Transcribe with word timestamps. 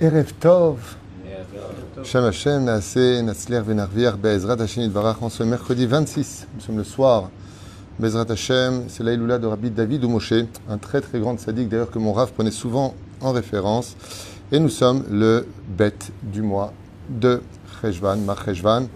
Erev 0.00 0.32
Tov. 0.38 0.78
Shem 2.04 2.22
Hashem, 2.22 2.64
Naaseh, 2.64 3.20
Natzler, 3.20 3.62
Venarvier, 3.62 4.12
Be'ezrat 4.16 4.60
Hashem, 4.60 4.84
Yitbarach, 4.84 5.20
en 5.22 5.28
ce 5.28 5.42
mercredi 5.42 5.86
26. 5.86 6.46
Nous 6.54 6.60
sommes 6.60 6.76
le 6.76 6.84
soir. 6.84 7.30
Be'ezrat 7.98 8.30
Hashem, 8.30 8.84
c'est 8.86 9.02
l'Aïloula 9.02 9.38
de 9.38 9.48
Rabbi 9.48 9.70
David 9.72 10.04
ou 10.04 10.08
Moshe, 10.08 10.34
un 10.70 10.78
très 10.78 11.00
très 11.00 11.18
grand 11.18 11.36
sadique 11.40 11.68
d'ailleurs 11.68 11.90
que 11.90 11.98
mon 11.98 12.12
Rav 12.12 12.30
prenait 12.30 12.52
souvent 12.52 12.94
en 13.20 13.32
référence. 13.32 13.96
Et 14.52 14.60
nous 14.60 14.68
sommes 14.68 15.02
le 15.10 15.48
bête 15.66 16.12
du 16.22 16.42
mois 16.42 16.72
de 17.08 17.42
Cheshvan, 17.82 18.18
Mar 18.18 18.44
Cheshvan, 18.44 18.86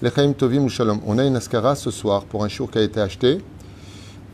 Lechaim 0.00 0.32
Tovim 0.32 0.64
ou 0.64 0.70
Shalom. 0.70 1.00
On 1.06 1.18
a 1.18 1.24
une 1.26 1.36
askara 1.36 1.74
ce 1.74 1.90
soir 1.90 2.24
pour 2.24 2.44
un 2.44 2.48
show 2.48 2.66
qui 2.66 2.78
a 2.78 2.82
été 2.82 2.98
acheté 2.98 3.42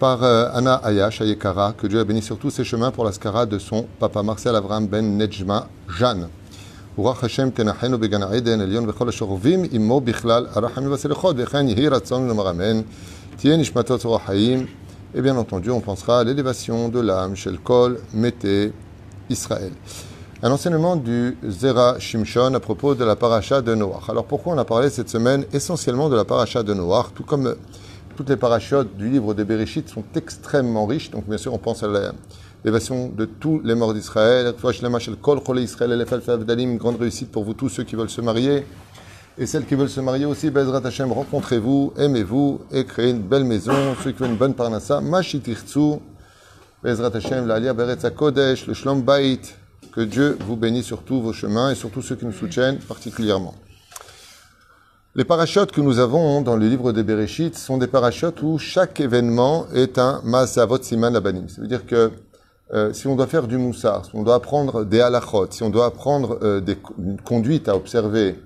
par 0.02 0.24
euh, 0.24 0.50
Anna 0.54 0.76
Ayash 0.76 1.22
Ayekara, 1.22 1.74
que 1.78 1.88
Dieu 1.88 2.00
a 2.00 2.04
béni 2.04 2.22
sur 2.22 2.38
tous 2.38 2.50
ses 2.50 2.64
chemins 2.64 2.92
pour 2.92 3.06
l'askara 3.06 3.46
de 3.46 3.58
son 3.58 3.88
papa 4.00 4.24
Marcel 4.24 4.56
Avraham 4.56 4.88
Ben 4.88 5.18
Nejma 5.18 5.68
Jeanne. 5.98 6.28
ורוח 6.98 7.24
השם 7.24 7.50
תנחנו 7.50 8.00
בגן 8.00 8.24
העדן 8.24 8.62
עליון 8.62 8.90
וכל 8.90 9.10
השרובים 9.10 9.64
עמו 9.72 10.02
בכלל 10.02 10.48
הרחמים 10.54 10.92
והסליחות 10.92 11.36
וכן 11.40 11.70
יהי 11.70 11.88
רצון 11.88 12.28
לומר 12.28 12.50
אמן 12.50 12.82
תהיה 13.36 13.58
נשמתו 13.58 13.98
צרור 13.98 14.16
החיים 14.16 14.66
et 15.16 15.22
bien 15.22 15.38
entendu 15.38 15.72
on 15.72 15.80
pensera 15.80 16.20
à 16.20 16.24
l'élévation 16.24 16.90
de 16.90 17.00
l'âme 17.00 17.36
chez 17.36 17.50
le 17.50 17.58
Kol 17.58 18.00
Mété 18.14 18.74
Israël. 19.30 19.72
Un 20.44 20.52
enseignement 20.52 20.96
du 20.96 21.38
Zera 21.48 21.98
Shimshon 21.98 22.54
à 22.54 22.60
propos 22.60 22.94
de 22.94 23.04
la 23.04 23.16
paracha 23.16 23.62
de 23.62 23.74
Noach. 23.74 24.10
Alors 24.10 24.26
pourquoi 24.26 24.54
on 24.54 24.58
a 24.58 24.66
parlé 24.66 24.90
cette 24.90 25.10
semaine 25.10 25.46
essentiellement 25.54 26.10
de 26.10 26.16
la 26.16 26.26
paracha 26.26 26.62
de 26.62 26.74
Noach, 26.74 27.14
tout 27.16 27.24
comme 27.24 27.56
toutes 28.23 28.31
les 28.31 28.37
parachutes 28.37 28.97
du 28.97 29.09
livre 29.09 29.35
de 29.35 29.43
Bereshit 29.43 29.89
sont 29.89 30.05
extrêmement 30.15 30.87
riches, 30.87 31.11
donc 31.11 31.29
bien 31.29 31.39
sûr 31.39 31.53
on 31.53 31.59
pense 31.59 31.83
à 31.83 31.89
l'élévation 32.63 33.09
de 33.09 33.25
tous 33.25 33.61
les 33.65 33.75
morts 33.75 33.95
d'Israël, 33.95 34.55
grande 36.79 37.01
réussite 37.01 37.33
pour 37.33 37.43
vous 37.43 37.55
tous 37.55 37.69
ceux 37.69 37.83
qui 37.83 37.97
veulent 37.97 38.09
se 38.09 38.21
marier, 38.21 38.65
et 39.39 39.47
celles 39.47 39.67
qui 39.67 39.75
veulent 39.75 39.89
se 39.89 39.99
marier 39.99 40.25
aussi, 40.25 40.51
Bezrat 40.51 40.87
Hashem, 40.87 41.11
rencontrez-vous, 41.11 41.95
aimez-vous, 41.99 42.61
et 42.71 42.85
créez 42.85 43.11
une 43.11 43.23
belle 43.23 43.43
maison, 43.43 43.97
ceux 44.05 44.13
qui 44.13 44.19
veulent 44.21 44.31
une 44.31 44.37
bonne 44.37 44.55
parnassa, 44.55 45.01
Mashitirtsu, 45.01 45.97
Bezrat 46.85 47.17
Hashem, 47.17 47.49
l'Alia 47.49 47.75
Beretz 47.75 48.09
Kodesh, 48.15 48.69
le 48.69 48.75
Shlom 48.75 49.03
Bait, 49.03 49.41
que 49.91 50.01
Dieu 50.01 50.39
vous 50.47 50.55
bénisse 50.55 50.87
sur 50.87 51.03
tous 51.03 51.21
vos 51.21 51.33
chemins 51.33 51.73
et 51.73 51.75
sur 51.75 51.91
tous 51.91 52.03
ceux 52.03 52.15
qui 52.15 52.25
nous 52.25 52.33
soutiennent 52.33 52.79
particulièrement. 52.79 53.57
Les 55.15 55.25
parachutes 55.25 55.73
que 55.73 55.83
nous 55.83 55.99
avons 55.99 56.41
dans 56.41 56.57
le 56.57 56.67
livre 56.67 56.91
des 56.93 57.03
Bereshit 57.03 57.55
sont 57.55 57.77
des 57.77 57.87
parachutes 57.87 58.41
où 58.41 58.57
chaque 58.57 58.99
événement 58.99 59.67
est 59.75 59.99
un 59.99 60.23
Masavot 60.25 60.79
Siman 60.81 61.15
Abanim. 61.15 61.49
Ça 61.51 61.61
veut 61.61 61.67
dire 61.67 61.85
que 61.85 62.13
euh, 62.73 62.95
si 62.95 63.07
on 63.09 63.15
doit 63.15 63.27
faire 63.27 63.47
du 63.47 63.59
moussar, 63.59 64.07
si 64.07 64.13
on 64.15 64.23
doit 64.23 64.37
apprendre 64.37 64.87
des 64.87 65.03
halachot, 65.03 65.49
si 65.51 65.63
on 65.63 65.69
doit 65.69 65.85
apprendre 65.85 66.39
euh, 66.43 66.61
des 66.63 66.79
conduites 67.25 67.69
à 67.69 67.77
observer, 67.77 68.41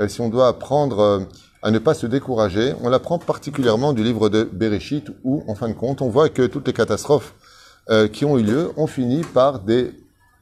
euh, 0.00 0.08
si 0.08 0.22
on 0.22 0.30
doit 0.30 0.48
apprendre 0.48 1.26
à 1.60 1.70
ne 1.70 1.78
pas 1.78 1.92
se 1.92 2.06
décourager, 2.06 2.72
on 2.82 2.88
l'apprend 2.88 3.18
particulièrement 3.18 3.92
du 3.92 4.02
livre 4.02 4.30
de 4.30 4.44
Bereshit 4.50 5.10
où, 5.22 5.44
en 5.48 5.54
fin 5.54 5.68
de 5.68 5.74
compte, 5.74 6.00
on 6.00 6.08
voit 6.08 6.30
que 6.30 6.46
toutes 6.46 6.66
les 6.66 6.72
catastrophes 6.72 7.34
qui 8.12 8.24
ont 8.24 8.38
eu 8.38 8.42
lieu 8.42 8.72
ont 8.78 8.86
fini 8.86 9.22
par 9.22 9.60
des 9.60 9.92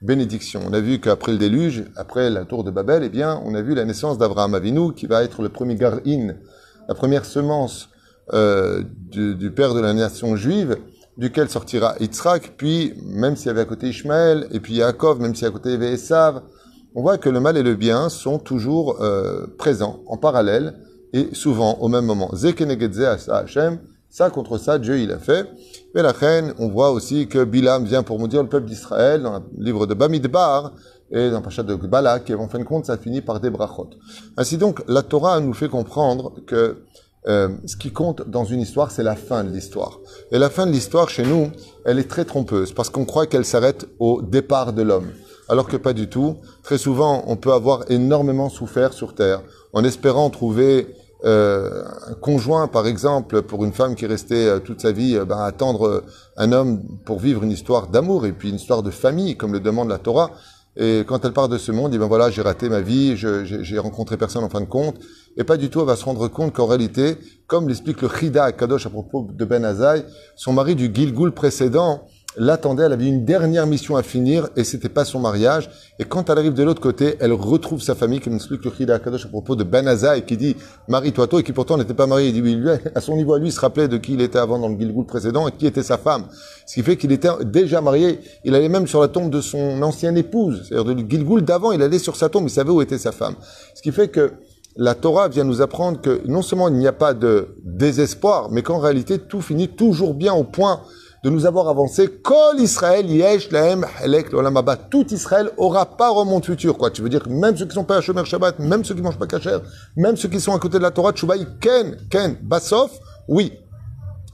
bénédiction. 0.04 0.60
On 0.66 0.72
a 0.72 0.80
vu 0.80 1.00
qu'après 1.00 1.32
le 1.32 1.38
déluge, 1.38 1.84
après 1.96 2.30
la 2.30 2.44
tour 2.44 2.62
de 2.62 2.70
Babel, 2.70 3.02
eh 3.04 3.08
bien, 3.08 3.40
on 3.44 3.54
a 3.54 3.62
vu 3.62 3.74
la 3.74 3.84
naissance 3.84 4.18
d'Abraham 4.18 4.54
Avinu, 4.54 4.92
qui 4.92 5.06
va 5.06 5.24
être 5.24 5.42
le 5.42 5.48
premier 5.48 5.74
garin, 5.74 6.34
la 6.88 6.94
première 6.94 7.24
semence 7.24 7.88
euh, 8.32 8.82
du, 9.10 9.50
père 9.50 9.74
de 9.74 9.80
la 9.80 9.92
nation 9.92 10.36
juive, 10.36 10.76
duquel 11.16 11.48
sortira 11.48 11.94
Yitzhak, 12.00 12.54
puis, 12.56 12.94
même 13.04 13.36
s'il 13.36 13.46
y 13.46 13.50
avait 13.50 13.62
à 13.62 13.64
côté 13.64 13.88
Ishmaël, 13.88 14.46
et 14.52 14.60
puis 14.60 14.74
Yaakov, 14.74 15.20
même 15.20 15.34
s'il 15.34 15.44
y 15.44 15.48
à 15.48 15.50
côté 15.50 15.72
avait 15.72 15.96
on 16.96 17.02
voit 17.02 17.18
que 17.18 17.28
le 17.28 17.40
mal 17.40 17.56
et 17.56 17.62
le 17.62 17.74
bien 17.74 18.08
sont 18.08 18.38
toujours 18.38 19.02
euh, 19.02 19.46
présents, 19.58 20.00
en 20.06 20.16
parallèle, 20.16 20.74
et 21.12 21.30
souvent 21.32 21.78
au 21.80 21.88
même 21.88 22.04
moment. 22.04 22.30
Ça 24.14 24.30
contre 24.30 24.58
ça, 24.58 24.78
Dieu 24.78 25.00
il 25.00 25.10
a 25.10 25.18
fait. 25.18 25.44
Et 25.96 26.00
la 26.00 26.12
reine, 26.12 26.54
on 26.60 26.68
voit 26.68 26.92
aussi 26.92 27.26
que 27.26 27.42
Bilam 27.42 27.84
vient 27.84 28.04
pour 28.04 28.20
maudire 28.20 28.44
le 28.44 28.48
peuple 28.48 28.66
d'Israël 28.66 29.24
dans 29.24 29.40
le 29.40 29.42
livre 29.58 29.86
de 29.86 29.94
Bamidbar 29.94 30.72
et 31.10 31.30
dans 31.30 31.38
le 31.38 31.42
Pachat 31.42 31.64
de 31.64 31.74
Balak, 31.74 32.30
et 32.30 32.34
en 32.34 32.46
fin 32.46 32.60
de 32.60 32.64
compte, 32.64 32.86
ça 32.86 32.96
finit 32.96 33.22
par 33.22 33.40
des 33.40 33.50
brachot. 33.50 33.90
Ainsi 34.36 34.56
donc, 34.56 34.82
la 34.86 35.02
Torah 35.02 35.40
nous 35.40 35.52
fait 35.52 35.68
comprendre 35.68 36.32
que 36.46 36.84
euh, 37.26 37.48
ce 37.66 37.76
qui 37.76 37.90
compte 37.90 38.28
dans 38.30 38.44
une 38.44 38.60
histoire, 38.60 38.92
c'est 38.92 39.02
la 39.02 39.16
fin 39.16 39.42
de 39.42 39.50
l'histoire. 39.50 39.98
Et 40.30 40.38
la 40.38 40.48
fin 40.48 40.66
de 40.66 40.70
l'histoire, 40.70 41.08
chez 41.08 41.24
nous, 41.24 41.50
elle 41.84 41.98
est 41.98 42.08
très 42.08 42.24
trompeuse, 42.24 42.72
parce 42.72 42.90
qu'on 42.90 43.04
croit 43.04 43.26
qu'elle 43.26 43.44
s'arrête 43.44 43.88
au 43.98 44.22
départ 44.22 44.72
de 44.72 44.82
l'homme. 44.82 45.10
Alors 45.48 45.66
que 45.66 45.76
pas 45.76 45.92
du 45.92 46.08
tout. 46.08 46.36
Très 46.62 46.78
souvent, 46.78 47.24
on 47.26 47.34
peut 47.34 47.52
avoir 47.52 47.90
énormément 47.90 48.48
souffert 48.48 48.92
sur 48.92 49.14
Terre, 49.16 49.42
en 49.72 49.82
espérant 49.82 50.30
trouver 50.30 50.86
euh, 51.24 51.84
conjoint, 52.20 52.68
par 52.68 52.86
exemple, 52.86 53.42
pour 53.42 53.64
une 53.64 53.72
femme 53.72 53.94
qui 53.94 54.06
restait 54.06 54.46
euh, 54.46 54.58
toute 54.58 54.82
sa 54.82 54.92
vie 54.92 55.16
euh, 55.16 55.24
ben, 55.24 55.38
attendre 55.38 56.04
un 56.36 56.52
homme 56.52 56.82
pour 57.06 57.18
vivre 57.18 57.42
une 57.42 57.50
histoire 57.50 57.88
d'amour 57.88 58.26
et 58.26 58.32
puis 58.32 58.50
une 58.50 58.56
histoire 58.56 58.82
de 58.82 58.90
famille, 58.90 59.36
comme 59.36 59.52
le 59.52 59.60
demande 59.60 59.88
la 59.88 59.98
Torah. 59.98 60.32
Et 60.76 61.04
quand 61.06 61.24
elle 61.24 61.32
part 61.32 61.48
de 61.48 61.56
ce 61.56 61.70
monde, 61.70 61.92
dit 61.92 61.98
ben 61.98 62.08
voilà, 62.08 62.30
j'ai 62.30 62.42
raté 62.42 62.68
ma 62.68 62.80
vie, 62.80 63.16
j'ai 63.16 63.78
rencontré 63.78 64.16
personne 64.16 64.42
en 64.42 64.48
fin 64.48 64.60
de 64.60 64.66
compte. 64.66 64.96
Et 65.36 65.44
pas 65.44 65.56
du 65.56 65.70
tout, 65.70 65.80
elle 65.80 65.86
va 65.86 65.94
se 65.94 66.04
rendre 66.04 66.26
compte 66.26 66.52
qu'en 66.52 66.66
réalité, 66.66 67.16
comme 67.46 67.68
l'explique 67.68 68.02
le 68.02 68.08
Chida 68.08 68.44
à 68.44 68.52
Kadosh 68.52 68.86
à 68.86 68.90
propos 68.90 69.28
de 69.32 69.44
Ben 69.44 69.64
Azaï, 69.64 70.04
son 70.34 70.52
mari 70.52 70.74
du 70.74 70.90
Gilgul 70.92 71.30
précédent, 71.30 72.08
l'attendait, 72.36 72.84
elle 72.84 72.92
avait 72.92 73.06
une 73.06 73.24
dernière 73.24 73.66
mission 73.66 73.96
à 73.96 74.02
finir 74.02 74.48
et 74.56 74.64
c'était 74.64 74.88
pas 74.88 75.04
son 75.04 75.20
mariage. 75.20 75.70
Et 75.98 76.04
quand 76.04 76.28
elle 76.28 76.38
arrive 76.38 76.54
de 76.54 76.62
l'autre 76.62 76.80
côté, 76.80 77.16
elle 77.20 77.32
retrouve 77.32 77.80
sa 77.80 77.94
famille, 77.94 78.20
comme 78.20 78.34
explique 78.34 78.64
le 78.64 78.70
Chida 78.70 78.98
Kadosh 78.98 79.26
à 79.26 79.28
propos 79.28 79.56
de 79.56 79.64
Ben 79.64 79.86
et 79.86 80.22
qui 80.22 80.36
dit 80.36 80.56
marie-toi 80.88 81.26
toi 81.26 81.40
et 81.40 81.42
qui 81.42 81.52
pourtant 81.52 81.76
n'était 81.76 81.94
pas 81.94 82.06
marié. 82.06 82.28
Il 82.28 82.34
dit 82.34 82.42
oui, 82.42 82.54
lui, 82.54 82.70
à 82.94 83.00
son 83.00 83.16
niveau 83.16 83.34
à 83.34 83.38
lui, 83.38 83.48
il 83.48 83.52
se 83.52 83.60
rappelait 83.60 83.88
de 83.88 83.96
qui 83.96 84.14
il 84.14 84.20
était 84.20 84.38
avant 84.38 84.58
dans 84.58 84.68
le 84.68 84.78
Gilgul 84.78 85.06
précédent 85.06 85.46
et 85.48 85.52
qui 85.52 85.66
était 85.66 85.82
sa 85.82 85.98
femme. 85.98 86.24
Ce 86.66 86.74
qui 86.74 86.82
fait 86.82 86.96
qu'il 86.96 87.12
était 87.12 87.28
déjà 87.44 87.80
marié. 87.80 88.20
Il 88.44 88.54
allait 88.54 88.68
même 88.68 88.86
sur 88.86 89.00
la 89.00 89.08
tombe 89.08 89.30
de 89.30 89.40
son 89.40 89.82
ancienne 89.82 90.16
épouse. 90.16 90.64
C'est-à-dire 90.68 90.94
le 90.94 91.08
Gilgul 91.08 91.42
d'avant, 91.42 91.72
il 91.72 91.82
allait 91.82 91.98
sur 91.98 92.16
sa 92.16 92.28
tombe, 92.28 92.44
il 92.44 92.50
savait 92.50 92.70
où 92.70 92.82
était 92.82 92.98
sa 92.98 93.12
femme. 93.12 93.34
Ce 93.74 93.82
qui 93.82 93.92
fait 93.92 94.08
que 94.08 94.32
la 94.76 94.94
Torah 94.94 95.28
vient 95.28 95.44
nous 95.44 95.62
apprendre 95.62 96.00
que 96.00 96.20
non 96.26 96.42
seulement 96.42 96.68
il 96.68 96.74
n'y 96.74 96.88
a 96.88 96.92
pas 96.92 97.14
de 97.14 97.54
désespoir, 97.62 98.50
mais 98.50 98.62
qu'en 98.62 98.78
réalité 98.78 99.18
tout 99.18 99.40
finit 99.40 99.68
toujours 99.68 100.14
bien 100.14 100.32
au 100.34 100.42
point 100.42 100.80
de 101.24 101.30
nous 101.30 101.46
avoir 101.46 101.68
avancé. 101.68 102.06
Kol 102.22 102.60
Israël 102.60 103.10
yesh 103.10 103.50
lahem 103.50 103.86
helek 104.02 104.28
Tout 104.90 105.06
Israël 105.12 105.50
aura 105.56 105.86
pas 105.96 106.12
au 106.12 106.24
monde 106.26 106.44
futur, 106.44 106.76
quoi. 106.76 106.90
Tu 106.90 107.00
veux 107.00 107.08
dire 107.08 107.22
que 107.22 107.30
même 107.30 107.56
ceux 107.56 107.64
qui 107.64 107.74
sont 107.74 107.84
pas 107.84 107.96
à 107.96 108.00
Shomer 108.02 108.26
Shabbat, 108.26 108.58
même 108.58 108.84
ceux 108.84 108.94
qui 108.94 109.00
mangent 109.00 109.18
pas 109.18 109.26
kasher, 109.26 109.58
même 109.96 110.16
ceux 110.16 110.28
qui 110.28 110.38
sont 110.38 110.54
à 110.54 110.58
côté 110.58 110.76
de 110.76 110.82
la 110.82 110.90
Torah, 110.90 111.12
Tchoubaï, 111.12 111.46
ken, 111.60 111.96
ken, 112.10 112.36
basof, 112.42 112.92
oui. 113.26 113.54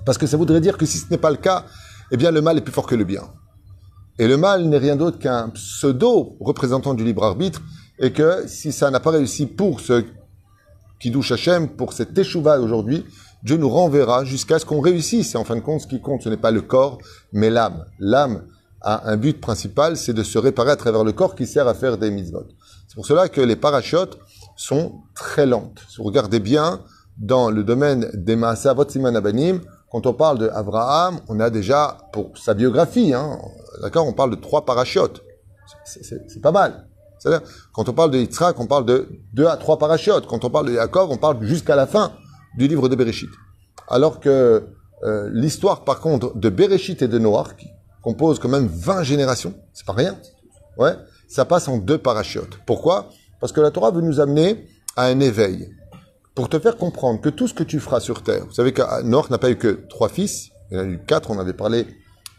Parce 0.04 0.18
que 0.18 0.26
ça 0.26 0.36
voudrait 0.36 0.60
dire 0.60 0.76
que 0.76 0.84
si 0.84 0.98
ce 0.98 1.04
n'est 1.12 1.18
pas 1.18 1.30
le 1.30 1.36
cas, 1.36 1.64
eh 2.10 2.16
bien 2.16 2.32
le 2.32 2.42
mal 2.42 2.58
est 2.58 2.60
plus 2.60 2.72
fort 2.72 2.86
que 2.86 2.96
le 2.96 3.04
bien. 3.04 3.22
Et 4.18 4.26
le 4.26 4.36
mal 4.36 4.64
n'est 4.64 4.78
rien 4.78 4.96
d'autre 4.96 5.18
qu'un 5.20 5.50
pseudo 5.50 6.36
représentant 6.40 6.94
du 6.94 7.04
libre 7.04 7.24
arbitre, 7.24 7.62
et 8.00 8.12
que 8.12 8.48
si 8.48 8.72
ça 8.72 8.90
n'a 8.90 8.98
pas 8.98 9.10
réussi 9.10 9.46
pour 9.46 9.78
ce 9.78 10.02
qui 10.98 11.12
douche 11.12 11.30
Hachem, 11.30 11.68
pour 11.68 11.92
cette 11.92 12.18
échouva 12.18 12.58
aujourd'hui, 12.58 13.04
Dieu 13.42 13.56
nous 13.56 13.68
renverra 13.68 14.24
jusqu'à 14.24 14.58
ce 14.58 14.66
qu'on 14.66 14.80
réussisse. 14.80 15.34
Et 15.34 15.38
en 15.38 15.44
fin 15.44 15.56
de 15.56 15.60
compte, 15.60 15.82
ce 15.82 15.86
qui 15.86 16.00
compte, 16.00 16.22
ce 16.22 16.28
n'est 16.28 16.36
pas 16.36 16.50
le 16.50 16.62
corps, 16.62 16.98
mais 17.32 17.50
l'âme. 17.50 17.86
L'âme 17.98 18.44
a 18.82 19.10
un 19.10 19.16
but 19.16 19.40
principal, 19.40 19.96
c'est 19.96 20.14
de 20.14 20.22
se 20.22 20.38
réparer 20.38 20.70
à 20.70 20.76
travers 20.76 21.04
le 21.04 21.12
corps 21.12 21.34
qui 21.34 21.46
sert 21.46 21.68
à 21.68 21.74
faire 21.74 21.98
des 21.98 22.10
mitzvot. 22.10 22.44
C'est 22.88 22.94
pour 22.94 23.06
cela 23.06 23.28
que 23.28 23.40
les 23.40 23.56
parachutes 23.56 24.18
sont 24.56 25.02
très 25.14 25.46
lentes. 25.46 25.80
Si 25.88 25.98
vous 25.98 26.04
regardez 26.04 26.40
bien, 26.40 26.80
dans 27.18 27.50
le 27.50 27.62
domaine 27.62 28.10
des 28.14 28.36
Maasavot 28.36 28.88
Siman 28.88 29.14
Abanim, 29.14 29.60
quand 29.90 30.06
on 30.06 30.14
parle 30.14 30.38
d'Abraham, 30.38 31.20
on 31.28 31.40
a 31.40 31.50
déjà, 31.50 31.98
pour 32.12 32.36
sa 32.38 32.54
biographie, 32.54 33.12
hein, 33.12 33.38
d'accord, 33.82 34.06
on 34.06 34.12
parle 34.12 34.30
de 34.30 34.36
trois 34.36 34.64
parachutes. 34.64 35.22
C'est 35.84 36.40
pas 36.40 36.52
mal. 36.52 36.86
C'est-à-dire, 37.18 37.46
quand 37.72 37.88
on 37.88 37.92
parle 37.92 38.10
de 38.12 38.18
Yitzhak, 38.18 38.58
on 38.58 38.66
parle 38.66 38.86
de 38.86 39.08
deux 39.34 39.46
à 39.46 39.56
trois 39.56 39.78
parachutes. 39.78 40.26
Quand 40.26 40.44
on 40.44 40.50
parle 40.50 40.68
de 40.68 40.72
Yaakov, 40.72 41.10
on 41.10 41.16
parle 41.18 41.42
jusqu'à 41.44 41.76
la 41.76 41.86
fin 41.86 42.12
du 42.56 42.68
livre 42.68 42.88
de 42.88 42.96
Bereshit. 42.96 43.30
Alors 43.88 44.20
que 44.20 44.66
euh, 45.02 45.30
l'histoire, 45.32 45.84
par 45.84 46.00
contre, 46.00 46.36
de 46.36 46.48
Bereshit 46.48 47.02
et 47.02 47.08
de 47.08 47.18
Noach, 47.18 47.56
qui 47.56 47.68
compose 48.02 48.38
quand 48.38 48.48
même 48.48 48.66
20 48.66 49.02
générations, 49.02 49.54
c'est 49.72 49.86
pas 49.86 49.92
rien, 49.92 50.16
ouais, 50.78 50.94
ça 51.28 51.44
passe 51.44 51.68
en 51.68 51.78
deux 51.78 51.98
parachutes. 51.98 52.58
Pourquoi? 52.66 53.08
Parce 53.40 53.52
que 53.52 53.60
la 53.60 53.70
Torah 53.70 53.90
veut 53.90 54.02
nous 54.02 54.20
amener 54.20 54.66
à 54.96 55.04
un 55.04 55.20
éveil, 55.20 55.70
pour 56.34 56.48
te 56.48 56.58
faire 56.58 56.76
comprendre 56.76 57.20
que 57.20 57.28
tout 57.28 57.48
ce 57.48 57.54
que 57.54 57.62
tu 57.62 57.80
feras 57.80 58.00
sur 58.00 58.22
terre, 58.22 58.44
vous 58.46 58.52
savez 58.52 58.72
que 58.72 59.02
Noach 59.02 59.30
n'a 59.30 59.38
pas 59.38 59.50
eu 59.50 59.56
que 59.56 59.80
trois 59.88 60.08
fils, 60.08 60.50
il 60.70 60.78
en 60.78 60.82
a 60.82 60.84
eu 60.84 61.00
quatre, 61.06 61.30
on 61.30 61.38
avait 61.38 61.52
parlé 61.52 61.86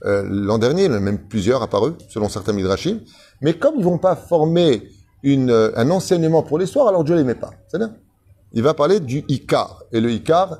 euh, 0.05 0.25
l'an 0.27 0.57
dernier, 0.57 0.85
il 0.85 0.91
en 0.91 0.95
a 0.95 0.99
même 0.99 1.19
plusieurs 1.19 1.61
apparus, 1.61 1.93
selon 2.09 2.29
certains 2.29 2.53
midrashim, 2.53 3.01
mais 3.41 3.53
comme 3.53 3.75
ils 3.77 3.83
vont 3.83 3.97
pas 3.97 4.15
former 4.15 4.83
une, 5.23 5.51
euh, 5.51 5.71
un 5.75 5.89
enseignement 5.91 6.41
pour 6.41 6.57
l'histoire, 6.57 6.87
alors 6.87 7.03
Dieu 7.03 7.15
les 7.15 7.23
met 7.23 7.35
pas. 7.35 7.51
C'est-à-dire 7.67 7.93
il 8.53 8.63
va 8.63 8.73
parler 8.73 8.99
du 8.99 9.23
Icar. 9.27 9.83
Et 9.91 10.01
le 10.01 10.11
Icar, 10.11 10.59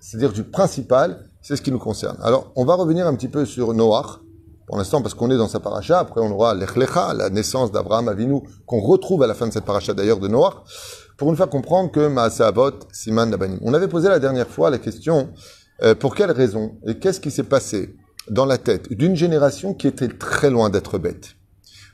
c'est-à-dire 0.00 0.32
du 0.32 0.44
principal, 0.44 1.24
c'est 1.42 1.56
ce 1.56 1.62
qui 1.62 1.70
nous 1.70 1.78
concerne. 1.78 2.16
Alors, 2.22 2.52
on 2.56 2.64
va 2.64 2.74
revenir 2.74 3.06
un 3.06 3.14
petit 3.14 3.28
peu 3.28 3.44
sur 3.44 3.72
Noach, 3.74 4.20
pour 4.66 4.78
l'instant 4.78 5.00
parce 5.00 5.14
qu'on 5.14 5.30
est 5.30 5.36
dans 5.36 5.48
sa 5.48 5.60
paracha. 5.60 6.00
Après, 6.00 6.20
on 6.20 6.30
aura 6.32 6.54
l'Echlecha, 6.54 7.14
la 7.14 7.30
naissance 7.30 7.70
d'Abraham 7.70 8.08
Avinu, 8.08 8.40
qu'on 8.66 8.80
retrouve 8.80 9.22
à 9.22 9.26
la 9.26 9.34
fin 9.34 9.46
de 9.46 9.52
cette 9.52 9.64
paracha 9.64 9.94
d'ailleurs 9.94 10.18
de 10.18 10.28
Noach, 10.28 10.54
pour 11.16 11.30
une 11.30 11.36
fois 11.36 11.46
comprendre 11.46 11.90
que 11.90 12.08
Maaseh 12.08 12.42
Avot, 12.42 12.72
Siman 12.92 13.30
Nabanim. 13.30 13.58
On 13.62 13.74
avait 13.74 13.88
posé 13.88 14.08
la 14.08 14.18
dernière 14.18 14.48
fois 14.48 14.70
la 14.70 14.78
question, 14.78 15.30
euh, 15.82 15.94
pour 15.94 16.14
quelle 16.14 16.32
raison 16.32 16.78
et 16.86 16.98
qu'est-ce 16.98 17.20
qui 17.20 17.30
s'est 17.30 17.44
passé 17.44 17.94
dans 18.28 18.44
la 18.44 18.58
tête 18.58 18.92
d'une 18.92 19.14
génération 19.14 19.72
qui 19.72 19.86
était 19.86 20.08
très 20.08 20.50
loin 20.50 20.68
d'être 20.68 20.98
bête? 20.98 21.36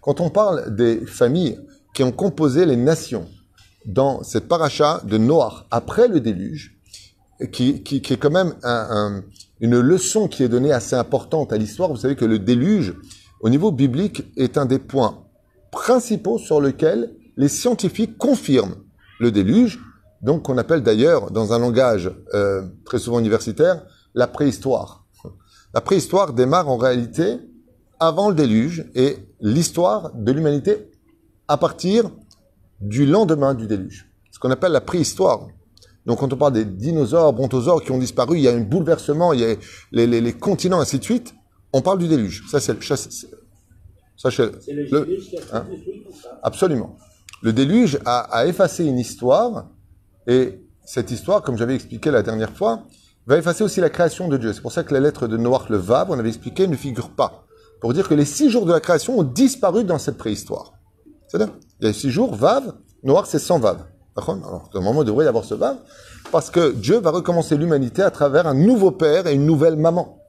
Quand 0.00 0.20
on 0.20 0.30
parle 0.30 0.74
des 0.74 1.04
familles 1.04 1.60
qui 1.94 2.02
ont 2.02 2.12
composé 2.12 2.64
les 2.64 2.76
nations 2.76 3.28
dans 3.86 4.22
cette 4.22 4.48
paracha 4.48 5.00
de 5.04 5.18
Noach 5.18 5.66
après 5.70 6.08
le 6.08 6.20
déluge, 6.20 6.78
qui, 7.52 7.82
qui, 7.82 8.02
qui 8.02 8.12
est 8.12 8.16
quand 8.16 8.30
même 8.30 8.54
un, 8.62 8.86
un, 8.90 9.24
une 9.60 9.80
leçon 9.80 10.28
qui 10.28 10.42
est 10.42 10.48
donnée 10.48 10.72
assez 10.72 10.94
importante 10.94 11.52
à 11.52 11.56
l'histoire. 11.56 11.88
Vous 11.88 11.96
savez 11.96 12.16
que 12.16 12.24
le 12.24 12.38
déluge, 12.38 12.94
au 13.40 13.48
niveau 13.48 13.72
biblique, 13.72 14.24
est 14.36 14.56
un 14.58 14.66
des 14.66 14.78
points 14.78 15.24
principaux 15.70 16.38
sur 16.38 16.60
lesquels 16.60 17.14
les 17.36 17.48
scientifiques 17.48 18.18
confirment 18.18 18.76
le 19.18 19.30
déluge, 19.30 19.80
donc 20.20 20.42
qu'on 20.42 20.58
appelle 20.58 20.82
d'ailleurs, 20.82 21.30
dans 21.30 21.52
un 21.52 21.58
langage 21.58 22.12
euh, 22.34 22.62
très 22.84 22.98
souvent 22.98 23.18
universitaire, 23.18 23.82
la 24.14 24.26
préhistoire. 24.26 25.04
La 25.74 25.80
préhistoire 25.80 26.34
démarre 26.34 26.68
en 26.68 26.76
réalité 26.76 27.38
avant 27.98 28.28
le 28.28 28.34
déluge 28.34 28.84
et 28.94 29.16
l'histoire 29.40 30.12
de 30.14 30.30
l'humanité 30.30 30.90
à 31.48 31.56
partir 31.56 32.10
du 32.82 33.06
lendemain 33.06 33.54
du 33.54 33.66
déluge. 33.66 34.10
Ce 34.30 34.38
qu'on 34.38 34.50
appelle 34.50 34.72
la 34.72 34.80
préhistoire. 34.80 35.48
Donc 36.04 36.18
quand 36.18 36.32
on 36.32 36.36
parle 36.36 36.52
des 36.52 36.64
dinosaures, 36.64 37.32
brontosaures 37.32 37.82
qui 37.82 37.92
ont 37.92 37.98
disparu, 37.98 38.36
il 38.38 38.42
y 38.42 38.48
a 38.48 38.52
un 38.52 38.60
bouleversement, 38.60 39.32
il 39.32 39.40
y 39.40 39.44
a 39.44 39.54
les, 39.92 40.06
les, 40.06 40.20
les 40.20 40.32
continents, 40.32 40.80
ainsi 40.80 40.98
de 40.98 41.04
suite, 41.04 41.34
on 41.72 41.80
parle 41.80 41.98
du 41.98 42.08
déluge. 42.08 42.44
Ça, 42.50 42.60
c'est 42.60 42.82
ça, 42.82 44.30
c'est 44.30 44.72
le, 44.72 44.84
le 44.90 45.18
hein 45.52 45.66
Absolument. 46.42 46.96
Le 47.42 47.52
déluge 47.52 47.98
a, 48.04 48.20
a, 48.20 48.46
effacé 48.46 48.84
une 48.84 48.98
histoire, 48.98 49.68
et 50.28 50.60
cette 50.84 51.10
histoire, 51.10 51.42
comme 51.42 51.56
j'avais 51.56 51.74
expliqué 51.74 52.10
la 52.10 52.22
dernière 52.22 52.52
fois, 52.52 52.84
va 53.26 53.38
effacer 53.38 53.64
aussi 53.64 53.80
la 53.80 53.90
création 53.90 54.28
de 54.28 54.36
Dieu. 54.36 54.52
C'est 54.52 54.60
pour 54.60 54.72
ça 54.72 54.84
que 54.84 54.94
la 54.94 55.00
lettre 55.00 55.26
de 55.26 55.36
Noach 55.36 55.68
le 55.70 55.76
Vav, 55.76 56.10
on 56.10 56.18
avait 56.18 56.28
expliqué, 56.28 56.66
ne 56.66 56.76
figure 56.76 57.10
pas. 57.10 57.44
Pour 57.80 57.94
dire 57.94 58.08
que 58.08 58.14
les 58.14 58.24
six 58.24 58.50
jours 58.50 58.64
de 58.64 58.72
la 58.72 58.80
création 58.80 59.18
ont 59.18 59.24
disparu 59.24 59.82
dans 59.82 59.98
cette 59.98 60.18
préhistoire. 60.18 60.74
C'est-à-dire, 61.26 61.52
il 61.82 61.88
y 61.88 61.90
a 61.90 61.92
six 61.92 62.10
jours, 62.10 62.34
Vav, 62.34 62.72
Noach 63.02 63.26
c'est 63.26 63.40
sans 63.40 63.58
Vav. 63.58 63.84
Alors, 64.14 64.70
à 64.72 64.80
moment, 64.80 65.02
il 65.02 65.06
devrait 65.06 65.24
y 65.24 65.28
avoir 65.28 65.44
ce 65.44 65.54
Vav, 65.54 65.78
parce 66.30 66.48
que 66.48 66.70
Dieu 66.72 66.98
va 67.00 67.10
recommencer 67.10 67.56
l'humanité 67.56 68.02
à 68.02 68.10
travers 68.10 68.46
un 68.46 68.54
nouveau 68.54 68.92
père 68.92 69.26
et 69.26 69.34
une 69.34 69.44
nouvelle 69.44 69.76
maman. 69.76 70.22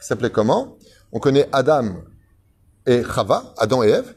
Qui 0.00 0.06
s'appelait 0.08 0.30
comment? 0.30 0.76
On 1.12 1.20
connaît 1.20 1.48
Adam 1.52 1.84
et 2.86 3.04
Chava, 3.04 3.54
Adam 3.58 3.84
et 3.84 3.90
Ève. 3.90 4.14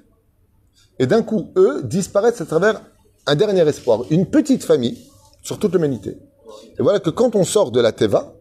Et 0.98 1.06
d'un 1.06 1.22
coup, 1.22 1.52
eux 1.56 1.84
disparaissent 1.84 2.42
à 2.42 2.46
travers 2.46 2.82
un 3.28 3.36
dernier 3.36 3.68
espoir, 3.68 4.02
une 4.10 4.26
petite 4.26 4.64
famille 4.64 4.98
sur 5.44 5.60
toute 5.60 5.74
l'humanité. 5.74 6.18
Et 6.80 6.82
voilà 6.82 7.00
que 7.00 7.12
quand 7.12 7.36
on 7.36 7.44
sort 7.44 7.70
de 7.70 7.82
la 7.82 7.92
Teva, 7.92 8.34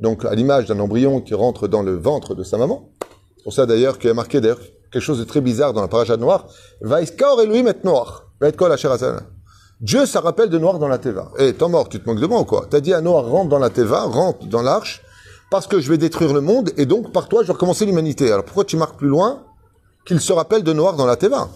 donc 0.00 0.26
à 0.26 0.34
l'image 0.34 0.66
d'un 0.66 0.80
embryon 0.80 1.22
qui 1.22 1.32
rentre 1.32 1.66
dans 1.68 1.82
le 1.82 1.96
ventre 1.96 2.34
de 2.34 2.42
sa 2.42 2.58
maman, 2.58 2.90
c'est 3.36 3.44
pour 3.44 3.52
ça 3.54 3.64
d'ailleurs 3.64 3.98
qu'il 3.98 4.08
y 4.08 4.10
a 4.10 4.14
marqué 4.14 4.40
d'ailleurs 4.40 4.60
quelque 4.94 5.02
chose 5.02 5.18
de 5.18 5.24
très 5.24 5.40
bizarre 5.40 5.72
dans 5.72 5.80
la 5.80 5.88
paracha 5.88 6.16
noire, 6.16 6.46
Vaiskor 6.80 7.40
Elohim 7.42 7.66
et 7.66 7.74
Noir, 7.84 8.26
Vaitkol 8.40 8.72
Dieu, 9.80 10.06
ça 10.06 10.20
rappelle 10.20 10.48
de 10.48 10.56
Noir 10.56 10.78
dans 10.78 10.86
la 10.86 10.98
Teva. 10.98 11.32
Eh, 11.36 11.52
t'es 11.52 11.68
mort, 11.68 11.88
tu 11.88 11.98
te 11.98 12.08
manques 12.08 12.20
de 12.20 12.26
moi 12.28 12.40
ou 12.40 12.44
quoi? 12.44 12.66
T'as 12.70 12.78
dit 12.78 12.94
à 12.94 13.00
Noir, 13.00 13.26
rentre 13.26 13.48
dans 13.48 13.58
la 13.58 13.70
Teva, 13.70 14.02
rentre 14.04 14.46
dans 14.46 14.62
l'arche, 14.62 15.02
parce 15.50 15.66
que 15.66 15.80
je 15.80 15.90
vais 15.90 15.98
détruire 15.98 16.32
le 16.32 16.40
monde, 16.40 16.70
et 16.76 16.86
donc 16.86 17.12
par 17.12 17.28
toi, 17.28 17.42
je 17.42 17.48
vais 17.48 17.54
recommencer 17.54 17.84
l'humanité. 17.86 18.30
Alors 18.30 18.44
pourquoi 18.44 18.64
tu 18.64 18.76
marques 18.76 18.96
plus 18.96 19.08
loin 19.08 19.42
qu'il 20.06 20.20
se 20.20 20.32
rappelle 20.32 20.62
de 20.62 20.72
Noir 20.72 20.94
dans 20.94 21.06
la 21.06 21.16
Teva? 21.16 21.48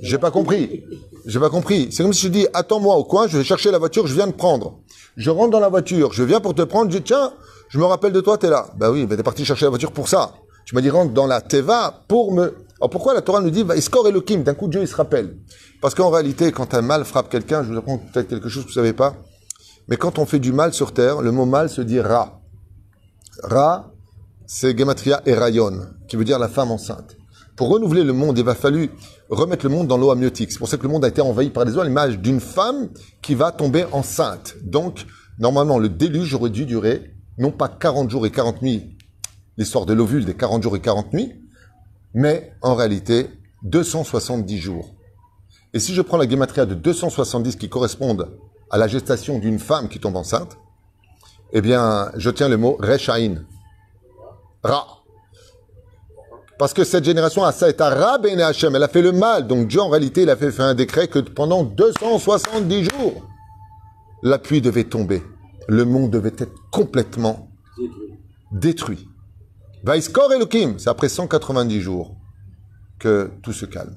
J'ai 0.00 0.16
pas 0.16 0.30
compris. 0.30 0.84
J'ai 1.26 1.38
pas 1.38 1.50
compris. 1.50 1.88
C'est 1.92 2.02
comme 2.02 2.14
si 2.14 2.26
je 2.26 2.32
dis, 2.32 2.46
attends-moi 2.54 2.96
au 2.96 3.04
coin, 3.04 3.28
je 3.28 3.36
vais 3.36 3.44
chercher 3.44 3.70
la 3.70 3.78
voiture, 3.78 4.06
je 4.06 4.14
viens 4.14 4.26
de 4.26 4.32
prendre. 4.32 4.78
Je 5.18 5.28
rentre 5.28 5.50
dans 5.50 5.60
la 5.60 5.68
voiture, 5.68 6.14
je 6.14 6.22
viens 6.22 6.40
pour 6.40 6.54
te 6.54 6.62
prendre, 6.62 6.90
je 6.90 6.96
dis, 6.96 7.04
tiens, 7.04 7.34
je 7.68 7.78
me 7.78 7.84
rappelle 7.84 8.12
de 8.12 8.22
toi, 8.22 8.38
t'es 8.38 8.48
là. 8.48 8.68
Bah 8.78 8.90
oui, 8.90 9.06
mais 9.08 9.18
t'es 9.18 9.22
parti 9.22 9.44
chercher 9.44 9.66
la 9.66 9.70
voiture 9.70 9.92
pour 9.92 10.08
ça. 10.08 10.32
Tu 10.72 10.76
m'as 10.76 10.80
dit, 10.80 10.88
rentre 10.88 11.12
dans 11.12 11.26
la 11.26 11.42
Teva 11.42 12.02
pour 12.08 12.32
me... 12.32 12.54
Alors 12.80 12.88
pourquoi 12.88 13.12
la 13.12 13.20
Torah 13.20 13.42
nous 13.42 13.50
dit, 13.50 13.62
va 13.62 13.78
score 13.78 14.08
Elohim 14.08 14.38
D'un 14.42 14.54
coup, 14.54 14.68
Dieu, 14.68 14.80
il 14.80 14.88
se 14.88 14.96
rappelle? 14.96 15.36
Parce 15.82 15.94
qu'en 15.94 16.08
réalité, 16.08 16.50
quand 16.50 16.72
un 16.72 16.80
mal 16.80 17.04
frappe 17.04 17.28
quelqu'un, 17.28 17.62
je 17.62 17.70
vous 17.70 17.76
apprends 17.76 17.98
peut-être 17.98 18.28
quelque 18.28 18.48
chose 18.48 18.62
que 18.62 18.68
vous 18.68 18.74
savez 18.74 18.94
pas, 18.94 19.16
mais 19.88 19.98
quand 19.98 20.18
on 20.18 20.24
fait 20.24 20.38
du 20.38 20.50
mal 20.50 20.72
sur 20.72 20.94
terre, 20.94 21.20
le 21.20 21.30
mot 21.30 21.44
mal 21.44 21.68
se 21.68 21.82
dit 21.82 22.00
Ra. 22.00 22.40
Ra, 23.42 23.92
c'est 24.46 24.74
Gematria 24.78 25.20
Erayon, 25.26 25.88
qui 26.08 26.16
veut 26.16 26.24
dire 26.24 26.38
la 26.38 26.48
femme 26.48 26.70
enceinte. 26.70 27.18
Pour 27.54 27.68
renouveler 27.68 28.02
le 28.02 28.14
monde, 28.14 28.38
il 28.38 28.44
va 28.44 28.54
fallu 28.54 28.92
remettre 29.28 29.66
le 29.66 29.70
monde 29.74 29.88
dans 29.88 29.98
l'eau 29.98 30.10
amniotique. 30.10 30.52
C'est 30.52 30.58
pour 30.58 30.68
ça 30.68 30.78
que 30.78 30.84
le 30.84 30.88
monde 30.88 31.04
a 31.04 31.08
été 31.08 31.20
envahi 31.20 31.50
par 31.50 31.66
les 31.66 31.76
eaux 31.76 31.82
l'image 31.82 32.18
d'une 32.18 32.40
femme 32.40 32.88
qui 33.20 33.34
va 33.34 33.52
tomber 33.52 33.84
enceinte. 33.92 34.54
Donc, 34.62 35.04
normalement, 35.38 35.78
le 35.78 35.90
déluge 35.90 36.32
aurait 36.32 36.48
dû 36.48 36.64
durer 36.64 37.10
non 37.36 37.50
pas 37.50 37.68
40 37.68 38.08
jours 38.08 38.24
et 38.24 38.30
40 38.30 38.62
nuits, 38.62 38.96
l'histoire 39.56 39.86
de 39.86 39.92
l'ovule 39.92 40.24
des 40.24 40.34
40 40.34 40.62
jours 40.62 40.76
et 40.76 40.80
40 40.80 41.12
nuits, 41.12 41.34
mais 42.14 42.52
en 42.62 42.74
réalité 42.74 43.30
270 43.62 44.58
jours. 44.58 44.94
Et 45.74 45.78
si 45.78 45.94
je 45.94 46.02
prends 46.02 46.16
la 46.16 46.26
guématria 46.26 46.66
de 46.66 46.74
270 46.74 47.56
qui 47.56 47.68
correspondent 47.68 48.36
à 48.70 48.78
la 48.78 48.88
gestation 48.88 49.38
d'une 49.38 49.58
femme 49.58 49.88
qui 49.88 50.00
tombe 50.00 50.16
enceinte, 50.16 50.58
eh 51.52 51.60
bien, 51.60 52.10
je 52.16 52.30
tiens 52.30 52.48
le 52.48 52.56
mot 52.56 52.76
Rechaïn. 52.80 53.44
Ra. 54.62 54.86
Parce 56.58 56.72
que 56.72 56.84
cette 56.84 57.04
génération 57.04 57.50
ça 57.50 57.68
est 57.68 57.80
Ra 57.80 58.18
ben 58.18 58.40
Hachem, 58.40 58.74
elle 58.76 58.82
a 58.82 58.88
fait 58.88 59.02
le 59.02 59.12
mal. 59.12 59.46
Donc 59.46 59.68
Dieu, 59.68 59.80
en 59.80 59.88
réalité, 59.88 60.22
il 60.22 60.30
a 60.30 60.36
fait, 60.36 60.50
fait 60.50 60.62
un 60.62 60.74
décret 60.74 61.08
que 61.08 61.18
pendant 61.18 61.64
270 61.64 62.84
jours, 62.84 63.26
la 64.22 64.38
pluie 64.38 64.60
devait 64.60 64.84
tomber. 64.84 65.22
Le 65.68 65.84
monde 65.84 66.10
devait 66.10 66.32
être 66.38 66.54
complètement 66.70 67.48
détruit. 68.52 69.08
Vaiskor 69.84 70.32
Elohim, 70.32 70.78
c'est 70.78 70.90
après 70.90 71.08
190 71.08 71.80
jours 71.80 72.16
que 73.00 73.32
tout 73.42 73.52
se 73.52 73.66
calme. 73.66 73.96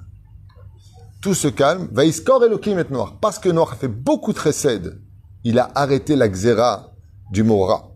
Tout 1.22 1.36
se 1.36 1.48
calme. 1.48 1.88
Vaiskor 1.92 2.44
Elohim 2.44 2.80
est 2.80 2.90
noir. 2.90 3.18
Parce 3.22 3.38
que 3.38 3.50
Noir 3.50 3.74
a 3.74 3.76
fait 3.76 3.88
beaucoup 3.88 4.34
de 4.34 4.40
recèdes. 4.40 5.00
Il 5.44 5.60
a 5.60 5.72
arrêté 5.76 6.16
la 6.16 6.28
xéra 6.28 6.92
du 7.32 7.44
Mora. 7.44 7.92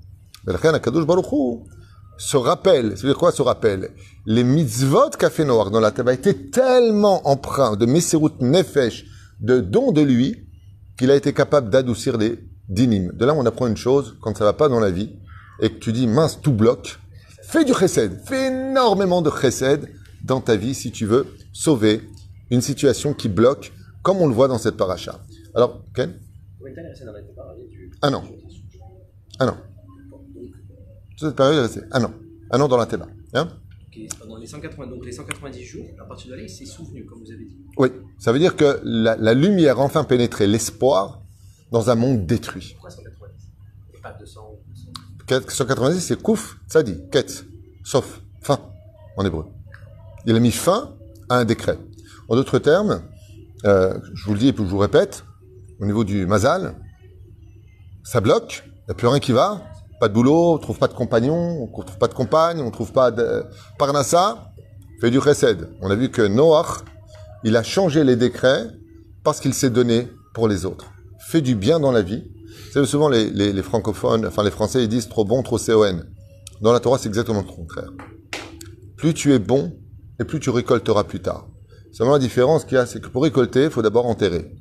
se 2.17 2.37
rappelle, 2.37 2.97
c'est-à-dire 2.97 3.17
quoi 3.17 3.31
se 3.31 3.41
rappelle? 3.41 3.91
Les 4.25 4.43
mitzvot 4.43 5.09
qu'a 5.17 5.29
fait 5.31 5.45
Noir 5.45 5.71
dans 5.71 5.79
la 5.79 5.91
Teba 5.91 6.13
étaient 6.13 6.49
tellement 6.51 7.27
empreints 7.27 7.75
de 7.75 7.87
Messerut 7.87 8.33
Nefesh, 8.39 9.05
de 9.39 9.61
dons 9.61 9.91
de 9.91 10.01
lui, 10.01 10.47
qu'il 10.97 11.09
a 11.09 11.15
été 11.15 11.33
capable 11.33 11.69
d'adoucir 11.69 12.17
les 12.17 12.39
dinim. 12.67 13.11
De 13.13 13.25
là, 13.25 13.33
on 13.33 13.45
apprend 13.45 13.67
une 13.67 13.77
chose, 13.77 14.17
quand 14.21 14.37
ça 14.37 14.43
va 14.43 14.53
pas 14.53 14.69
dans 14.69 14.79
la 14.79 14.91
vie, 14.91 15.17
et 15.61 15.71
que 15.71 15.79
tu 15.79 15.91
dis, 15.91 16.07
mince, 16.07 16.39
tout 16.41 16.53
bloque, 16.53 16.99
fais 17.49 17.65
du 17.65 17.73
chesed, 17.73 18.21
fais 18.25 18.47
énormément 18.47 19.21
de 19.21 19.31
chesed 19.31 19.89
dans 20.23 20.39
ta 20.39 20.55
vie 20.55 20.75
si 20.75 20.91
tu 20.91 21.05
veux 21.05 21.25
sauver 21.51 22.01
une 22.51 22.61
situation 22.61 23.13
qui 23.13 23.27
bloque, 23.27 23.71
comme 24.03 24.17
on 24.17 24.27
le 24.27 24.33
voit 24.33 24.47
dans 24.47 24.57
cette 24.57 24.77
paracha. 24.77 25.19
Alors, 25.55 25.83
Ken? 25.95 26.13
Un 28.01 28.13
an. 28.13 28.23
Un 29.39 29.47
an. 29.47 29.57
Toute 31.17 31.29
cette 31.29 31.35
période 31.35 31.57
est 31.57 31.61
restée 31.61 31.81
un 31.91 32.03
an. 32.03 32.13
Un 32.51 32.61
an 32.61 32.67
dans 32.67 32.77
la 32.77 32.85
Théba. 32.85 33.07
Hein? 33.33 33.49
Pendant 34.19 34.37
les 34.37 34.47
180, 34.47 34.87
donc 34.87 35.05
les 35.05 35.11
190 35.11 35.63
jours, 35.63 35.85
à 35.99 36.05
partir 36.05 36.31
de 36.31 36.35
là, 36.35 36.43
il 36.43 36.49
s'est 36.49 36.65
souvenu, 36.65 37.05
comme 37.05 37.19
vous 37.19 37.31
avez 37.31 37.43
dit. 37.43 37.57
Oui, 37.77 37.89
ça 38.17 38.31
veut 38.31 38.39
dire 38.39 38.55
que 38.55 38.79
la, 38.83 39.17
la 39.17 39.33
lumière 39.33 39.79
a 39.79 39.83
enfin 39.83 40.03
pénétré 40.05 40.47
l'espoir 40.47 41.21
dans 41.71 41.89
un 41.89 41.95
monde 41.95 42.25
détruit. 42.25 42.75
Pourquoi 42.75 42.91
190 42.91 43.08
Pas 44.19 45.39
200 45.39 45.49
190, 45.49 45.99
c'est 46.01 46.21
kouf, 46.21 46.57
dit, 46.83 46.97
ket, 47.11 47.45
sauf, 47.83 48.21
fin, 48.41 48.59
en 49.15 49.25
hébreu. 49.25 49.45
Il 50.25 50.35
a 50.35 50.39
mis 50.39 50.51
fin 50.51 50.95
à 51.29 51.37
un 51.37 51.45
décret. 51.45 51.77
En 52.27 52.35
d'autres 52.35 52.59
termes, 52.59 53.01
euh, 53.65 53.97
je 54.13 54.25
vous 54.25 54.33
le 54.33 54.39
dis 54.39 54.47
et 54.49 54.53
puis 54.53 54.63
je 54.65 54.69
vous 54.69 54.77
répète, 54.77 55.23
au 55.79 55.85
niveau 55.85 56.03
du 56.03 56.25
mazal, 56.25 56.75
ça 58.03 58.21
bloque, 58.21 58.63
il 58.65 58.85
n'y 58.87 58.91
a 58.91 58.93
plus 58.95 59.07
rien 59.07 59.19
qui 59.19 59.31
va, 59.31 59.61
pas 59.99 60.07
de 60.07 60.13
boulot, 60.13 60.53
on 60.53 60.57
trouve 60.57 60.79
pas 60.79 60.87
de 60.87 60.93
compagnon, 60.93 61.61
on 61.61 61.67
trouve 61.67 61.97
pas 61.97 62.07
de 62.07 62.13
compagne, 62.13 62.61
on 62.61 62.71
trouve 62.71 62.91
pas 62.91 63.11
de 63.11 63.45
parnassa, 63.77 64.51
fait 64.99 65.11
du 65.11 65.21
chesed. 65.21 65.69
On 65.81 65.89
a 65.89 65.95
vu 65.95 66.09
que 66.09 66.21
Noach, 66.21 66.83
il 67.43 67.55
a 67.55 67.63
changé 67.63 68.03
les 68.03 68.15
décrets 68.15 68.67
parce 69.23 69.39
qu'il 69.39 69.53
s'est 69.53 69.69
donné 69.69 70.09
pour 70.33 70.47
les 70.47 70.65
autres. 70.65 70.91
Fait 71.19 71.41
du 71.41 71.55
bien 71.55 71.79
dans 71.79 71.91
la 71.91 72.01
vie. 72.01 72.23
C'est 72.71 72.85
souvent 72.85 73.09
les, 73.09 73.29
les, 73.29 73.63
francophones, 73.63 74.25
enfin 74.25 74.43
les 74.43 74.51
Français, 74.51 74.83
ils 74.83 74.89
disent 74.89 75.09
trop 75.09 75.25
bon, 75.25 75.41
trop 75.43 75.57
CON. 75.57 76.01
Dans 76.61 76.71
la 76.71 76.79
Torah, 76.79 76.97
c'est 76.97 77.07
exactement 77.07 77.39
le 77.39 77.51
contraire. 77.51 77.89
Plus 78.95 79.13
tu 79.13 79.33
es 79.33 79.39
bon, 79.39 79.73
et 80.19 80.23
plus 80.23 80.39
tu 80.39 80.49
récolteras 80.49 81.05
plus 81.05 81.21
tard. 81.21 81.47
Seulement 81.91 82.13
la 82.13 82.19
différence 82.19 82.65
qu'il 82.65 82.75
y 82.75 82.77
a, 82.77 82.85
c'est 82.85 83.01
que 83.01 83.07
pour 83.07 83.23
récolter, 83.23 83.63
il 83.63 83.69
faut 83.69 83.81
d'abord 83.81 84.05
enterrer. 84.05 84.51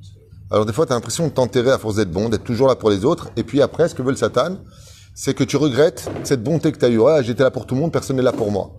Alors 0.50 0.64
des 0.64 0.72
fois, 0.72 0.86
tu 0.86 0.92
as 0.92 0.94
l'impression 0.94 1.26
de 1.26 1.32
t'enterrer 1.32 1.70
à 1.70 1.78
force 1.78 1.96
d'être 1.96 2.10
bon, 2.10 2.28
d'être 2.28 2.44
toujours 2.44 2.68
là 2.68 2.76
pour 2.76 2.90
les 2.90 3.04
autres, 3.04 3.30
et 3.36 3.42
puis 3.42 3.60
après, 3.60 3.88
ce 3.88 3.94
que 3.94 4.02
veut 4.02 4.10
le 4.10 4.16
Satan, 4.16 4.58
c'est 5.20 5.34
que 5.34 5.42
tu 5.42 5.56
regrettes 5.56 6.08
cette 6.22 6.44
bonté 6.44 6.70
que 6.70 6.78
tu 6.78 6.84
as 6.84 6.90
eue. 6.90 7.02
Ah, 7.04 7.22
j'étais 7.22 7.42
là 7.42 7.50
pour 7.50 7.66
tout 7.66 7.74
le 7.74 7.80
monde, 7.80 7.90
personne 7.90 8.14
n'est 8.14 8.22
là 8.22 8.30
pour 8.30 8.52
moi. 8.52 8.70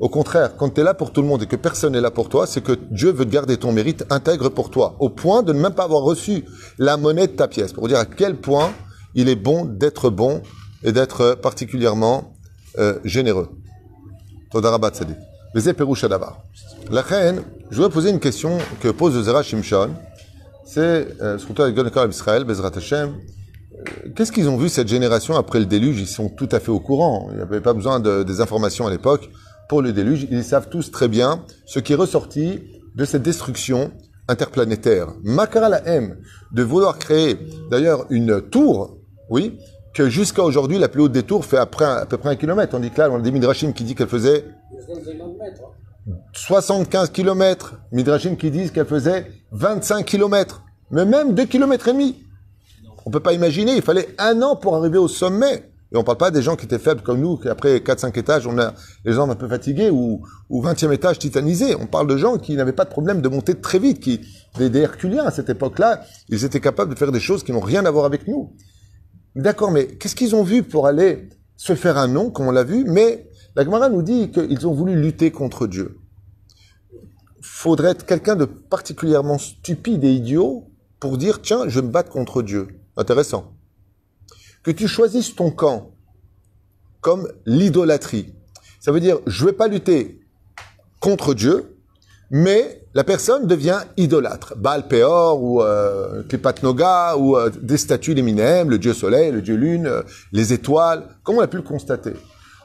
Au 0.00 0.08
contraire, 0.08 0.56
quand 0.56 0.70
tu 0.70 0.80
es 0.80 0.84
là 0.84 0.94
pour 0.94 1.12
tout 1.12 1.20
le 1.20 1.28
monde 1.28 1.42
et 1.42 1.46
que 1.46 1.54
personne 1.54 1.92
n'est 1.92 2.00
là 2.00 2.10
pour 2.10 2.30
toi, 2.30 2.46
c'est 2.46 2.62
que 2.62 2.72
Dieu 2.90 3.12
veut 3.12 3.26
garder 3.26 3.58
ton 3.58 3.72
mérite 3.72 4.06
intègre 4.08 4.48
pour 4.48 4.70
toi, 4.70 4.96
au 5.00 5.10
point 5.10 5.42
de 5.42 5.52
ne 5.52 5.60
même 5.60 5.74
pas 5.74 5.84
avoir 5.84 6.00
reçu 6.00 6.46
la 6.78 6.96
monnaie 6.96 7.26
de 7.26 7.32
ta 7.32 7.46
pièce, 7.46 7.74
pour 7.74 7.88
dire 7.88 7.98
à 7.98 8.06
quel 8.06 8.36
point 8.36 8.72
il 9.14 9.28
est 9.28 9.36
bon 9.36 9.66
d'être 9.66 10.08
bon 10.08 10.40
et 10.82 10.92
d'être 10.92 11.34
particulièrement 11.34 12.32
euh, 12.78 12.98
généreux. 13.04 13.50
Todarabat 14.50 14.94
Sadi. 14.94 15.12
La 16.90 17.02
reine, 17.02 17.42
je 17.70 17.76
voudrais 17.76 17.90
poser 17.90 18.08
une 18.08 18.20
question 18.20 18.56
que 18.80 18.88
pose 18.88 19.22
Zera 19.22 19.42
Shimshon. 19.42 19.90
C'est, 20.64 21.20
euh, 21.20 21.36
surtout 21.36 21.60
avec 21.60 21.76
Israël, 22.08 22.44
Bezrat 22.44 22.70
Hashem, 22.74 23.12
qu'est-ce 24.14 24.32
qu'ils 24.32 24.48
ont 24.48 24.56
vu 24.56 24.68
cette 24.68 24.88
génération 24.88 25.36
après 25.36 25.58
le 25.58 25.66
déluge? 25.66 26.00
Ils 26.00 26.06
sont 26.06 26.28
tout 26.28 26.48
à 26.52 26.60
fait 26.60 26.70
au 26.70 26.80
courant. 26.80 27.28
Il 27.30 27.36
n'y 27.36 27.42
avait 27.42 27.60
pas 27.60 27.72
besoin 27.72 28.00
de, 28.00 28.22
des 28.22 28.40
informations 28.40 28.86
à 28.86 28.90
l'époque 28.90 29.30
pour 29.68 29.82
le 29.82 29.92
déluge. 29.92 30.26
Ils 30.30 30.44
savent 30.44 30.68
tous 30.68 30.90
très 30.90 31.08
bien 31.08 31.44
ce 31.66 31.78
qui 31.78 31.92
est 31.92 31.96
ressorti 31.96 32.60
de 32.94 33.04
cette 33.04 33.22
destruction 33.22 33.90
interplanétaire. 34.28 35.08
Makara 35.22 35.68
la 35.68 35.86
M 35.86 36.16
de 36.52 36.62
vouloir 36.62 36.98
créer 36.98 37.38
d'ailleurs 37.70 38.06
une 38.10 38.40
tour, 38.40 38.98
oui, 39.30 39.58
que 39.94 40.08
jusqu'à 40.08 40.42
aujourd'hui 40.42 40.78
la 40.78 40.88
plus 40.88 41.02
haute 41.02 41.12
des 41.12 41.22
tours 41.22 41.44
fait 41.44 41.58
à 41.58 41.66
peu 41.66 42.16
près 42.16 42.30
un 42.30 42.36
kilomètre. 42.36 42.74
On 42.74 42.80
dit 42.80 42.90
que 42.90 43.00
là, 43.00 43.10
on 43.10 43.16
a 43.16 43.20
des 43.20 43.30
midrashim 43.30 43.72
qui 43.72 43.84
dit 43.84 43.94
qu'elle 43.94 44.08
faisait 44.08 44.44
75 46.32 47.10
kilomètres. 47.10 47.74
Midrashim 47.92 48.36
qui 48.36 48.50
disent 48.50 48.70
qu'elle 48.70 48.86
faisait 48.86 49.30
25 49.52 50.04
kilomètres. 50.04 50.62
Mais 50.90 51.04
même 51.04 51.34
2 51.34 51.44
kilomètres 51.44 51.88
et 51.88 51.92
demi. 51.92 52.24
On 53.04 53.10
peut 53.10 53.20
pas 53.20 53.32
imaginer, 53.32 53.76
il 53.76 53.82
fallait 53.82 54.14
un 54.18 54.42
an 54.42 54.56
pour 54.56 54.76
arriver 54.76 54.98
au 54.98 55.08
sommet. 55.08 55.72
Et 55.92 55.96
on 55.98 56.04
parle 56.04 56.16
pas 56.16 56.30
des 56.30 56.40
gens 56.40 56.56
qui 56.56 56.64
étaient 56.64 56.78
faibles 56.78 57.02
comme 57.02 57.20
nous, 57.20 57.36
qui 57.36 57.48
après 57.48 57.76
4-5 57.78 58.18
étages, 58.18 58.46
on 58.46 58.58
a 58.58 58.72
les 59.04 59.12
jambes 59.12 59.30
un 59.30 59.34
peu 59.34 59.46
fatiguées 59.46 59.90
ou, 59.90 60.22
ou 60.48 60.62
20e 60.62 60.90
étage 60.90 61.18
titanisé. 61.18 61.74
On 61.74 61.86
parle 61.86 62.06
de 62.06 62.16
gens 62.16 62.38
qui 62.38 62.56
n'avaient 62.56 62.72
pas 62.72 62.86
de 62.86 62.90
problème 62.90 63.20
de 63.20 63.28
monter 63.28 63.54
très 63.54 63.78
vite, 63.78 64.00
qui, 64.00 64.20
des, 64.56 64.74
Herculiens 64.78 65.24
à 65.24 65.30
cette 65.30 65.50
époque-là, 65.50 66.02
ils 66.30 66.44
étaient 66.44 66.60
capables 66.60 66.94
de 66.94 66.98
faire 66.98 67.12
des 67.12 67.20
choses 67.20 67.44
qui 67.44 67.52
n'ont 67.52 67.60
rien 67.60 67.84
à 67.84 67.90
voir 67.90 68.06
avec 68.06 68.26
nous. 68.26 68.54
D'accord, 69.36 69.70
mais 69.70 69.86
qu'est-ce 69.86 70.16
qu'ils 70.16 70.34
ont 70.34 70.42
vu 70.42 70.62
pour 70.62 70.86
aller 70.86 71.28
se 71.56 71.74
faire 71.74 71.98
un 71.98 72.08
nom, 72.08 72.30
comme 72.30 72.46
on 72.46 72.52
l'a 72.52 72.64
vu? 72.64 72.84
Mais 72.86 73.28
la 73.54 73.64
Gemara 73.64 73.90
nous 73.90 74.02
dit 74.02 74.30
qu'ils 74.30 74.66
ont 74.66 74.72
voulu 74.72 74.98
lutter 74.98 75.30
contre 75.30 75.66
Dieu. 75.66 75.98
Faudrait 77.42 77.90
être 77.90 78.06
quelqu'un 78.06 78.36
de 78.36 78.46
particulièrement 78.46 79.36
stupide 79.36 80.04
et 80.04 80.12
idiot 80.12 80.70
pour 81.00 81.18
dire, 81.18 81.42
tiens, 81.42 81.68
je 81.68 81.80
me 81.80 81.88
battre 81.88 82.10
contre 82.10 82.40
Dieu. 82.40 82.68
Intéressant. 82.96 83.52
Que 84.62 84.70
tu 84.70 84.86
choisisses 84.86 85.34
ton 85.34 85.50
camp 85.50 85.92
comme 87.00 87.28
l'idolâtrie. 87.46 88.32
Ça 88.80 88.92
veut 88.92 89.00
dire, 89.00 89.18
je 89.26 89.44
ne 89.44 89.50
vais 89.50 89.56
pas 89.56 89.68
lutter 89.68 90.20
contre 91.00 91.34
Dieu, 91.34 91.76
mais 92.30 92.82
la 92.94 93.04
personne 93.04 93.46
devient 93.46 93.80
idolâtre. 93.96 94.54
Baal 94.56 94.86
Peor 94.88 95.42
ou 95.42 95.62
euh, 95.62 96.22
Noga 96.62 97.16
ou 97.16 97.36
euh, 97.36 97.50
des 97.50 97.76
statues 97.76 98.14
d'Eminem, 98.14 98.70
le 98.70 98.78
dieu 98.78 98.94
soleil, 98.94 99.32
le 99.32 99.42
dieu 99.42 99.56
lune, 99.56 99.86
euh, 99.86 100.02
les 100.32 100.52
étoiles, 100.52 101.08
comme 101.24 101.36
on 101.36 101.40
a 101.40 101.46
pu 101.46 101.56
le 101.56 101.62
constater? 101.62 102.12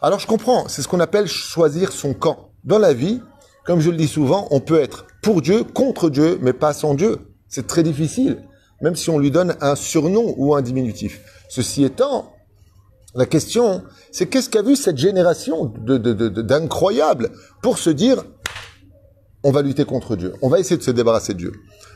Alors 0.01 0.19
je 0.19 0.27
comprends, 0.27 0.67
c'est 0.67 0.81
ce 0.81 0.87
qu'on 0.87 0.99
appelle 0.99 1.27
choisir 1.27 1.91
son 1.91 2.13
camp. 2.13 2.51
Dans 2.63 2.77
la 2.77 2.93
vie, 2.93 3.21
comme 3.65 3.79
je 3.79 3.89
le 3.89 3.97
dis 3.97 4.07
souvent, 4.07 4.47
on 4.51 4.59
peut 4.59 4.79
être 4.79 5.05
pour 5.21 5.41
Dieu, 5.41 5.63
contre 5.63 6.09
Dieu, 6.09 6.37
mais 6.41 6.53
pas 6.53 6.73
sans 6.73 6.93
Dieu. 6.93 7.17
C'est 7.47 7.65
très 7.65 7.83
difficile 7.83 8.43
même 8.81 8.95
si 8.95 9.09
on 9.09 9.19
lui 9.19 9.31
donne 9.31 9.55
un 9.61 9.75
surnom 9.75 10.33
ou 10.37 10.55
un 10.55 10.61
diminutif. 10.61 11.21
Ceci 11.49 11.83
étant, 11.83 12.33
la 13.15 13.25
question, 13.25 13.83
c'est 14.11 14.27
qu'est-ce 14.27 14.49
qu'a 14.49 14.61
vu 14.61 14.75
cette 14.75 14.97
génération 14.97 15.65
d'incroyables 15.65 17.31
pour 17.61 17.77
se 17.77 17.89
dire, 17.89 18.23
on 19.43 19.51
va 19.51 19.61
lutter 19.61 19.85
contre 19.85 20.15
Dieu, 20.15 20.33
on 20.41 20.49
va 20.49 20.59
essayer 20.59 20.77
de 20.77 20.83
se 20.83 20.91
débarrasser 20.91 21.33
de 21.33 21.39
Dieu. 21.39 21.53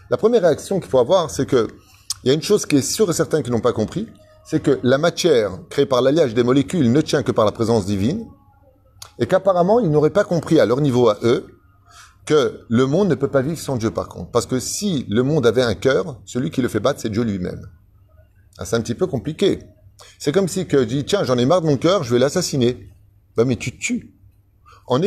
La 0.10 0.18
première 0.18 0.42
réaction 0.42 0.80
qu'il 0.80 0.90
faut 0.90 1.00
avoir, 1.00 1.30
c'est 1.30 1.46
que 1.46 1.68
il 2.24 2.28
y 2.28 2.32
a 2.32 2.34
une 2.34 2.42
chose 2.42 2.66
qui 2.66 2.78
est 2.78 2.82
sûre 2.82 3.10
et 3.10 3.14
certaine 3.14 3.42
qu'ils 3.42 3.52
n'ont 3.52 3.62
pas 3.62 3.74
compris, 3.74 4.08
c'est 4.46 4.62
que 4.62 4.80
la 4.84 4.98
matière 4.98 5.60
créée 5.70 5.86
par 5.86 6.02
l'alliage 6.02 6.34
des 6.34 6.44
molécules 6.44 6.92
ne 6.92 7.02
tient 7.02 7.24
que 7.24 7.32
par 7.32 7.46
la 7.46 7.52
présence 7.52 7.86
divine, 7.86 8.28
et 9.20 9.26
qu'apparemment 9.26 9.80
ils 9.80 9.90
n'auraient 9.90 10.12
pas 10.12 10.24
compris 10.24 10.60
à 10.60 10.66
leur 10.66 10.82
niveau 10.82 11.10
à 11.10 11.18
eux 11.24 11.46
que 12.26 12.66
le 12.70 12.86
monde 12.86 13.10
ne 13.10 13.16
peut 13.16 13.28
pas 13.28 13.42
vivre 13.42 13.58
sans 13.58 13.78
Dieu 13.78 13.92
par 13.92 14.08
contre. 14.08 14.32
Parce 14.32 14.46
que 14.46 14.60
si 14.60 15.06
le 15.10 15.24
monde 15.24 15.46
avait 15.46 15.64
un 15.64 15.76
cœur, 15.76 16.22
celui 16.26 16.52
qui 16.52 16.62
le 16.62 16.68
fait 16.68 16.80
battre, 16.80 17.00
c'est 17.02 17.10
Dieu 17.10 17.24
lui-même. 17.24 17.68
Ah, 18.58 18.66
c'est 18.66 18.76
un 18.76 18.82
petit 18.82 18.96
peu 18.96 19.08
compliqué. 19.08 19.60
C'est 20.20 20.32
comme 20.32 20.48
si 20.48 20.66
que 20.66 20.80
je 20.80 20.84
dis, 20.84 21.06
tiens, 21.06 21.24
j'en 21.24 21.38
ai 21.38 21.46
marre 21.46 21.62
de 21.62 21.68
mon 21.68 21.78
cœur, 21.78 22.04
je 22.04 22.14
vais 22.14 22.20
l'assassiner. 22.20 22.90
Bah, 23.36 23.46
mais 23.46 23.56
tu 23.56 23.78
tues. 23.78 24.14
En, 24.88 25.00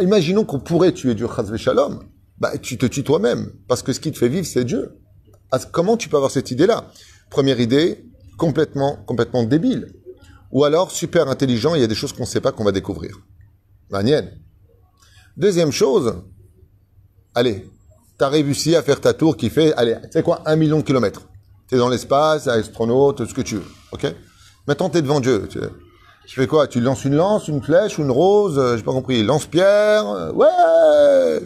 imaginons 0.00 0.44
qu'on 0.44 0.58
pourrait 0.58 0.92
tuer 0.92 1.14
Dieu, 1.14 1.28
Shalom. 1.56 2.00
Bah, 2.38 2.58
tu 2.58 2.76
te 2.76 2.86
tues 2.86 3.04
toi-même. 3.04 3.52
Parce 3.68 3.82
que 3.82 3.92
ce 3.92 4.00
qui 4.00 4.10
te 4.10 4.18
fait 4.18 4.28
vivre, 4.28 4.46
c'est 4.46 4.64
Dieu. 4.64 4.98
Ah, 5.52 5.58
comment 5.70 5.96
tu 5.96 6.08
peux 6.08 6.16
avoir 6.16 6.30
cette 6.30 6.50
idée-là? 6.50 6.90
Première 7.30 7.60
idée, 7.60 8.04
complètement, 8.36 8.96
complètement 9.06 9.44
débile. 9.44 9.92
Ou 10.50 10.64
alors, 10.64 10.90
super 10.90 11.28
intelligent, 11.28 11.74
il 11.74 11.80
y 11.80 11.84
a 11.84 11.86
des 11.86 11.94
choses 11.94 12.12
qu'on 12.12 12.22
ne 12.22 12.28
sait 12.28 12.40
pas 12.40 12.52
qu'on 12.52 12.64
va 12.64 12.72
découvrir. 12.72 13.20
Manienne. 13.90 14.30
Deuxième 15.40 15.72
chose, 15.72 16.16
allez, 17.34 17.66
tu 18.18 18.24
as 18.26 18.28
réussi 18.28 18.76
à 18.76 18.82
faire 18.82 19.00
ta 19.00 19.14
tour 19.14 19.38
qui 19.38 19.48
fait, 19.48 19.72
allez, 19.72 19.96
c'est 20.10 20.22
quoi, 20.22 20.42
un 20.44 20.54
million 20.54 20.76
de 20.76 20.82
kilomètres. 20.82 21.22
Tu 21.66 21.76
es 21.76 21.78
dans 21.78 21.88
l'espace, 21.88 22.46
astronaute, 22.46 23.24
ce 23.24 23.32
que 23.32 23.40
tu 23.40 23.54
veux, 23.54 23.64
ok? 23.92 24.14
Maintenant, 24.68 24.90
tu 24.90 24.98
es 24.98 25.02
devant 25.02 25.18
Dieu. 25.18 25.48
Tu, 25.48 26.34
fais 26.34 26.46
quoi? 26.46 26.66
Tu 26.66 26.82
lances 26.82 27.06
une 27.06 27.14
lance, 27.14 27.48
une 27.48 27.62
flèche, 27.62 27.96
une 27.96 28.10
rose, 28.10 28.58
euh, 28.58 28.76
j'ai 28.76 28.82
pas 28.82 28.92
compris, 28.92 29.22
lance-pierre, 29.22 30.06
euh, 30.10 30.32
ouais 30.32 31.40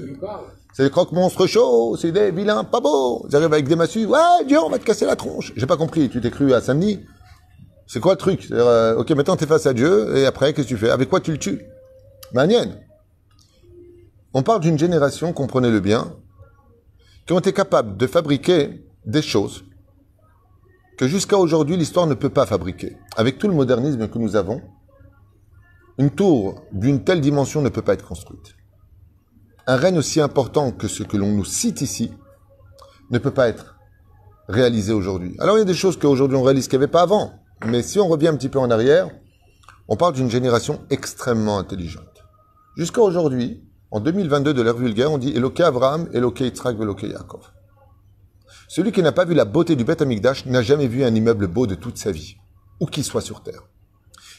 C'est 0.73 0.83
des 0.83 0.91
croque 0.91 1.13
monstres 1.13 1.47
chauds, 1.47 1.97
c'est 1.97 2.11
des 2.11 2.33
vilains 2.33 2.65
pas 2.65 2.81
beaux. 2.81 3.25
Ils 3.31 3.37
avec 3.37 3.69
des 3.69 3.77
massues, 3.77 4.07
ouais, 4.07 4.45
Dieu, 4.49 4.59
on 4.59 4.71
va 4.71 4.81
te 4.81 4.85
casser 4.85 5.07
la 5.07 5.15
tronche. 5.15 5.53
J'ai 5.55 5.67
pas 5.67 5.77
compris, 5.77 6.09
tu 6.09 6.21
t'es 6.21 6.33
cru 6.33 6.53
à 6.53 6.61
samedi? 6.61 6.99
C'est 7.87 8.01
quoi 8.01 8.15
le 8.15 8.19
truc? 8.19 8.49
Euh, 8.51 8.97
Ok, 8.97 9.11
maintenant 9.11 9.37
tu 9.37 9.45
es 9.45 9.47
face 9.47 9.67
à 9.67 9.73
Dieu, 9.73 10.17
et 10.17 10.27
après, 10.27 10.53
qu'est-ce 10.53 10.67
que 10.67 10.75
tu 10.75 10.79
fais? 10.79 10.91
Avec 10.91 11.09
quoi 11.09 11.21
tu 11.21 11.31
le 11.31 11.39
tues? 11.39 11.63
Manienne. 12.33 12.81
On 14.37 14.43
parle 14.43 14.61
d'une 14.61 14.79
génération, 14.79 15.33
comprenez-le 15.33 15.79
bien, 15.79 16.13
qui 17.25 17.33
ont 17.33 17.39
été 17.39 17.53
capables 17.53 17.97
de 17.97 18.07
fabriquer 18.09 18.85
des 19.07 19.23
choses 19.23 19.65
que 20.99 21.07
jusqu'à 21.07 21.39
aujourd'hui 21.39 21.77
l'histoire 21.77 22.09
ne 22.09 22.15
peut 22.15 22.31
pas 22.31 22.45
fabriquer. 22.45 22.97
Avec 23.17 23.39
tout 23.39 23.47
le 23.47 23.55
modernisme 23.55 24.09
que 24.09 24.19
nous 24.19 24.35
avons, 24.35 24.61
une 25.99 26.11
tour 26.11 26.63
d'une 26.73 27.05
telle 27.05 27.21
dimension 27.21 27.63
ne 27.63 27.69
peut 27.69 27.83
pas 27.83 27.95
être 27.95 28.07
construite. 28.07 28.57
Un 29.69 29.77
règne 29.77 29.99
aussi 29.99 30.21
important 30.21 30.73
que 30.73 30.89
ce 30.89 31.05
que 31.05 31.17
l'on 31.17 31.31
nous 31.31 31.45
cite 31.45 31.81
ici 31.81 32.13
ne 33.11 33.19
peut 33.19 33.31
pas 33.31 33.49
être 33.49 33.77
réalisé 34.49 34.93
aujourd'hui. 34.93 35.37
Alors 35.39 35.57
il 35.57 35.61
y 35.61 35.63
a 35.63 35.67
des 35.67 35.75
choses 35.75 35.97
qu'aujourd'hui 35.97 36.37
on 36.37 36.43
réalise 36.43 36.67
qu'il 36.67 36.79
n'y 36.79 36.85
avait 36.85 36.93
pas 36.93 37.03
avant. 37.03 37.35
Mais 37.67 37.83
si 37.83 38.01
on 38.01 38.09
revient 38.09 38.29
un 38.29 38.37
petit 38.37 38.49
peu 38.49 38.59
en 38.59 38.71
arrière, 38.71 39.09
on 39.87 39.97
parle 39.97 40.15
d'une 40.15 40.31
génération 40.31 40.81
extrêmement 40.91 41.59
intelligente. 41.59 42.25
Jusqu'à 42.77 43.01
aujourd'hui, 43.01 43.63
en 43.95 44.01
2022 44.01 44.55
de 44.55 44.61
l'ère 44.61 44.75
vulgaire, 44.75 45.13
on 45.13 45.19
dit 45.19 45.31
Eloke 45.37 45.61
Abraham, 45.61 46.09
Eloke 46.13 46.41
Yitzhak, 46.41 46.77
Eloke 46.81 47.05
Yaakov. 47.05 47.53
Celui 48.67 48.91
qui 48.91 49.01
n'a 49.05 49.13
pas 49.13 49.25
vu 49.25 49.35
la 49.35 49.45
beauté 49.45 49.77
du 49.77 49.85
Beth 49.85 50.03
Amikdash 50.03 50.47
n'a 50.47 50.63
jamais 50.63 50.89
vu 50.89 51.05
un 51.05 51.15
immeuble 51.15 51.47
beau 51.47 51.69
de 51.69 51.77
toute 51.77 51.97
sa 51.97 52.11
vie, 52.11 52.35
où 52.81 52.87
qu'il 52.87 53.05
soit 53.05 53.21
sur 53.21 53.45
terre. 53.45 53.63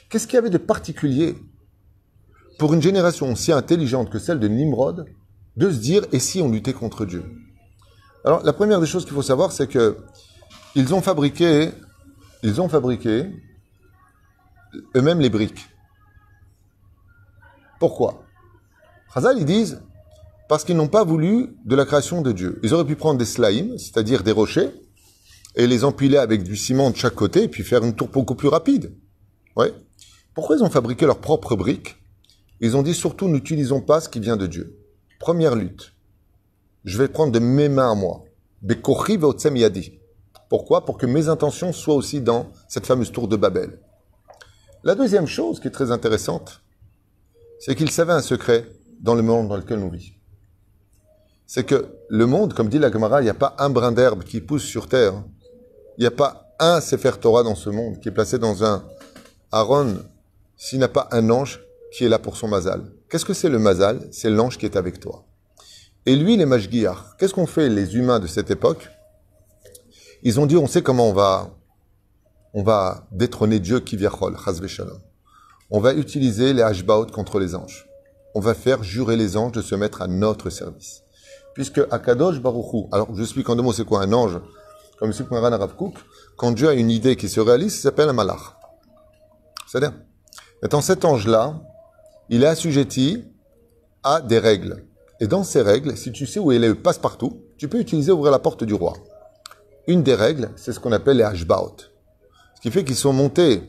Qu'est-ce 0.09 0.27
qu'il 0.27 0.35
y 0.35 0.39
avait 0.39 0.49
de 0.49 0.57
particulier 0.57 1.37
pour 2.59 2.73
une 2.73 2.81
génération 2.81 3.31
aussi 3.31 3.53
intelligente 3.53 4.09
que 4.09 4.19
celle 4.19 4.41
de 4.41 4.49
Nimrod 4.49 5.05
de 5.55 5.71
se 5.71 5.77
dire 5.77 6.03
et 6.11 6.19
si 6.19 6.41
on 6.41 6.51
luttait 6.51 6.73
contre 6.73 7.05
Dieu? 7.05 7.23
Alors 8.25 8.43
la 8.43 8.51
première 8.51 8.81
des 8.81 8.87
choses 8.87 9.05
qu'il 9.05 9.13
faut 9.13 9.21
savoir, 9.21 9.53
c'est 9.53 9.67
que 9.67 9.99
ils 10.75 10.93
ont 10.93 11.01
fabriqué, 11.01 11.71
ils 12.43 12.59
ont 12.59 12.67
fabriqué 12.67 13.31
eux-mêmes 14.97 15.21
les 15.21 15.29
briques. 15.29 15.69
Pourquoi? 17.79 18.24
Chazal, 19.15 19.39
ils 19.39 19.45
disent, 19.45 19.79
parce 20.49 20.65
qu'ils 20.65 20.75
n'ont 20.75 20.89
pas 20.89 21.05
voulu 21.05 21.55
de 21.63 21.75
la 21.75 21.85
création 21.85 22.21
de 22.21 22.33
Dieu. 22.33 22.59
Ils 22.63 22.73
auraient 22.73 22.85
pu 22.85 22.97
prendre 22.97 23.17
des 23.17 23.25
slimes, 23.25 23.77
c'est-à-dire 23.77 24.23
des 24.23 24.33
rochers, 24.33 24.71
et 25.55 25.67
les 25.67 25.85
empiler 25.85 26.17
avec 26.17 26.43
du 26.43 26.57
ciment 26.57 26.91
de 26.91 26.97
chaque 26.97 27.15
côté, 27.15 27.43
et 27.43 27.47
puis 27.47 27.63
faire 27.63 27.85
une 27.85 27.95
tour 27.95 28.09
beaucoup 28.09 28.35
plus 28.35 28.49
rapide. 28.49 28.93
Ouais. 29.55 29.73
Pourquoi 30.33 30.57
ils 30.57 30.63
ont 30.63 30.69
fabriqué 30.69 31.05
leurs 31.05 31.21
propres 31.21 31.55
briques? 31.55 31.95
Ils 32.59 32.75
ont 32.75 32.83
dit 32.83 32.93
surtout, 32.93 33.29
n'utilisons 33.29 33.79
pas 33.79 34.01
ce 34.01 34.09
qui 34.09 34.19
vient 34.19 34.35
de 34.35 34.47
Dieu. 34.47 34.77
Première 35.17 35.55
lutte. 35.55 35.93
Je 36.83 36.97
vais 36.97 37.07
prendre 37.07 37.31
de 37.31 37.39
mes 37.39 37.69
mains 37.69 37.91
à 37.91 37.95
moi. 37.95 38.25
yadi. 38.61 39.99
Pourquoi? 40.49 40.83
Pour 40.83 40.97
que 40.97 41.05
mes 41.05 41.29
intentions 41.29 41.71
soient 41.71 41.95
aussi 41.95 42.19
dans 42.19 42.51
cette 42.67 42.85
fameuse 42.85 43.13
tour 43.13 43.29
de 43.29 43.37
Babel. 43.37 43.79
La 44.83 44.93
deuxième 44.93 45.25
chose 45.25 45.61
qui 45.61 45.69
est 45.69 45.71
très 45.71 45.91
intéressante, 45.91 46.61
c'est 47.59 47.75
qu'ils 47.75 47.91
savaient 47.91 48.11
un 48.11 48.21
secret 48.21 48.67
dans 48.99 49.15
le 49.15 49.21
monde 49.21 49.47
dans 49.47 49.57
lequel 49.57 49.79
nous 49.79 49.89
vivons. 49.89 50.13
C'est 51.45 51.63
que 51.63 51.87
le 52.09 52.25
monde, 52.25 52.53
comme 52.53 52.69
dit 52.69 52.79
la 52.79 52.91
Gemara, 52.91 53.21
il 53.21 53.25
n'y 53.25 53.29
a 53.29 53.35
pas 53.35 53.55
un 53.59 53.69
brin 53.69 53.91
d'herbe 53.91 54.23
qui 54.23 54.41
pousse 54.41 54.63
sur 54.63 54.87
terre. 54.87 55.13
Il 55.97 56.01
n'y 56.01 56.07
a 56.07 56.11
pas 56.11 56.53
un 56.59 56.81
Sefer 56.81 57.11
Torah 57.21 57.43
dans 57.43 57.55
ce 57.55 57.69
monde 57.69 57.99
qui 57.99 58.09
est 58.09 58.11
placé 58.11 58.39
dans 58.39 58.63
un 58.63 58.83
Aaron, 59.51 59.97
s'il 60.57 60.79
n'a 60.79 60.87
pas 60.87 61.07
un 61.11 61.29
ange 61.29 61.61
qui 61.91 62.05
est 62.05 62.09
là 62.09 62.19
pour 62.19 62.35
son 62.35 62.47
mazal, 62.47 62.81
qu'est-ce 63.09 63.25
que 63.25 63.33
c'est 63.33 63.49
le 63.49 63.59
mazal? 63.59 64.07
C'est 64.11 64.29
l'ange 64.29 64.57
qui 64.57 64.65
est 64.65 64.75
avec 64.75 64.99
toi. 64.99 65.23
Et 66.05 66.15
lui, 66.15 66.37
les 66.37 66.45
Mashgiach, 66.45 67.17
qu'est-ce 67.17 67.33
qu'ont 67.33 67.45
fait 67.45 67.69
les 67.69 67.95
humains 67.95 68.19
de 68.19 68.27
cette 68.27 68.51
époque? 68.51 68.89
Ils 70.23 70.39
ont 70.39 70.45
dit, 70.45 70.57
on 70.57 70.67
sait 70.67 70.81
comment 70.81 71.09
on 71.09 71.13
va, 71.13 71.49
on 72.53 72.63
va 72.63 73.07
détrôner 73.11 73.59
Dieu 73.59 73.79
qui 73.79 73.97
shalom. 73.97 74.99
On 75.69 75.79
va 75.79 75.93
utiliser 75.93 76.53
les 76.53 76.61
hashbaot 76.61 77.07
contre 77.07 77.39
les 77.39 77.55
anges. 77.55 77.87
On 78.35 78.41
va 78.41 78.53
faire 78.53 78.83
jurer 78.83 79.15
les 79.15 79.37
anges 79.37 79.53
de 79.53 79.61
se 79.61 79.75
mettre 79.75 80.01
à 80.01 80.07
notre 80.07 80.49
service. 80.49 81.03
Puisque 81.53 81.81
Akadosh 81.89 82.41
Baruchou, 82.41 82.89
alors 82.91 83.07
je 83.15 83.21
explique 83.23 83.49
en 83.49 83.55
deux 83.55 83.61
mots 83.61 83.71
c'est 83.71 83.85
quoi 83.85 84.01
un 84.01 84.11
ange, 84.11 84.41
comme 84.99 85.09
explique 85.09 85.31
Maran 85.31 85.67
Kook, 85.67 85.95
quand 86.35 86.51
Dieu 86.51 86.67
a 86.67 86.73
une 86.73 86.91
idée 86.91 87.15
qui 87.15 87.29
se 87.29 87.39
réalise, 87.39 87.75
il 87.75 87.79
s'appelle 87.79 88.09
un 88.09 88.13
malach. 88.13 88.57
C'est-à-dire, 89.67 89.93
maintenant 90.61 90.81
cet 90.81 91.05
ange-là, 91.05 91.61
il 92.27 92.43
est 92.43 92.47
assujetti 92.47 93.23
à 94.03 94.19
des 94.19 94.39
règles. 94.39 94.85
Et 95.21 95.27
dans 95.27 95.45
ces 95.45 95.61
règles, 95.61 95.95
si 95.95 96.11
tu 96.11 96.27
sais 96.27 96.39
où 96.41 96.51
il 96.51 96.63
est 96.63 96.75
passe-partout, 96.75 97.41
tu 97.57 97.69
peux 97.69 97.79
utiliser 97.79 98.11
ouvrir 98.11 98.33
la 98.33 98.39
porte 98.39 98.65
du 98.65 98.73
roi. 98.73 98.93
Une 99.87 100.03
des 100.03 100.13
règles, 100.13 100.49
c'est 100.57 100.73
ce 100.73 100.79
qu'on 100.81 100.91
appelle 100.91 101.17
les 101.17 101.23
hashbaot. 101.23 101.77
Ce 102.55 102.61
qui 102.61 102.69
fait 102.69 102.83
qu'ils 102.83 102.97
sont 102.97 103.13
montés 103.13 103.63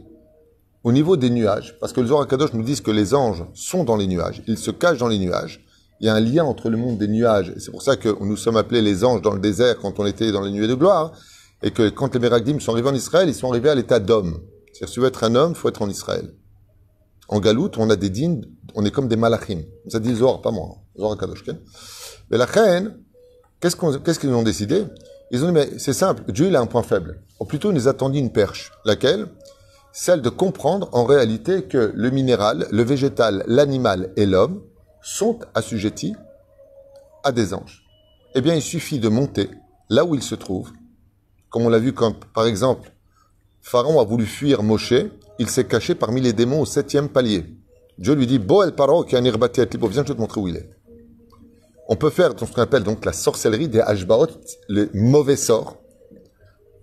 au 0.87 0.93
niveau 0.93 1.17
des 1.17 1.31
nuages, 1.31 1.77
parce 1.81 1.93
que 1.93 2.01
les 2.01 2.07
Zohar 2.07 2.29
Kadosh 2.29 2.53
nous 2.53 2.63
disent 2.63 2.81
que 2.81 2.93
les 2.93 3.13
anges 3.13 3.45
sont 3.55 3.83
dans 3.83 3.97
les 3.97 4.07
nuages, 4.07 4.45
ils 4.47 4.57
se 4.57 4.71
cachent 4.71 4.99
dans 4.99 5.09
les 5.09 5.19
nuages. 5.19 5.67
Il 5.99 6.07
y 6.07 6.09
a 6.09 6.15
un 6.15 6.21
lien 6.21 6.45
entre 6.45 6.71
le 6.71 6.77
monde 6.77 6.97
des 6.97 7.09
nuages. 7.09 7.53
C'est 7.59 7.73
pour 7.73 7.83
ça 7.83 7.97
que 7.97 8.09
nous 8.23 8.37
sommes 8.37 8.57
appelés 8.57 8.83
les 8.83 9.05
anges 9.05 9.21
dans 9.21 9.33
le 9.33 9.41
désert 9.41 9.79
quand 9.79 9.99
on 9.99 10.07
était 10.07 10.31
dans 10.31 10.43
les 10.43 10.53
nuées 10.53 10.69
de 10.69 10.75
gloire. 10.75 11.11
Et 11.61 11.73
que 11.73 11.89
quand 11.89 12.15
les 12.15 12.21
Meragdim 12.21 12.61
sont 12.61 12.71
arrivés 12.71 12.89
en 12.89 12.95
Israël, 12.95 13.29
ils 13.29 13.35
sont 13.35 13.51
arrivés 13.51 13.71
à 13.71 13.75
l'état 13.75 13.99
d'homme. 13.99 14.39
C'est-à-dire, 14.73 14.89
si 14.89 14.95
tu 14.95 15.01
veux 15.01 15.09
être 15.09 15.25
un 15.25 15.35
homme, 15.35 15.55
il 15.57 15.57
faut 15.57 15.69
être 15.69 15.83
en 15.83 15.91
Israël. 15.91 16.33
En 17.27 17.41
Galoute, 17.41 17.79
on 17.79 17.91
a 17.91 17.97
des 17.97 18.11
dînes, 18.11 18.45
on 18.77 18.85
est 18.85 18.93
comme 18.93 19.09
des 19.09 19.17
malachim. 19.17 19.63
Ça 19.89 19.99
dit 19.99 20.15
Zohar, 20.15 20.41
pas 20.41 20.53
moi. 20.53 20.77
Zohar 20.97 21.19
Kadoshken. 21.19 21.59
Mais 22.31 22.39
la 22.39 22.45
reine, 22.45 22.97
qu'est-ce 23.59 24.21
qu'ils 24.21 24.31
ont 24.31 24.45
décidé? 24.45 24.85
Ils 25.33 25.43
ont 25.43 25.49
dit, 25.49 25.53
mais 25.53 25.79
c'est 25.79 25.95
simple, 25.95 26.31
Dieu, 26.31 26.47
il 26.47 26.55
a 26.55 26.61
un 26.61 26.67
point 26.67 26.85
faible. 26.85 27.23
Ou 27.41 27.45
plutôt, 27.45 27.73
il 27.73 27.75
nous 27.75 27.89
attendit 27.89 28.21
une 28.21 28.31
perche. 28.31 28.71
Laquelle? 28.85 29.27
Celle 29.99 30.21
de 30.21 30.29
comprendre 30.29 30.91
en 30.93 31.07
réalité 31.07 31.63
que 31.63 31.91
le 31.95 32.11
minéral, 32.11 32.67
le 32.71 32.83
végétal, 32.83 33.45
l'animal 33.47 34.13
et 34.17 34.27
l'homme 34.27 34.61
sont 35.01 35.39
assujettis 35.55 36.15
à 37.25 37.33
des 37.33 37.55
anges. 37.55 37.83
Eh 38.35 38.43
bien, 38.43 38.55
il 38.55 38.61
suffit 38.61 38.99
de 38.99 39.09
monter 39.09 39.49
là 39.89 40.05
où 40.05 40.15
ils 40.15 40.23
se 40.23 40.35
trouvent. 40.35 40.71
Comme 41.49 41.63
on 41.63 41.71
l'a 41.71 41.79
vu 41.79 41.95
quand, 41.95 42.15
par 42.35 42.47
exemple, 42.47 42.93
Pharaon 43.63 43.99
a 43.99 44.05
voulu 44.05 44.27
fuir 44.27 44.63
Moshe, 44.63 44.93
il 45.39 45.49
s'est 45.49 45.65
caché 45.65 45.95
parmi 45.95 46.21
les 46.21 46.35
démons 46.35 46.61
au 46.61 46.67
septième 46.67 47.09
palier. 47.09 47.47
Dieu 47.97 48.13
lui 48.13 48.27
dit, 48.27 48.39
Bo 48.39 48.65
el 48.65 48.75
paro 48.75 49.03
qui 49.03 49.17
a 49.17 49.21
libo, 49.23 49.49
viens, 49.89 50.05
je 50.07 50.13
te 50.13 50.21
montrer 50.21 50.43
où 50.43 50.49
il 50.49 50.57
est. 50.57 50.69
On 51.89 51.97
peut 51.97 52.11
faire 52.11 52.35
ce 52.39 52.45
qu'on 52.45 52.61
appelle 52.61 52.85
donc 52.85 53.07
la 53.07 53.15
sorcellerie 53.15 53.69
des 53.69 53.81
Hashbaot, 53.81 54.29
les 54.69 54.91
mauvais 54.93 55.37
sorts, 55.37 55.79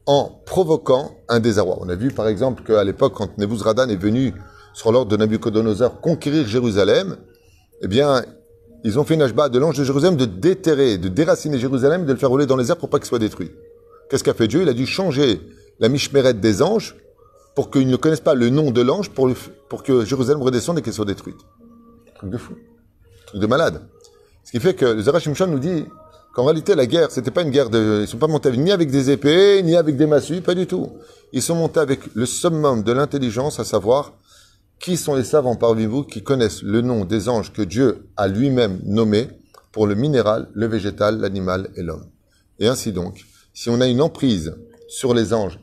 en 0.05 0.41
provoquant 0.45 1.15
un 1.29 1.39
désarroi. 1.39 1.77
On 1.81 1.89
a 1.89 1.95
vu 1.95 2.11
par 2.11 2.27
exemple 2.27 2.63
qu'à 2.63 2.83
l'époque, 2.83 3.13
quand 3.15 3.37
Nebuzradan 3.37 3.89
est 3.89 3.95
venu 3.95 4.33
sur 4.73 4.91
l'ordre 4.91 5.11
de 5.11 5.17
Nabucodonosor 5.17 6.01
conquérir 6.01 6.47
Jérusalem, 6.47 7.17
eh 7.81 7.87
bien, 7.87 8.23
ils 8.83 8.99
ont 8.99 9.03
fait 9.03 9.13
une 9.13 9.21
Hashba 9.21 9.49
de 9.49 9.59
l'ange 9.59 9.77
de 9.77 9.83
Jérusalem 9.83 10.17
de 10.17 10.25
déterrer, 10.25 10.97
de 10.97 11.07
déraciner 11.07 11.57
Jérusalem, 11.57 12.05
de 12.05 12.11
le 12.11 12.19
faire 12.19 12.29
rouler 12.29 12.45
dans 12.45 12.57
les 12.57 12.69
airs 12.69 12.77
pour 12.77 12.89
pas 12.89 12.99
qu'il 12.99 13.07
soit 13.07 13.19
détruit. 13.19 13.51
Qu'est-ce 14.09 14.23
qu'a 14.23 14.33
fait 14.33 14.47
Dieu? 14.47 14.61
Il 14.61 14.69
a 14.69 14.73
dû 14.73 14.85
changer 14.85 15.41
la 15.79 15.89
mishmeret 15.89 16.33
des 16.33 16.61
anges 16.61 16.95
pour 17.55 17.71
qu'ils 17.71 17.87
ne 17.87 17.95
connaissent 17.95 18.19
pas 18.19 18.35
le 18.35 18.49
nom 18.49 18.71
de 18.71 18.81
l'ange 18.81 19.09
pour, 19.11 19.83
que 19.83 20.05
Jérusalem 20.05 20.41
redescende 20.41 20.79
et 20.79 20.81
qu'elle 20.81 20.93
soit 20.93 21.05
détruite. 21.05 21.39
Truc 22.15 22.29
de 22.29 22.37
fou. 22.37 22.53
Truc 23.27 23.41
de 23.41 23.47
malade. 23.47 23.81
Ce 24.43 24.51
qui 24.51 24.59
fait 24.59 24.73
que 24.73 24.85
le 24.85 25.45
nous 25.45 25.59
dit 25.59 25.85
qu'en 26.33 26.45
réalité, 26.45 26.75
la 26.75 26.87
guerre, 26.87 27.11
c'était 27.11 27.31
pas 27.31 27.43
une 27.43 27.51
guerre 27.51 27.69
de, 27.69 28.01
ils 28.01 28.07
sont 28.07 28.17
pas 28.17 28.27
montés 28.27 28.51
ni 28.57 28.71
avec 28.71 28.91
des 28.91 29.11
épées, 29.11 29.61
ni 29.63 29.75
avec 29.75 29.95
des 29.95 30.07
massues, 30.07 30.41
pas 30.41 30.55
du 30.55 30.67
tout. 30.67 30.89
Ils 31.31 31.41
sont 31.41 31.55
montés 31.55 31.79
avec 31.79 31.99
le 32.13 32.25
summum 32.25 32.83
de 32.83 32.91
l'intelligence, 32.91 33.59
à 33.59 33.63
savoir, 33.63 34.13
qui 34.79 34.97
sont 34.97 35.15
les 35.15 35.23
savants 35.23 35.55
parmi 35.55 35.85
vous 35.85 36.03
qui 36.03 36.23
connaissent 36.23 36.63
le 36.63 36.81
nom 36.81 37.05
des 37.05 37.29
anges 37.29 37.53
que 37.53 37.61
Dieu 37.61 38.09
a 38.17 38.27
lui-même 38.27 38.81
nommés 38.83 39.29
pour 39.71 39.87
le 39.87 39.95
minéral, 39.95 40.49
le 40.53 40.67
végétal, 40.67 41.19
l'animal 41.19 41.69
et 41.75 41.83
l'homme. 41.83 42.05
Et 42.59 42.67
ainsi 42.67 42.91
donc, 42.91 43.23
si 43.53 43.69
on 43.69 43.79
a 43.79 43.87
une 43.87 44.01
emprise 44.01 44.55
sur 44.87 45.13
les 45.13 45.33
anges, 45.33 45.59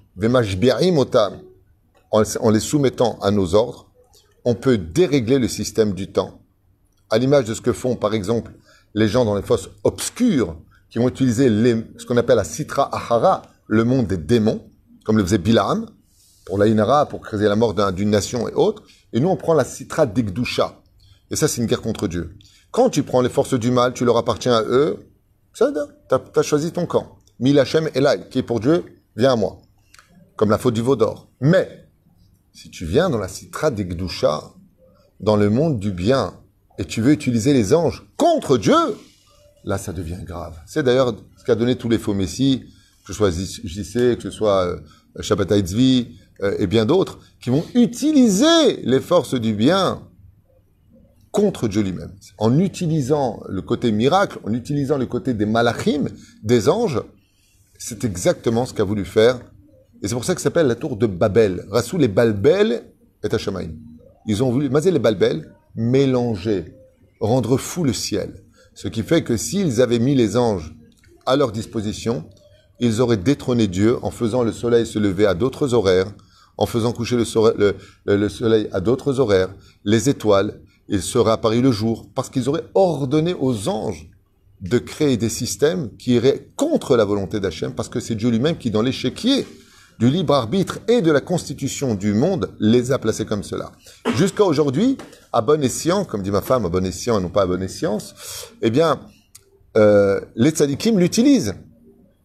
en 2.12 2.50
les 2.50 2.60
soumettant 2.60 3.18
à 3.20 3.30
nos 3.30 3.54
ordres, 3.54 3.86
on 4.44 4.54
peut 4.54 4.78
dérégler 4.78 5.38
le 5.38 5.48
système 5.48 5.92
du 5.92 6.10
temps. 6.10 6.40
À 7.10 7.18
l'image 7.18 7.44
de 7.44 7.54
ce 7.54 7.60
que 7.60 7.72
font, 7.72 7.96
par 7.96 8.14
exemple, 8.14 8.52
les 8.94 9.08
gens 9.08 9.24
dans 9.24 9.34
les 9.34 9.42
fosses 9.42 9.68
obscures, 9.84 10.56
qui 10.88 10.98
ont 10.98 11.08
utilisé 11.08 11.48
ce 11.48 12.04
qu'on 12.04 12.16
appelle 12.16 12.36
la 12.36 12.44
Sitra 12.44 12.94
Ahara, 12.94 13.42
le 13.66 13.84
monde 13.84 14.06
des 14.06 14.16
démons, 14.16 14.68
comme 15.04 15.16
le 15.16 15.24
faisait 15.24 15.38
Bilam, 15.38 15.86
pour 16.44 16.58
l'Ainara, 16.58 17.06
pour 17.06 17.20
créer 17.20 17.48
la 17.48 17.56
mort 17.56 17.74
d'une 17.92 18.10
nation 18.10 18.48
et 18.48 18.52
autres. 18.54 18.82
Et 19.12 19.20
nous, 19.20 19.28
on 19.28 19.36
prend 19.36 19.54
la 19.54 19.64
Sitra 19.64 20.06
d'Igdusha. 20.06 20.82
Et 21.30 21.36
ça, 21.36 21.46
c'est 21.46 21.60
une 21.60 21.66
guerre 21.66 21.80
contre 21.80 22.08
Dieu. 22.08 22.36
Quand 22.72 22.90
tu 22.90 23.04
prends 23.04 23.20
les 23.20 23.28
forces 23.28 23.54
du 23.54 23.70
mal, 23.70 23.92
tu 23.92 24.04
leur 24.04 24.16
appartiens 24.16 24.54
à 24.54 24.62
eux, 24.62 24.98
ça, 25.52 25.70
t'as 26.08 26.20
as 26.34 26.42
choisi 26.42 26.72
ton 26.72 26.86
camp. 26.86 27.18
Milachem 27.38 27.88
Elai, 27.94 28.28
qui 28.30 28.38
est 28.38 28.42
pour 28.42 28.60
Dieu, 28.60 28.84
viens 29.16 29.32
à 29.32 29.36
moi. 29.36 29.58
Comme 30.36 30.50
la 30.50 30.58
faute 30.58 30.74
du 30.74 30.82
veau 30.82 30.96
d'or. 30.96 31.28
Mais, 31.40 31.88
si 32.52 32.70
tu 32.70 32.84
viens 32.84 33.10
dans 33.10 33.18
la 33.18 33.28
citra 33.28 33.70
d'Egdusha, 33.70 34.42
dans 35.20 35.36
le 35.36 35.50
monde 35.50 35.78
du 35.78 35.92
bien, 35.92 36.34
et 36.80 36.86
tu 36.86 37.02
veux 37.02 37.12
utiliser 37.12 37.52
les 37.52 37.74
anges 37.74 38.06
contre 38.16 38.56
Dieu, 38.56 38.74
là, 39.64 39.76
ça 39.76 39.92
devient 39.92 40.24
grave. 40.24 40.56
C'est 40.66 40.82
d'ailleurs 40.82 41.14
ce 41.36 41.44
qu'a 41.44 41.54
donné 41.54 41.76
tous 41.76 41.90
les 41.90 41.98
faux 41.98 42.14
messies, 42.14 42.64
que 43.04 43.12
ce 43.12 43.12
soit 43.12 43.30
JC, 43.30 44.16
que 44.16 44.22
ce 44.22 44.30
soit 44.30 44.64
euh, 44.64 44.76
Shabbat 45.20 45.52
euh, 45.52 46.56
et 46.58 46.66
bien 46.66 46.86
d'autres, 46.86 47.18
qui 47.38 47.50
vont 47.50 47.62
utiliser 47.74 48.80
les 48.82 49.00
forces 49.00 49.34
du 49.34 49.52
bien 49.52 50.00
contre 51.32 51.68
Dieu 51.68 51.82
lui-même. 51.82 52.12
En 52.38 52.58
utilisant 52.58 53.42
le 53.46 53.60
côté 53.60 53.92
miracle, 53.92 54.38
en 54.42 54.54
utilisant 54.54 54.96
le 54.96 55.04
côté 55.04 55.34
des 55.34 55.44
malachim, 55.44 56.08
des 56.42 56.70
anges, 56.70 57.02
c'est 57.78 58.04
exactement 58.04 58.64
ce 58.64 58.72
qu'a 58.72 58.84
voulu 58.84 59.04
faire 59.04 59.38
et 60.02 60.08
c'est 60.08 60.14
pour 60.14 60.24
ça 60.24 60.34
que 60.34 60.40
ça 60.40 60.44
s'appelle 60.44 60.66
la 60.66 60.76
tour 60.76 60.96
de 60.96 61.06
Babel. 61.06 61.66
Rassou 61.70 61.98
les 61.98 62.08
Balbel 62.08 62.84
et 63.22 63.34
Hashamaim. 63.34 63.72
Ils 64.26 64.42
ont 64.42 64.50
voulu, 64.50 64.70
maser 64.70 64.90
les 64.90 64.98
Balbel, 64.98 65.52
mélanger, 65.74 66.74
rendre 67.20 67.56
fou 67.56 67.84
le 67.84 67.92
ciel. 67.92 68.42
Ce 68.74 68.88
qui 68.88 69.02
fait 69.02 69.22
que 69.22 69.36
s'ils 69.36 69.80
avaient 69.80 69.98
mis 69.98 70.14
les 70.14 70.36
anges 70.36 70.74
à 71.26 71.36
leur 71.36 71.52
disposition, 71.52 72.24
ils 72.80 73.00
auraient 73.00 73.16
détrôné 73.16 73.66
Dieu 73.66 73.98
en 74.02 74.10
faisant 74.10 74.42
le 74.42 74.52
soleil 74.52 74.86
se 74.86 74.98
lever 74.98 75.26
à 75.26 75.34
d'autres 75.34 75.74
horaires, 75.74 76.12
en 76.56 76.66
faisant 76.66 76.92
coucher 76.92 77.16
le 77.16 77.24
soleil, 77.24 77.74
le, 78.06 78.28
soleil 78.28 78.68
à 78.72 78.80
d'autres 78.80 79.20
horaires, 79.20 79.54
les 79.84 80.08
étoiles, 80.08 80.60
il 80.88 81.02
serait 81.02 81.30
apparu 81.30 81.60
le 81.60 81.72
jour, 81.72 82.08
parce 82.14 82.30
qu'ils 82.30 82.48
auraient 82.48 82.66
ordonné 82.74 83.34
aux 83.38 83.68
anges 83.68 84.08
de 84.60 84.78
créer 84.78 85.16
des 85.16 85.28
systèmes 85.28 85.90
qui 85.96 86.14
iraient 86.14 86.48
contre 86.56 86.96
la 86.96 87.04
volonté 87.04 87.40
d'Hachem, 87.40 87.74
parce 87.74 87.88
que 87.88 88.00
c'est 88.00 88.14
Dieu 88.14 88.30
lui-même 88.30 88.58
qui, 88.58 88.70
dans 88.70 88.82
l'échiquier 88.82 89.46
du 90.00 90.08
libre 90.08 90.34
arbitre 90.34 90.78
et 90.88 91.02
de 91.02 91.12
la 91.12 91.20
constitution 91.20 91.94
du 91.94 92.14
monde 92.14 92.50
les 92.58 92.90
a 92.90 92.98
placés 92.98 93.26
comme 93.26 93.42
cela. 93.42 93.70
Jusqu'à 94.16 94.44
aujourd'hui, 94.44 94.96
à 95.30 95.42
bon 95.42 95.62
escient, 95.62 96.06
comme 96.06 96.22
dit 96.22 96.30
ma 96.30 96.40
femme, 96.40 96.64
à 96.64 96.70
bon 96.70 96.84
escient 96.86 97.18
et 97.18 97.22
non 97.22 97.28
pas 97.28 97.42
à 97.42 97.46
bonne 97.46 97.62
escience, 97.62 98.14
eh 98.62 98.70
bien, 98.70 98.98
euh, 99.76 100.18
les 100.36 100.50
tzadikim 100.50 100.98
l'utilisent. 100.98 101.54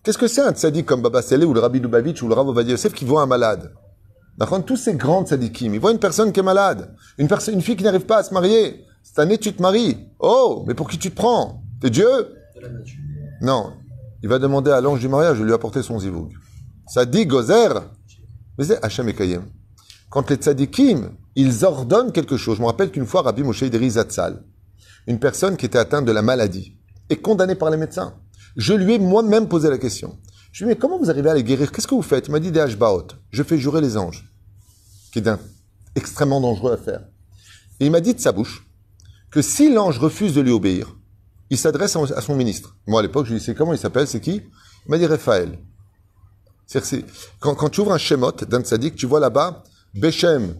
Qu'est-ce 0.03 0.17
que 0.17 0.27
c'est 0.27 0.41
un 0.41 0.53
tzadik 0.53 0.85
comme 0.85 1.01
Baba 1.01 1.21
Saleh 1.21 1.45
ou 1.45 1.53
le 1.53 1.59
Rabbi 1.59 1.81
Lubavitch 1.81 2.23
ou 2.23 2.29
le 2.29 2.33
Rav 2.33 2.47
Ovadia 2.47 2.71
Yosef 2.71 2.93
qui 2.93 3.03
voit 3.03 3.21
un 3.21 3.25
malade? 3.25 3.73
Tous 4.65 4.77
ces 4.77 4.93
grands 4.93 5.25
tzadikim, 5.25 5.73
ils 5.73 5.79
voient 5.79 5.91
une 5.91 5.99
personne 5.99 6.31
qui 6.31 6.39
est 6.39 6.43
malade, 6.43 6.95
une, 7.17 7.27
personne, 7.27 7.55
une 7.55 7.61
fille 7.61 7.75
qui 7.75 7.83
n'arrive 7.83 8.05
pas 8.05 8.19
à 8.19 8.23
se 8.23 8.33
marier. 8.33 8.85
Cette 9.03 9.19
année, 9.19 9.37
tu 9.37 9.53
te 9.53 9.61
maries. 9.61 9.97
Oh, 10.19 10.63
mais 10.65 10.73
pour 10.73 10.89
qui 10.89 10.97
tu 10.97 11.11
te 11.11 11.15
prends? 11.15 11.61
T'es 11.81 11.89
Dieu? 11.89 12.07
Non. 13.41 13.73
Il 14.23 14.29
va 14.29 14.39
demander 14.39 14.71
à 14.71 14.79
l'ange 14.79 15.01
du 15.01 15.09
mariage 15.09 15.39
de 15.39 15.43
lui 15.43 15.53
apporter 15.53 15.83
son 15.83 15.99
zivoug. 15.99 16.31
Ça 16.87 17.05
dit 17.05 17.25
Gozer, 17.25 17.89
mais 18.57 18.65
c'est 18.65 18.83
Hachem 18.83 19.09
et 19.09 19.15
Quand 20.09 20.29
les 20.29 20.35
tzadikim, 20.35 21.09
ils 21.35 21.65
ordonnent 21.65 22.11
quelque 22.11 22.37
chose. 22.37 22.57
Je 22.57 22.61
me 22.61 22.67
rappelle 22.67 22.91
qu'une 22.91 23.07
fois, 23.07 23.23
Rabbi 23.23 23.43
Moshe 23.43 23.63
Ideri 23.63 23.89
Zatzal, 23.89 24.43
une 25.07 25.19
personne 25.19 25.57
qui 25.57 25.65
était 25.65 25.79
atteinte 25.79 26.05
de 26.05 26.11
la 26.11 26.21
maladie, 26.21 26.77
est 27.09 27.17
condamnée 27.17 27.55
par 27.55 27.71
les 27.71 27.77
médecins. 27.77 28.13
Je 28.55 28.73
lui 28.73 28.93
ai 28.93 28.99
moi-même 28.99 29.47
posé 29.47 29.69
la 29.69 29.77
question. 29.77 30.17
Je 30.51 30.63
lui 30.63 30.71
ai 30.71 30.75
dit, 30.75 30.77
mais 30.77 30.79
comment 30.79 30.99
vous 30.99 31.09
arrivez 31.09 31.29
à 31.29 31.33
les 31.33 31.43
guérir? 31.43 31.71
Qu'est-ce 31.71 31.87
que 31.87 31.95
vous 31.95 32.01
faites? 32.01 32.27
Il 32.27 32.31
m'a 32.31 32.39
dit 32.39 32.51
des 32.51 32.59
Hashbaot. 32.59 33.07
Je 33.31 33.43
fais 33.43 33.57
jurer 33.57 33.81
les 33.81 33.97
anges, 33.97 34.31
qui 35.11 35.19
est 35.19 35.29
extrêmement 35.95 36.39
dangereux 36.39 36.73
à 36.73 36.77
faire. 36.77 37.01
Et 37.79 37.87
il 37.87 37.91
m'a 37.91 37.99
dit 37.99 38.13
de 38.13 38.19
sa 38.19 38.31
bouche 38.31 38.65
que 39.31 39.41
si 39.41 39.73
l'ange 39.73 39.99
refuse 39.99 40.33
de 40.33 40.41
lui 40.41 40.51
obéir, 40.51 40.95
il 41.49 41.57
s'adresse 41.57 41.95
à 41.95 42.21
son 42.21 42.35
ministre. 42.35 42.77
Moi, 42.87 42.99
à 42.99 43.03
l'époque, 43.03 43.25
je 43.25 43.33
lui 43.33 43.41
ai 43.41 43.45
dit, 43.45 43.55
comment 43.55 43.73
il 43.73 43.79
s'appelle? 43.79 44.07
C'est 44.07 44.21
qui? 44.21 44.43
Il 44.85 44.91
m'a 44.91 44.97
dit 44.97 45.07
Raphaël. 45.07 45.59
C'est 46.67 47.05
quand, 47.39 47.55
quand, 47.55 47.69
tu 47.69 47.81
ouvres 47.81 47.93
un 47.93 47.97
Shemot 47.97 48.31
d'un 48.47 48.61
tzaddik, 48.61 48.95
tu 48.95 49.05
vois 49.05 49.19
là-bas 49.19 49.63
Bechem 49.93 50.55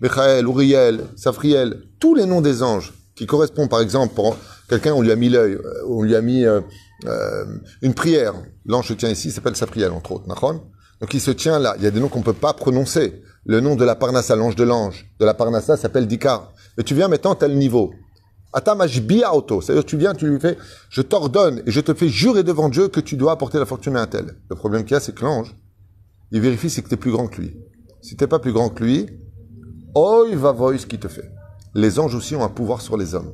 Michael, 0.00 0.46
Uriel, 0.46 1.04
Safriel, 1.16 1.84
tous 2.00 2.16
les 2.16 2.26
noms 2.26 2.40
des 2.40 2.62
anges 2.62 2.92
qui 3.14 3.24
correspondent, 3.26 3.70
par 3.70 3.80
exemple, 3.80 4.14
pour 4.14 4.36
quelqu'un, 4.68 4.94
on 4.94 5.00
lui 5.00 5.12
a 5.12 5.16
mis 5.16 5.28
l'œil, 5.28 5.52
euh, 5.52 5.86
on 5.86 6.02
lui 6.02 6.16
a 6.16 6.20
mis 6.20 6.44
euh, 6.44 6.60
euh, 7.06 7.44
une 7.82 7.94
prière. 7.94 8.34
L'ange 8.66 8.88
se 8.88 8.94
tient 8.94 9.10
ici, 9.10 9.28
il 9.28 9.32
s'appelle 9.32 9.54
Safriel, 9.54 9.92
entre 9.92 10.12
autres. 10.12 10.26
Donc 10.26 11.14
il 11.14 11.20
se 11.20 11.30
tient 11.30 11.58
là. 11.60 11.74
Il 11.78 11.84
y 11.84 11.86
a 11.86 11.90
des 11.90 12.00
noms 12.00 12.08
qu'on 12.08 12.18
ne 12.18 12.24
peut 12.24 12.32
pas 12.32 12.52
prononcer. 12.52 13.22
Le 13.44 13.60
nom 13.60 13.76
de 13.76 13.84
la 13.84 13.94
Parnassa, 13.94 14.34
l'ange 14.34 14.56
de 14.56 14.64
l'ange, 14.64 15.06
de 15.20 15.24
la 15.24 15.34
Parnassa 15.34 15.76
s'appelle 15.76 16.06
Dikar. 16.06 16.52
Mais 16.76 16.84
tu 16.84 16.94
viens 16.94 17.08
maintenant, 17.08 17.34
tel 17.34 17.56
niveau. 17.56 17.92
Auto. 19.32 19.60
C'est-à-dire, 19.60 19.84
tu 19.84 19.96
viens, 19.96 20.14
tu 20.14 20.26
lui 20.26 20.40
fais, 20.40 20.58
je 20.90 21.02
t'ordonne 21.02 21.62
et 21.66 21.70
je 21.70 21.80
te 21.80 21.94
fais 21.94 22.08
jurer 22.08 22.42
devant 22.42 22.68
Dieu 22.68 22.88
que 22.88 23.00
tu 23.00 23.16
dois 23.16 23.32
apporter 23.32 23.58
la 23.58 23.66
fortune 23.66 23.96
à 23.96 24.02
un 24.02 24.06
tel. 24.06 24.36
Le 24.50 24.56
problème 24.56 24.84
qu'il 24.84 24.92
y 24.92 24.96
a, 24.96 25.00
c'est 25.00 25.14
que 25.14 25.24
l'ange, 25.24 25.56
il 26.30 26.40
vérifie 26.40 26.70
si 26.70 26.82
tu 26.82 26.92
es 26.92 26.96
plus 26.96 27.12
grand 27.12 27.28
que 27.28 27.40
lui. 27.40 27.56
Si 28.00 28.16
t'es 28.16 28.26
pas 28.26 28.38
plus 28.38 28.52
grand 28.52 28.68
que 28.68 28.82
lui, 28.82 29.06
oi 29.94 30.34
va 30.34 30.52
voir 30.52 30.78
ce 30.78 30.86
qu'il 30.86 30.98
te 30.98 31.08
fait. 31.08 31.30
Les 31.74 31.98
anges 31.98 32.14
aussi 32.14 32.34
ont 32.36 32.44
un 32.44 32.48
pouvoir 32.48 32.80
sur 32.80 32.96
les 32.96 33.14
hommes. 33.14 33.32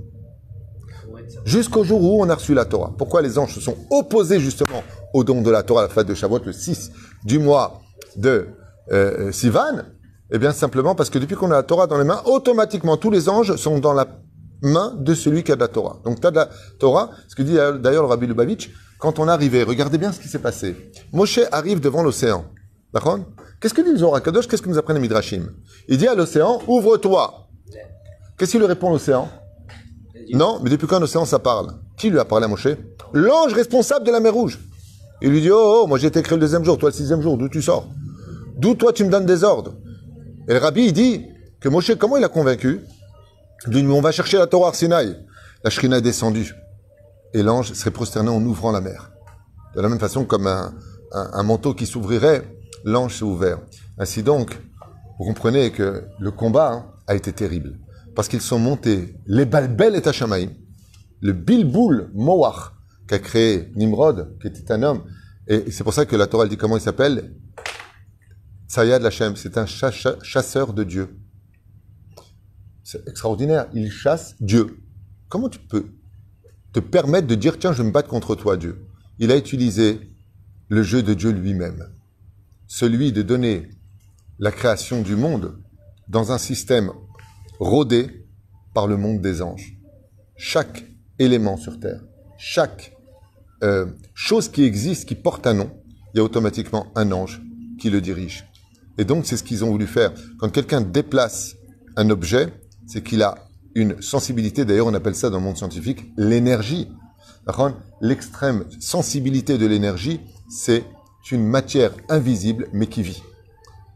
Jusqu'au 1.44 1.84
jour 1.84 2.02
où 2.02 2.22
on 2.22 2.28
a 2.28 2.34
reçu 2.34 2.54
la 2.54 2.64
Torah. 2.64 2.92
Pourquoi 2.96 3.22
les 3.22 3.38
anges 3.38 3.54
se 3.54 3.60
sont 3.60 3.76
opposés 3.90 4.40
justement 4.40 4.82
au 5.14 5.24
don 5.24 5.42
de 5.42 5.50
la 5.50 5.62
Torah 5.62 5.82
à 5.82 5.84
la 5.84 5.88
fête 5.88 6.06
de 6.06 6.14
Shavuot 6.14 6.40
le 6.44 6.52
6 6.52 6.92
du 7.24 7.38
mois 7.38 7.80
de 8.16 8.48
euh, 8.92 9.32
Sivan? 9.32 9.84
Eh 10.30 10.38
bien 10.38 10.52
simplement 10.52 10.94
parce 10.94 11.10
que 11.10 11.18
depuis 11.18 11.36
qu'on 11.36 11.50
a 11.50 11.54
la 11.54 11.62
Torah 11.62 11.86
dans 11.86 11.98
les 11.98 12.04
mains, 12.04 12.22
automatiquement 12.26 12.96
tous 12.96 13.10
les 13.10 13.28
anges 13.28 13.56
sont 13.56 13.78
dans 13.78 13.94
la 13.94 14.06
main 14.62 14.94
de 14.98 15.14
celui 15.14 15.42
qui 15.42 15.52
a 15.52 15.56
de 15.56 15.60
la 15.60 15.68
Torah. 15.68 16.00
Donc 16.04 16.20
tu 16.20 16.26
as 16.26 16.30
de 16.30 16.36
la 16.36 16.48
Torah, 16.78 17.10
ce 17.28 17.34
que 17.34 17.42
dit 17.42 17.54
d'ailleurs 17.54 18.02
le 18.02 18.08
Rabbi 18.08 18.26
Lubavitch, 18.26 18.70
quand 18.98 19.18
on 19.18 19.28
arrivait, 19.28 19.62
regardez 19.62 19.98
bien 19.98 20.12
ce 20.12 20.18
qui 20.18 20.28
s'est 20.28 20.40
passé. 20.40 20.90
Moshe 21.12 21.40
arrive 21.52 21.80
devant 21.80 22.02
l'océan. 22.02 22.44
D'accord? 22.92 23.20
Qu'est-ce 23.60 23.74
que 23.74 23.82
dit 23.82 23.90
le 23.90 23.98
Zohar 23.98 24.22
Kadosh 24.22 24.48
Qu'est-ce 24.48 24.62
que 24.62 24.68
nous 24.68 24.78
apprennent 24.78 24.96
les 24.96 25.02
Midrashim? 25.02 25.50
Il 25.88 25.98
dit 25.98 26.08
à 26.08 26.14
l'océan, 26.14 26.60
ouvre-toi. 26.66 27.48
Qu'est-ce 28.36 28.52
qu'il 28.52 28.60
lui 28.60 28.66
répond 28.66 28.90
l'océan? 28.90 29.28
Non, 30.32 30.60
mais 30.62 30.70
depuis 30.70 30.86
quand 30.86 31.00
l'océan 31.00 31.24
ça 31.24 31.38
parle? 31.38 31.74
Qui 31.96 32.10
lui 32.10 32.18
a 32.18 32.24
parlé 32.24 32.44
à 32.44 32.48
Moshe? 32.48 32.68
L'ange 33.12 33.52
responsable 33.52 34.06
de 34.06 34.12
la 34.12 34.20
mer 34.20 34.34
Rouge. 34.34 34.58
Il 35.22 35.30
lui 35.30 35.40
dit, 35.40 35.50
oh, 35.50 35.82
oh 35.82 35.86
moi 35.86 35.98
j'ai 35.98 36.06
été 36.08 36.22
créé 36.22 36.36
le 36.36 36.40
deuxième 36.40 36.64
jour, 36.64 36.78
toi 36.78 36.90
le 36.90 36.94
sixième 36.94 37.20
jour, 37.22 37.36
d'où 37.36 37.48
tu 37.48 37.62
sors? 37.62 37.88
D'où 38.56 38.74
toi 38.74 38.92
tu 38.92 39.04
me 39.04 39.10
donnes 39.10 39.26
des 39.26 39.42
ordres? 39.42 39.74
Et 40.48 40.52
le 40.52 40.58
rabbi 40.58 40.86
il 40.86 40.92
dit 40.92 41.26
que 41.60 41.68
Moshe, 41.68 41.94
comment 41.96 42.16
il 42.16 42.24
a 42.24 42.28
convaincu? 42.28 42.80
Dit, 43.66 43.84
on 43.86 44.00
va 44.00 44.12
chercher 44.12 44.38
la 44.38 44.46
Torah 44.46 44.72
Sinaï. 44.72 45.16
La 45.64 45.70
Shrina 45.70 45.98
est 45.98 46.02
descendue. 46.02 46.54
Et 47.34 47.42
l'ange 47.42 47.72
serait 47.72 47.90
prosterné 47.90 48.30
en 48.30 48.42
ouvrant 48.42 48.70
la 48.70 48.80
mer. 48.80 49.10
De 49.74 49.80
la 49.80 49.88
même 49.88 49.98
façon 49.98 50.24
comme 50.24 50.46
un, 50.46 51.42
manteau 51.42 51.74
qui 51.74 51.86
s'ouvrirait 51.86 52.44
l'ange 52.84 53.16
s'est 53.18 53.24
ouvert. 53.24 53.58
Ainsi 53.98 54.22
donc, 54.22 54.56
vous 55.18 55.24
comprenez 55.24 55.72
que 55.72 56.04
le 56.20 56.30
combat 56.30 56.72
hein, 56.72 56.86
a 57.08 57.16
été 57.16 57.32
terrible. 57.32 57.78
Parce 58.14 58.28
qu'ils 58.28 58.40
sont 58.40 58.58
montés, 58.58 59.16
les 59.26 59.44
Balbel 59.44 59.96
et 59.96 60.02
Tachamaïm, 60.02 60.50
le 61.20 61.32
Bilboul 61.32 62.10
Moach 62.14 62.72
qu'a 63.08 63.18
créé 63.18 63.72
Nimrod, 63.74 64.38
qui 64.40 64.46
était 64.46 64.72
un 64.72 64.82
homme. 64.82 65.04
Et 65.48 65.70
c'est 65.70 65.82
pour 65.82 65.94
ça 65.94 66.06
que 66.06 66.14
la 66.14 66.26
Torah 66.26 66.46
dit 66.46 66.56
comment 66.56 66.76
il 66.76 66.82
s'appelle? 66.82 67.34
Sayad 68.68 69.02
Lachem, 69.02 69.34
c'est 69.34 69.58
un 69.58 69.66
chasseur 69.66 70.72
de 70.72 70.84
Dieu. 70.84 71.18
C'est 72.90 73.06
extraordinaire, 73.06 73.68
il 73.74 73.90
chasse 73.90 74.34
Dieu. 74.40 74.78
Comment 75.28 75.50
tu 75.50 75.58
peux 75.58 75.90
te 76.72 76.80
permettre 76.80 77.26
de 77.26 77.34
dire 77.34 77.58
tiens, 77.58 77.74
je 77.74 77.82
me 77.82 77.90
battre 77.90 78.08
contre 78.08 78.34
toi, 78.34 78.56
Dieu? 78.56 78.86
Il 79.18 79.30
a 79.30 79.36
utilisé 79.36 80.00
le 80.70 80.82
jeu 80.82 81.02
de 81.02 81.12
Dieu 81.12 81.30
lui-même 81.30 81.86
celui 82.66 83.12
de 83.12 83.20
donner 83.20 83.68
la 84.38 84.50
création 84.50 85.02
du 85.02 85.16
monde 85.16 85.58
dans 86.08 86.32
un 86.32 86.38
système 86.38 86.90
rodé 87.60 88.26
par 88.72 88.86
le 88.86 88.96
monde 88.96 89.20
des 89.20 89.42
anges. 89.42 89.76
Chaque 90.34 90.86
élément 91.18 91.58
sur 91.58 91.78
Terre, 91.80 92.00
chaque 92.38 92.96
euh, 93.64 93.84
chose 94.14 94.48
qui 94.48 94.64
existe, 94.64 95.06
qui 95.06 95.14
porte 95.14 95.46
un 95.46 95.52
nom, 95.52 95.70
il 96.14 96.16
y 96.16 96.20
a 96.20 96.24
automatiquement 96.24 96.86
un 96.94 97.12
ange 97.12 97.42
qui 97.78 97.90
le 97.90 98.00
dirige. 98.00 98.46
Et 98.96 99.04
donc, 99.04 99.26
c'est 99.26 99.36
ce 99.36 99.42
qu'ils 99.42 99.62
ont 99.62 99.70
voulu 99.70 99.86
faire. 99.86 100.14
Quand 100.38 100.48
quelqu'un 100.48 100.80
déplace 100.80 101.54
un 101.94 102.08
objet, 102.08 102.50
c'est 102.88 103.04
qu'il 103.04 103.22
a 103.22 103.36
une 103.74 104.02
sensibilité, 104.02 104.64
d'ailleurs 104.64 104.88
on 104.88 104.94
appelle 104.94 105.14
ça 105.14 105.30
dans 105.30 105.38
le 105.38 105.44
monde 105.44 105.56
scientifique 105.56 106.10
l'énergie. 106.16 106.88
L'extrême 108.00 108.64
sensibilité 108.78 109.56
de 109.56 109.66
l'énergie, 109.66 110.20
c'est 110.50 110.84
une 111.30 111.46
matière 111.46 111.92
invisible 112.08 112.68
mais 112.72 112.86
qui 112.86 113.02
vit. 113.02 113.22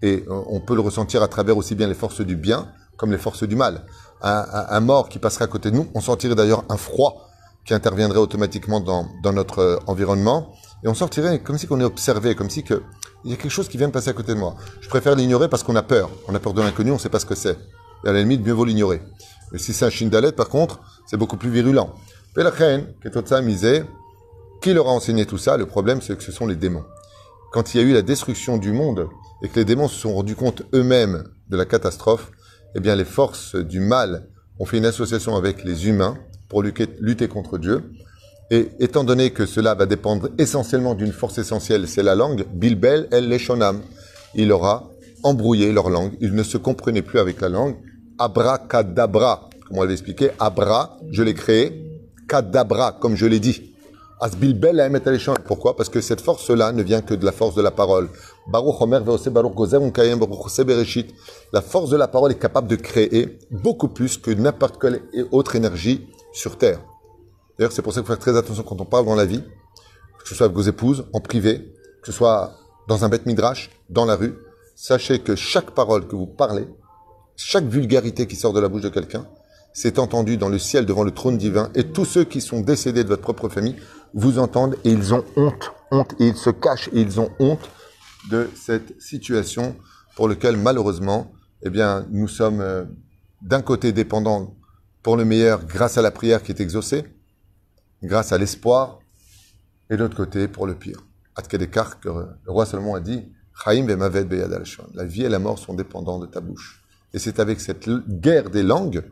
Et 0.03 0.25
euh, 0.29 0.43
on 0.49 0.61
peut 0.61 0.75
le 0.75 0.81
ressentir 0.81 1.23
à 1.23 1.29
travers 1.29 1.57
aussi 1.57 1.75
bien 1.75 1.87
les 1.87 1.95
forces 1.95 2.21
du 2.21 2.37
bien 2.37 2.69
comme 2.97 3.11
les 3.11 3.19
forces 3.19 3.45
du 3.45 3.57
mal. 3.57 3.85
Un, 4.23 4.79
mort 4.81 5.09
qui 5.09 5.19
passerait 5.19 5.45
à 5.45 5.49
côté 5.49 5.73
de 5.73 5.77
nous, 5.77 5.89
on 5.95 6.01
sentirait 6.01 6.37
d'ailleurs 6.37 6.65
un 6.69 6.77
froid 6.77 7.29
qui 7.65 7.75
interviendrait 7.75 8.21
automatiquement 8.21 8.79
dans, 8.79 9.09
notre 9.33 9.59
euh, 9.59 9.79
environnement. 9.89 10.53
Et 10.85 10.89
on 10.89 10.95
sortirait 10.95 11.41
comme 11.41 11.59
si 11.59 11.67
on 11.71 11.81
est 11.81 11.85
observé, 11.85 12.37
comme 12.37 12.49
si 12.49 12.63
que, 12.63 12.83
il 13.25 13.33
y 13.33 13.35
a 13.35 13.37
quelque 13.37 13.51
chose 13.51 13.69
qui 13.69 13.79
vient 13.79 13.89
de 13.89 13.93
passer 13.93 14.11
à 14.11 14.13
côté 14.13 14.35
de 14.35 14.39
moi. 14.39 14.55
Je 14.81 14.89
préfère 14.89 15.17
l'ignorer 15.17 15.49
parce 15.49 15.65
qu'on 15.65 15.75
a 15.75 15.83
peur. 15.83 16.11
On 16.29 16.35
a 16.35 16.39
peur 16.39 16.55
de 16.55 16.63
l'inconnu, 16.63 16.93
on 16.93 16.95
ne 16.95 17.01
sait 17.01 17.09
pas 17.09 17.19
ce 17.19 17.27
que 17.27 17.35
c'est. 17.35 17.59
Et 18.05 18.09
à 18.09 18.13
la 18.13 18.21
limite, 18.21 18.45
mieux 18.45 18.53
vaut 18.53 18.65
l'ignorer. 18.65 19.01
Mais 19.53 19.59
si 19.59 19.73
c'est 19.73 19.85
un 19.85 19.91
Shindalet, 19.91 20.33
par 20.33 20.49
contre, 20.49 20.81
c'est 21.07 21.17
beaucoup 21.17 21.37
plus 21.37 21.51
virulent. 21.51 21.95
Pelachen, 22.35 22.87
misé, 23.43 23.85
qui 24.63 24.73
leur 24.73 24.89
a 24.89 24.93
enseigné 24.93 25.27
tout 25.27 25.39
ça 25.39 25.57
Le 25.57 25.67
problème, 25.67 26.01
c'est 26.01 26.17
que 26.17 26.23
ce 26.23 26.33
sont 26.33 26.47
les 26.47 26.57
démons 26.57 26.85
quand 27.53 27.75
il 27.75 27.81
y 27.81 27.85
a 27.85 27.87
eu 27.87 27.93
la 27.93 28.03
destruction 28.03 28.57
du 28.57 28.73
monde 28.73 29.09
et 29.43 29.49
que 29.49 29.57
les 29.57 29.65
démons 29.65 29.89
se 29.89 30.01
sont 30.01 30.15
rendus 30.15 30.35
compte 30.35 30.63
eux-mêmes 30.75 31.25
de 31.49 31.57
la 31.57 31.67
catastrophe, 31.67 32.33
eh 32.75 32.81
bien 32.81 32.97
les 32.97 33.05
forces 33.05 33.55
du 33.55 33.79
mal 33.79 34.27
ont 34.59 34.65
fait 34.65 34.79
une 34.79 34.87
association 34.87 35.37
avec 35.37 35.63
les 35.63 35.87
humains 35.87 36.17
pour 36.49 36.63
lutter 36.63 37.29
contre 37.29 37.59
Dieu. 37.59 37.93
Et 38.51 38.71
étant 38.81 39.05
donné 39.05 39.31
que 39.31 39.47
cela 39.47 39.75
va 39.75 39.87
dépendre 39.87 40.31
essentiellement 40.39 40.95
d'une 40.95 41.13
force 41.13 41.39
essentielle, 41.39 41.87
c'est 41.87 42.03
la 42.03 42.15
langue, 42.15 42.47
Bilbel 42.53 43.09
el 43.11 43.29
Leshonam, 43.29 43.83
il 44.35 44.51
aura 44.51 44.91
embrouillé 45.23 45.73
leur 45.73 45.91
langue, 45.91 46.17
ils 46.21 46.35
ne 46.35 46.43
se 46.43 46.57
comprenaient 46.57 47.03
plus 47.03 47.19
avec 47.19 47.41
la 47.41 47.49
langue. 47.49 47.77
Abracadabra, 48.19 49.49
comme 49.67 49.79
on 49.79 49.83
l'avait 49.83 49.95
expliqué, 49.95 50.31
Abra, 50.39 50.99
je 51.11 51.23
l'ai 51.23 51.35
créé, 51.35 51.83
Kadabra, 52.29 52.93
comme 52.93 53.17
je 53.17 53.27
l'ai 53.27 53.41
dit. 53.41 53.73
Pourquoi? 55.47 55.77
Parce 55.77 55.89
que 55.89 56.01
cette 56.01 56.21
force-là 56.21 56.71
ne 56.73 56.83
vient 56.83 57.01
que 57.01 57.15
de 57.15 57.25
la 57.25 57.33
force 57.33 57.57
de 57.57 57.63
la 57.63 57.73
parole. 57.73 58.09
La 61.53 61.61
force 61.61 61.91
de 61.91 61.97
la 61.97 62.07
parole 62.09 62.31
est 62.31 62.39
capable 62.39 62.69
de 62.69 62.77
créer 62.77 63.39
beaucoup 63.51 63.89
plus 63.89 64.19
que 64.19 64.31
n'importe 64.31 64.81
quelle 64.81 65.03
autre 65.33 65.57
énergie 65.57 66.07
sur 66.33 66.57
Terre. 66.57 66.79
D'ailleurs, 67.59 67.73
c'est 67.73 67.83
pour 67.83 67.93
ça 67.93 68.01
qu'il 68.01 68.07
faut 68.07 68.13
faire 68.13 68.21
très 68.21 68.37
attention 68.37 68.63
quand 68.63 68.81
on 68.81 68.85
parle 68.85 69.07
dans 69.07 69.17
la 69.17 69.25
vie, 69.25 69.43
que 70.23 70.29
ce 70.29 70.37
soit 70.37 70.47
avec 70.47 70.57
vos 70.57 70.63
épouses, 70.63 71.05
en 71.13 71.21
privé, 71.21 71.75
que 72.01 72.07
ce 72.07 72.13
soit 72.13 72.53
dans 72.87 73.05
un 73.05 73.09
bête 73.09 73.27
midrash, 73.27 73.71
dans 73.91 74.05
la 74.05 74.15
rue. 74.15 74.37
Sachez 74.77 75.19
que 75.19 75.35
chaque 75.35 75.73
parole 75.73 76.07
que 76.07 76.15
vous 76.15 76.27
parlez, 76.27 76.69
chaque 77.45 77.65
vulgarité 77.65 78.27
qui 78.27 78.37
sort 78.37 78.53
de 78.53 78.61
la 78.61 78.69
bouche 78.69 78.83
de 78.83 78.89
quelqu'un, 78.89 79.27
c'est 79.73 79.99
entendu 79.99 80.37
dans 80.37 80.49
le 80.49 80.59
ciel 80.59 80.87
devant 80.87 81.03
le 81.03 81.11
trône 81.11 81.39
divin, 81.39 81.71
et 81.75 81.85
tous 81.85 82.05
ceux 82.05 82.25
qui 82.25 82.41
sont 82.41 82.61
décédés 82.61 83.05
de 83.05 83.09
votre 83.09 83.23
propre 83.23 83.49
famille 83.49 83.77
vous 84.15 84.39
entendent 84.39 84.77
et 84.85 84.91
ils 84.91 85.15
ont 85.15 85.25
honte, 85.37 85.73
honte, 85.91 86.15
ils 86.19 86.37
se 86.37 86.51
cachent 86.51 86.89
et 86.93 87.01
ils 87.01 87.21
ont 87.21 87.31
honte 87.39 87.71
de 88.31 88.49
cette 88.55 89.01
situation 89.01 89.75
pour 90.15 90.29
laquelle 90.29 90.57
malheureusement, 90.57 91.33
eh 91.63 91.71
nous 92.11 92.29
sommes 92.29 92.61
euh, 92.61 92.85
d'un 93.41 93.63
côté 93.63 93.93
dépendants 93.93 94.55
pour 95.03 95.17
le 95.17 95.25
meilleur 95.25 95.65
grâce 95.65 95.97
à 95.99 96.03
la 96.03 96.11
prière 96.11 96.43
qui 96.43 96.53
est 96.53 96.61
exaucée, 96.61 97.05
grâce 98.03 98.33
à 98.33 98.39
l'espoir, 98.39 98.99
et 99.91 99.97
de 99.97 100.03
l'autre 100.03 100.17
côté 100.17 100.49
pour 100.49 100.67
le 100.67 100.75
pire. 100.75 101.05
Atkedekar, 101.35 101.99
que 101.99 102.09
le 102.09 102.53
roi 102.53 102.67
Salomon 102.67 102.95
a 102.95 103.01
dit, 103.01 103.25
la 103.67 105.05
vie 105.05 105.23
et 105.23 105.29
la 105.29 105.39
mort 105.39 105.59
sont 105.59 105.75
dépendants 105.75 106.19
de 106.19 106.27
ta 106.27 106.41
bouche. 106.41 106.82
Et 107.15 107.19
c'est 107.19 107.41
avec 107.41 107.61
cette 107.61 107.89
guerre 108.09 108.51
des 108.51 108.63
langues 108.63 109.05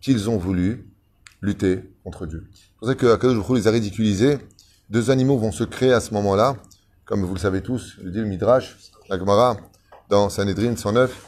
qu'ils 0.00 0.30
ont 0.30 0.38
voulu 0.38 0.90
lutter 1.40 1.94
contre 2.04 2.26
Dieu. 2.26 2.46
C'est 2.52 2.78
pour 2.78 2.88
ça 2.88 2.94
que 2.94 3.06
Akadosh 3.06 3.48
les 3.50 3.68
a 3.68 3.70
ridiculisés. 3.70 4.38
Deux 4.88 5.10
animaux 5.10 5.38
vont 5.38 5.52
se 5.52 5.64
créer 5.64 5.92
à 5.92 6.00
ce 6.00 6.12
moment-là, 6.14 6.56
comme 7.04 7.24
vous 7.24 7.34
le 7.34 7.40
savez 7.40 7.62
tous, 7.62 7.96
le 8.02 8.10
dit 8.10 8.18
le 8.18 8.24
Midrash, 8.24 8.76
la 9.08 9.18
Gemara, 9.18 9.56
dans 10.08 10.28
Sanhedrin 10.28 10.74
109, 10.76 11.26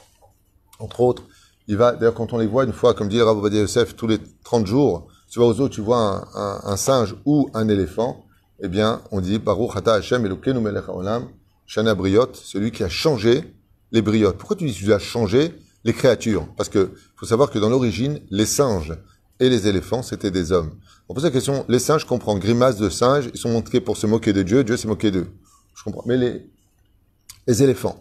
entre 0.81 1.01
autres. 1.01 1.23
Il 1.69 1.77
va, 1.77 1.93
d'ailleurs, 1.93 2.15
quand 2.15 2.33
on 2.33 2.38
les 2.38 2.47
voit 2.47 2.65
une 2.65 2.73
fois, 2.73 2.95
comme 2.95 3.09
dit 3.09 3.19
le 3.19 3.25
Rav 3.25 3.53
Yosef, 3.53 3.95
tous 3.95 4.09
les 4.09 4.19
30 4.45 4.67
jours, 4.67 5.07
tu 5.31 5.38
vas 5.38 5.47
aux 5.47 5.61
eaux, 5.61 5.69
tu 5.69 5.81
vois 5.81 6.29
un, 6.35 6.77
singe 6.77 7.15
ou 7.25 7.49
un 7.55 7.69
éléphant, 7.69 8.27
eh 8.61 8.69
bien, 8.69 9.01
on 9.12 9.21
dit, 9.21 9.38
Baruch 9.38 9.77
Hata 9.77 9.95
Hashem 9.95 10.27
Elokenu 10.27 10.61
Melech 10.61 10.88
Haolam, 10.88 11.29
Shana 11.67 11.95
Briot, 11.95 12.35
celui 12.35 12.73
qui 12.73 12.83
a 12.83 12.88
changé 12.88 13.55
les 13.93 14.03
briottes. 14.03 14.38
Pourquoi 14.38 14.57
tu 14.57 14.67
dis 14.67 14.75
tu 14.75 14.93
as 14.93 14.99
changé 14.99 15.55
les 15.85 15.92
créatures 15.92 16.47
Parce 16.57 16.68
que 16.68 16.92
faut 17.16 17.27
savoir 17.27 17.51
que 17.51 17.59
dans 17.59 17.68
l'origine, 17.68 18.21
les 18.31 18.47
singes 18.47 18.95
et 19.40 19.49
les 19.49 19.66
éléphants, 19.66 20.03
c'était 20.03 20.31
des 20.31 20.53
hommes. 20.53 20.73
On 21.09 21.14
pose 21.14 21.25
la 21.25 21.31
question, 21.31 21.64
les 21.68 21.79
singes 21.79 22.05
comprennent 22.05 22.38
grimace 22.38 22.77
de 22.77 22.88
singes, 22.88 23.29
ils 23.35 23.40
sont 23.40 23.51
montrés 23.51 23.81
pour 23.81 23.97
se 23.97 24.07
moquer 24.07 24.33
de 24.33 24.42
Dieu, 24.42 24.64
Dieu 24.64 24.77
s'est 24.77 24.88
moqué 24.88 25.11
d'eux. 25.11 25.29
Je 25.75 25.83
comprends. 25.83 26.05
Mais 26.07 26.16
les, 26.16 27.62
éléphants, 27.62 27.99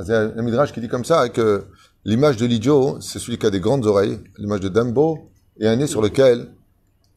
il 0.00 0.08
y 0.08 0.12
a 0.12 0.20
un 0.20 0.42
midrash 0.42 0.72
qui 0.72 0.80
dit 0.80 0.88
comme 0.88 1.04
ça, 1.04 1.28
que 1.28 1.64
L'image 2.08 2.38
de 2.38 2.46
l'idiot, 2.46 3.00
c'est 3.00 3.18
celui 3.18 3.36
qui 3.36 3.44
a 3.44 3.50
des 3.50 3.60
grandes 3.60 3.84
oreilles, 3.84 4.18
l'image 4.38 4.60
de 4.60 4.70
Dumbo, 4.70 5.30
et 5.60 5.66
un 5.66 5.76
nez 5.76 5.86
sur 5.86 6.00
lequel 6.00 6.48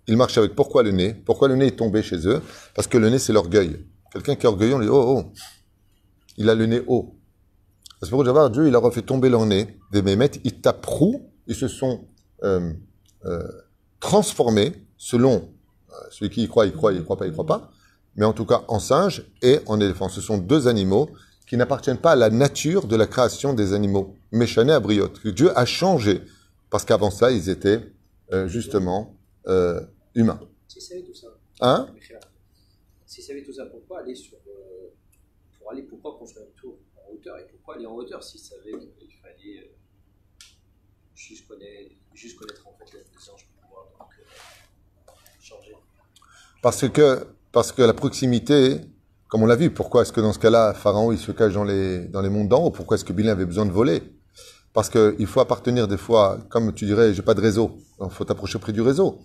il 0.07 0.17
marche 0.17 0.37
avec. 0.37 0.55
Pourquoi 0.55 0.83
le 0.83 0.91
nez? 0.91 1.13
Pourquoi 1.13 1.47
le 1.47 1.55
nez 1.55 1.67
est 1.67 1.77
tombé 1.77 2.01
chez 2.01 2.27
eux? 2.27 2.41
Parce 2.75 2.87
que 2.87 2.97
le 2.97 3.09
nez, 3.09 3.17
c'est 3.19 3.31
l'orgueil. 3.31 3.85
Quelqu'un 4.11 4.35
qui 4.35 4.45
est 4.45 4.49
orgueilleux, 4.49 4.75
on 4.75 4.79
lui 4.79 4.87
dit 4.87 4.91
Oh, 4.91 5.15
oh, 5.17 5.31
il 6.35 6.49
a 6.49 6.55
le 6.55 6.65
nez 6.65 6.83
haut. 6.87 7.15
Pour 8.09 8.25
Java, 8.25 8.49
Dieu, 8.49 8.65
il 8.65 8.71
leur 8.71 8.85
a 8.85 8.91
fait 8.91 9.03
tomber 9.03 9.29
leur 9.29 9.45
nez, 9.45 9.77
des 9.91 10.01
mémètes, 10.01 10.39
ils 10.43 10.59
taperont, 10.59 11.29
ils 11.47 11.55
se 11.55 11.67
sont 11.67 12.07
euh, 12.43 12.73
euh, 13.25 13.47
transformés 13.99 14.73
selon 14.97 15.49
euh, 15.91 15.93
celui 16.09 16.29
qui 16.31 16.43
y 16.43 16.47
croit, 16.47 16.65
il 16.65 16.73
croit, 16.73 16.93
il 16.93 17.03
croit 17.03 17.17
pas, 17.17 17.27
il 17.27 17.31
croit 17.31 17.45
pas, 17.45 17.71
mais 18.15 18.25
en 18.25 18.33
tout 18.33 18.45
cas 18.45 18.63
en 18.67 18.79
singe 18.79 19.23
et 19.41 19.59
en 19.67 19.79
éléphant. 19.79 20.09
Ce 20.09 20.19
sont 20.19 20.37
deux 20.39 20.67
animaux 20.67 21.09
qui 21.47 21.57
n'appartiennent 21.57 21.99
pas 21.99 22.11
à 22.13 22.15
la 22.15 22.29
nature 22.29 22.87
de 22.87 22.95
la 22.95 23.05
création 23.07 23.53
des 23.53 23.73
animaux. 23.73 24.15
Méchané 24.31 24.73
à 24.73 24.79
briotte, 24.79 25.19
que 25.19 25.29
Dieu 25.29 25.57
a 25.57 25.65
changé, 25.65 26.21
parce 26.69 26.85
qu'avant 26.85 27.11
ça, 27.11 27.31
ils 27.31 27.49
étaient 27.49 27.81
justement 28.47 29.15
humains. 30.15 30.39
S'ils 30.67 30.81
savaient 30.81 31.03
tout 31.03 31.13
ça, 31.13 31.27
Hein? 31.59 31.87
s'ils 33.05 33.23
savaient 33.23 33.43
tout 33.43 33.53
ça, 33.53 33.65
pourquoi 33.65 33.99
aller 33.99 34.15
sur. 34.15 34.37
pour 35.59 35.71
aller, 35.71 35.83
pourquoi 35.83 36.17
construire 36.17 36.45
une 36.47 36.53
tour 36.53 36.77
en 36.95 37.13
hauteur 37.13 37.37
Et 37.37 37.45
pourquoi 37.61 37.75
aller 37.75 37.85
en 37.85 37.93
hauteur 37.93 38.23
s'ils 38.23 38.39
savaient 38.39 38.71
qu'il 38.71 39.11
fallait 39.21 39.59
euh, 39.59 40.45
juste, 41.13 41.47
connaître, 41.47 41.91
les 42.11 43.29
anges 43.29 43.45
pour 43.45 43.69
pouvoir 43.69 43.85
euh, 44.01 45.11
changer 45.39 45.75
Parce 46.63 46.89
que, 46.89 47.27
parce 47.51 47.71
que 47.71 47.83
la 47.83 47.93
proximité, 47.93 48.81
comme 49.27 49.43
on 49.43 49.45
l'a 49.45 49.55
vu, 49.55 49.71
pourquoi 49.71 50.01
est-ce 50.01 50.11
que 50.11 50.21
dans 50.21 50.33
ce 50.33 50.39
cas-là, 50.39 50.73
Pharaon, 50.73 51.11
il 51.11 51.19
se 51.19 51.31
cache 51.31 51.53
dans 51.53 51.63
les, 51.63 52.07
dans 52.07 52.21
les 52.21 52.29
mondes 52.29 52.49
d'en 52.49 52.63
haut? 52.63 52.71
Pourquoi 52.71 52.95
est-ce 52.95 53.05
que 53.05 53.13
Bilin 53.13 53.31
avait 53.31 53.45
besoin 53.45 53.67
de 53.67 53.71
voler? 53.71 54.01
Parce 54.73 54.89
qu'il 54.89 55.27
faut 55.27 55.41
appartenir 55.41 55.87
des 55.87 55.97
fois, 55.97 56.39
comme 56.49 56.73
tu 56.73 56.85
dirais, 56.85 57.13
j'ai 57.13 57.21
pas 57.21 57.35
de 57.35 57.41
réseau, 57.41 57.77
il 58.01 58.09
faut 58.09 58.25
t'approcher 58.25 58.57
près 58.57 58.71
du 58.71 58.81
réseau. 58.81 59.19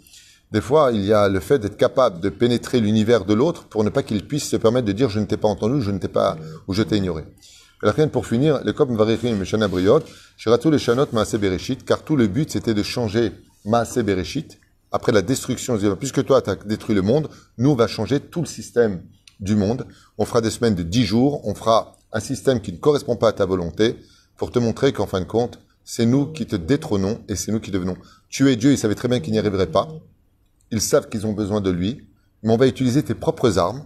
Des 0.52 0.60
fois, 0.60 0.90
il 0.92 1.04
y 1.04 1.12
a 1.12 1.28
le 1.28 1.40
fait 1.40 1.58
d'être 1.58 1.78
capable 1.78 2.20
de 2.20 2.28
pénétrer 2.28 2.80
l'univers 2.80 3.24
de 3.24 3.32
l'autre 3.32 3.66
pour 3.66 3.82
ne 3.82 3.88
pas 3.88 4.02
qu'il 4.02 4.26
puisse 4.26 4.48
se 4.48 4.56
permettre 4.56 4.86
de 4.86 4.92
dire 4.92 5.08
je 5.08 5.20
ne 5.20 5.24
t'ai 5.24 5.38
pas 5.38 5.48
entendu, 5.48 5.80
je 5.80 5.90
ne 5.90 5.98
t'ai 5.98 6.08
pas, 6.08 6.36
ou 6.68 6.74
je 6.74 6.82
t'ai 6.82 6.98
ignoré. 6.98 7.24
Pour 8.10 8.26
finir, 8.26 8.64
les 8.64 8.72
copes 8.72 8.88
Mvarechim 8.88 9.34
Meshana 9.36 9.68
Briot, 9.68 10.00
Shiratou 10.38 10.70
les 10.70 10.78
Shanot 10.78 11.08
Maase 11.12 11.34
Bereshit, 11.34 11.84
car 11.84 12.02
tout 12.02 12.16
le 12.16 12.26
but 12.26 12.50
c'était 12.50 12.72
de 12.72 12.82
changer 12.82 13.32
Maase 13.66 13.98
Bereshit, 13.98 14.58
après 14.92 15.12
la 15.12 15.20
destruction, 15.20 15.78
puisque 15.98 16.24
toi 16.24 16.40
tu 16.40 16.48
as 16.48 16.56
détruit 16.56 16.94
le 16.94 17.02
monde, 17.02 17.28
nous 17.58 17.70
on 17.70 17.74
va 17.74 17.86
changer 17.86 18.18
tout 18.18 18.40
le 18.40 18.46
système 18.46 19.02
du 19.40 19.56
monde. 19.56 19.86
On 20.16 20.24
fera 20.24 20.40
des 20.40 20.48
semaines 20.48 20.74
de 20.74 20.82
10 20.82 21.04
jours, 21.04 21.46
on 21.46 21.54
fera 21.54 21.98
un 22.12 22.20
système 22.20 22.62
qui 22.62 22.72
ne 22.72 22.78
correspond 22.78 23.16
pas 23.16 23.28
à 23.28 23.32
ta 23.32 23.44
volonté, 23.44 23.96
pour 24.38 24.50
te 24.50 24.58
montrer 24.58 24.94
qu'en 24.94 25.06
fin 25.06 25.20
de 25.20 25.26
compte, 25.26 25.58
c'est 25.84 26.06
nous 26.06 26.26
qui 26.26 26.46
te 26.46 26.56
détrônons 26.56 27.20
et 27.28 27.36
c'est 27.36 27.52
nous 27.52 27.60
qui 27.60 27.70
devenons. 27.70 27.96
Tu 28.30 28.50
es 28.50 28.56
Dieu, 28.56 28.72
ils 28.72 28.78
savaient 28.78 28.94
très 28.94 29.08
bien 29.08 29.20
qu'ils 29.20 29.32
n'y 29.32 29.38
arriveraient 29.38 29.70
pas. 29.70 29.88
Ils 30.70 30.80
savent 30.80 31.10
qu'ils 31.10 31.26
ont 31.26 31.32
besoin 31.32 31.60
de 31.60 31.70
lui, 31.70 32.08
mais 32.42 32.52
on 32.52 32.56
va 32.56 32.66
utiliser 32.66 33.02
tes 33.02 33.14
propres 33.14 33.58
armes 33.58 33.84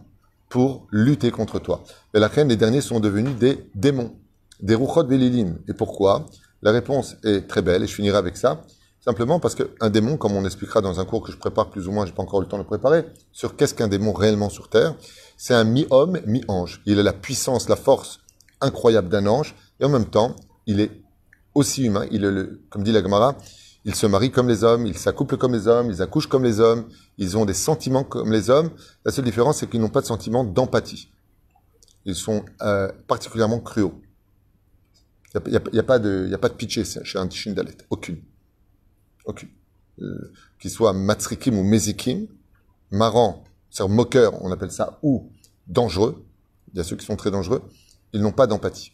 pour 0.51 0.87
lutter 0.91 1.31
contre 1.31 1.59
toi. 1.61 1.83
Et 2.13 2.19
la 2.19 2.29
reine, 2.29 2.49
les 2.49 2.57
derniers 2.57 2.83
sont 2.83 3.01
devenus 3.01 3.35
des 3.37 3.71
démons, 3.75 4.17
des 4.61 4.75
rouchot 4.75 5.07
velilim. 5.07 5.59
Et 5.69 5.73
pourquoi? 5.73 6.27
La 6.61 6.73
réponse 6.73 7.17
est 7.25 7.49
très 7.49 7.63
belle, 7.63 7.83
et 7.83 7.87
je 7.87 7.95
finirai 7.95 8.19
avec 8.19 8.37
ça. 8.37 8.63
Simplement 9.03 9.41
parce 9.41 9.55
qu'un 9.55 9.89
démon, 9.89 10.19
comme 10.19 10.33
on 10.33 10.45
expliquera 10.45 10.83
dans 10.83 11.01
un 11.01 11.07
cours 11.07 11.23
que 11.23 11.33
je 11.33 11.39
prépare 11.39 11.71
plus 11.71 11.89
ou 11.89 11.93
moins, 11.93 12.05
j'ai 12.05 12.13
pas 12.13 12.23
encore 12.23 12.41
eu 12.41 12.45
le 12.45 12.49
temps 12.49 12.59
de 12.59 12.63
le 12.63 12.67
préparer, 12.67 13.07
sur 13.33 13.57
qu'est-ce 13.57 13.75
qu'un 13.75 13.89
démon 13.89 14.13
réellement 14.13 14.51
sur 14.51 14.69
Terre, 14.69 14.95
c'est 15.39 15.55
un 15.55 15.65
mi-homme, 15.65 16.21
mi-ange. 16.27 16.83
Il 16.85 16.99
a 16.99 17.03
la 17.03 17.15
puissance, 17.15 17.71
la 17.71 17.77
force 17.77 18.19
incroyable 18.61 19.09
d'un 19.09 19.27
ange, 19.27 19.55
et 19.79 19.85
en 19.85 19.89
même 19.89 20.05
temps, 20.05 20.37
il 20.67 20.81
est 20.81 20.91
aussi 21.55 21.85
humain. 21.85 22.05
Il 22.11 22.25
est 22.25 22.31
le, 22.31 22.61
comme 22.69 22.83
dit 22.83 22.93
la 22.93 23.03
Gemara, 23.03 23.37
ils 23.85 23.95
se 23.95 24.07
marient 24.07 24.31
comme 24.31 24.49
les 24.49 24.63
hommes, 24.63 24.87
ils 24.87 24.97
s'accouplent 24.97 25.39
comme 25.39 25.53
les 25.53 25.67
hommes, 25.67 25.91
ils 25.91 26.03
accouchent 26.03 26.27
comme 26.27 26.45
les 26.45 26.61
hommes, 26.61 26.87
ils 27.19 27.37
ont 27.37 27.45
des 27.45 27.55
sentiments 27.55 28.05
comme 28.05 28.31
les 28.31 28.51
hommes. 28.51 28.71
La 29.05 29.13
seule 29.13 29.25
différence, 29.25 29.59
c'est 29.59 29.71
qu'ils 29.71 29.81
n'ont 29.81 29.89
pas 29.89 30.03
de 30.03 30.07
sentiment 30.07 30.45
d'empathie. 30.45 31.11
Ils 32.05 32.15
sont 32.15 32.45
euh, 32.63 32.91
particulièrement 33.07 33.61
cruaux. 33.61 34.01
Il 35.47 35.51
n'y 35.73 35.79
a, 35.79 35.83
pas 35.83 35.99
de, 35.99 36.37
pitché 36.57 36.85
chez 36.85 37.19
un 37.19 37.31
Shindalet. 37.31 37.77
Aucune. 37.89 38.21
Aucune. 39.25 39.49
Euh, 40.01 40.33
Qu'il 40.59 40.71
soit 40.71 40.93
matsrikim 40.93 41.57
ou 41.57 41.63
mezikim, 41.63 42.27
marrant, 42.91 43.45
c'est-à-dire 43.71 43.95
moqueur, 43.95 44.45
on 44.45 44.51
appelle 44.51 44.73
ça, 44.73 44.99
ou 45.03 45.31
dangereux, 45.69 46.27
il 46.73 46.79
y 46.79 46.81
a 46.81 46.85
ceux 46.85 46.97
qui 46.97 47.07
sont 47.07 47.17
très 47.17 47.31
dangereux, 47.31 47.63
ils 48.13 48.21
n'ont 48.21 48.33
pas 48.33 48.47
d'empathie. 48.47 48.93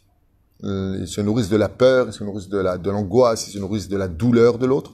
Euh, 0.64 0.96
Ils 1.00 1.08
se 1.08 1.20
nourrissent 1.20 1.48
de 1.50 1.56
la 1.56 1.68
peur, 1.68 2.06
ils 2.08 2.12
se 2.12 2.24
nourrissent 2.24 2.48
de 2.48 2.58
la 2.58 2.78
de 2.78 2.90
l'angoisse, 2.90 3.48
ils 3.48 3.52
se 3.52 3.58
nourrissent 3.58 3.88
de 3.88 3.96
la 3.96 4.08
douleur 4.08 4.58
de 4.58 4.66
l'autre. 4.66 4.92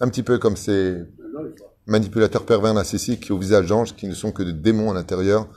Un 0.00 0.08
petit 0.08 0.22
peu 0.22 0.38
comme 0.38 0.56
ces 0.56 0.96
manipulateurs 1.86 2.44
pervers 2.44 2.74
narcissiques 2.74 3.30
au 3.30 3.38
visage 3.38 3.66
d'ange 3.66 3.94
qui 3.96 4.06
ne 4.06 4.14
sont 4.14 4.32
que 4.32 4.42
des 4.42 4.52
démons 4.52 4.90
à 4.90 4.94
l'intérieur. 4.94 5.48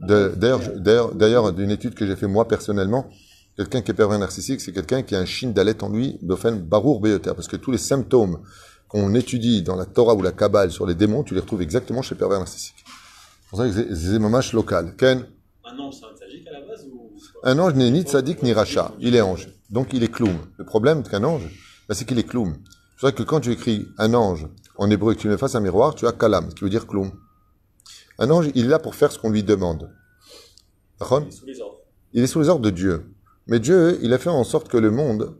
De- 0.00 0.32
D'ailleurs, 0.36 0.60
d'ailleurs, 0.76 1.14
d'ailleurs, 1.14 1.52
d'une 1.52 1.70
étude 1.70 1.94
que 1.94 2.06
j'ai 2.06 2.16
fait 2.16 2.26
moi 2.26 2.46
personnellement, 2.48 3.08
quelqu'un 3.56 3.80
qui 3.80 3.90
est 3.92 3.94
pervers 3.94 4.18
narcissique, 4.18 4.60
c'est 4.60 4.72
quelqu'un 4.72 5.02
qui 5.02 5.14
a 5.14 5.20
un 5.20 5.24
chine 5.24 5.52
d'alette 5.52 5.82
en 5.82 5.88
lui, 5.88 6.18
d'offen 6.22 6.58
barour 6.58 7.00
beyoter, 7.00 7.32
parce 7.34 7.48
que 7.48 7.56
tous 7.56 7.70
les 7.70 7.78
symptômes 7.78 8.40
qu'on 8.88 9.14
étudie 9.14 9.62
dans 9.62 9.76
la 9.76 9.86
Torah 9.86 10.14
ou 10.14 10.22
la 10.22 10.32
Kabbale 10.32 10.70
sur 10.70 10.86
les 10.86 10.94
démons, 10.94 11.22
tu 11.22 11.34
les 11.34 11.40
retrouves 11.40 11.62
exactement 11.62 12.02
chez 12.02 12.14
pervers 12.14 12.38
narcissique. 12.38 12.76
C'est 12.84 13.50
pour 13.50 13.58
ça 13.60 13.66
que 13.68 13.72
c'est- 13.72 14.10
des 14.10 14.52
locales. 14.52 14.94
Ken, 14.96 15.24
Un 15.64 15.78
ange, 15.78 15.94
c'est 15.98 16.04
un 16.06 16.14
tzadik 16.16 16.46
à 16.48 16.52
la 16.52 16.60
base 16.66 16.84
ou 16.92 17.10
un 17.46 17.60
ange 17.60 17.74
n'est 17.74 17.90
ni 17.90 18.02
tzaddik 18.02 18.42
ni 18.42 18.52
racha. 18.52 18.92
Il 18.98 19.14
est 19.14 19.20
ange. 19.20 19.48
Donc 19.70 19.92
il 19.92 20.02
est 20.02 20.12
kloum. 20.12 20.36
Le 20.58 20.64
problème 20.64 21.04
qu'un 21.04 21.22
ange, 21.22 21.48
bah, 21.88 21.94
c'est 21.94 22.04
qu'il 22.04 22.18
est 22.18 22.26
kloum. 22.26 22.56
C'est 22.96 23.02
vrai 23.06 23.12
que 23.12 23.22
quand 23.22 23.38
tu 23.38 23.52
écris 23.52 23.86
un 23.98 24.14
ange 24.14 24.48
en 24.76 24.90
hébreu 24.90 25.12
et 25.12 25.16
que 25.16 25.20
tu 25.20 25.28
mets 25.28 25.38
face 25.38 25.54
à 25.54 25.58
un 25.58 25.60
miroir, 25.60 25.94
tu 25.94 26.08
as 26.08 26.12
kalam, 26.12 26.52
qui 26.52 26.64
veut 26.64 26.70
dire 26.70 26.88
kloum. 26.88 27.12
Un 28.18 28.30
ange, 28.30 28.50
il 28.56 28.64
est 28.64 28.68
là 28.68 28.80
pour 28.80 28.96
faire 28.96 29.12
ce 29.12 29.18
qu'on 29.20 29.30
lui 29.30 29.44
demande. 29.44 29.90
Il 31.00 31.04
est 31.04 31.30
sous 31.30 31.46
les 31.46 31.60
ordres 31.60 31.76
il 32.14 32.22
est 32.22 32.26
sous 32.26 32.40
les 32.40 32.48
ordres 32.48 32.64
de 32.64 32.70
Dieu. 32.70 33.14
Mais 33.46 33.60
Dieu, 33.60 33.98
il 34.02 34.12
a 34.12 34.18
fait 34.18 34.30
en 34.30 34.42
sorte 34.42 34.68
que 34.68 34.78
le 34.78 34.90
monde 34.90 35.36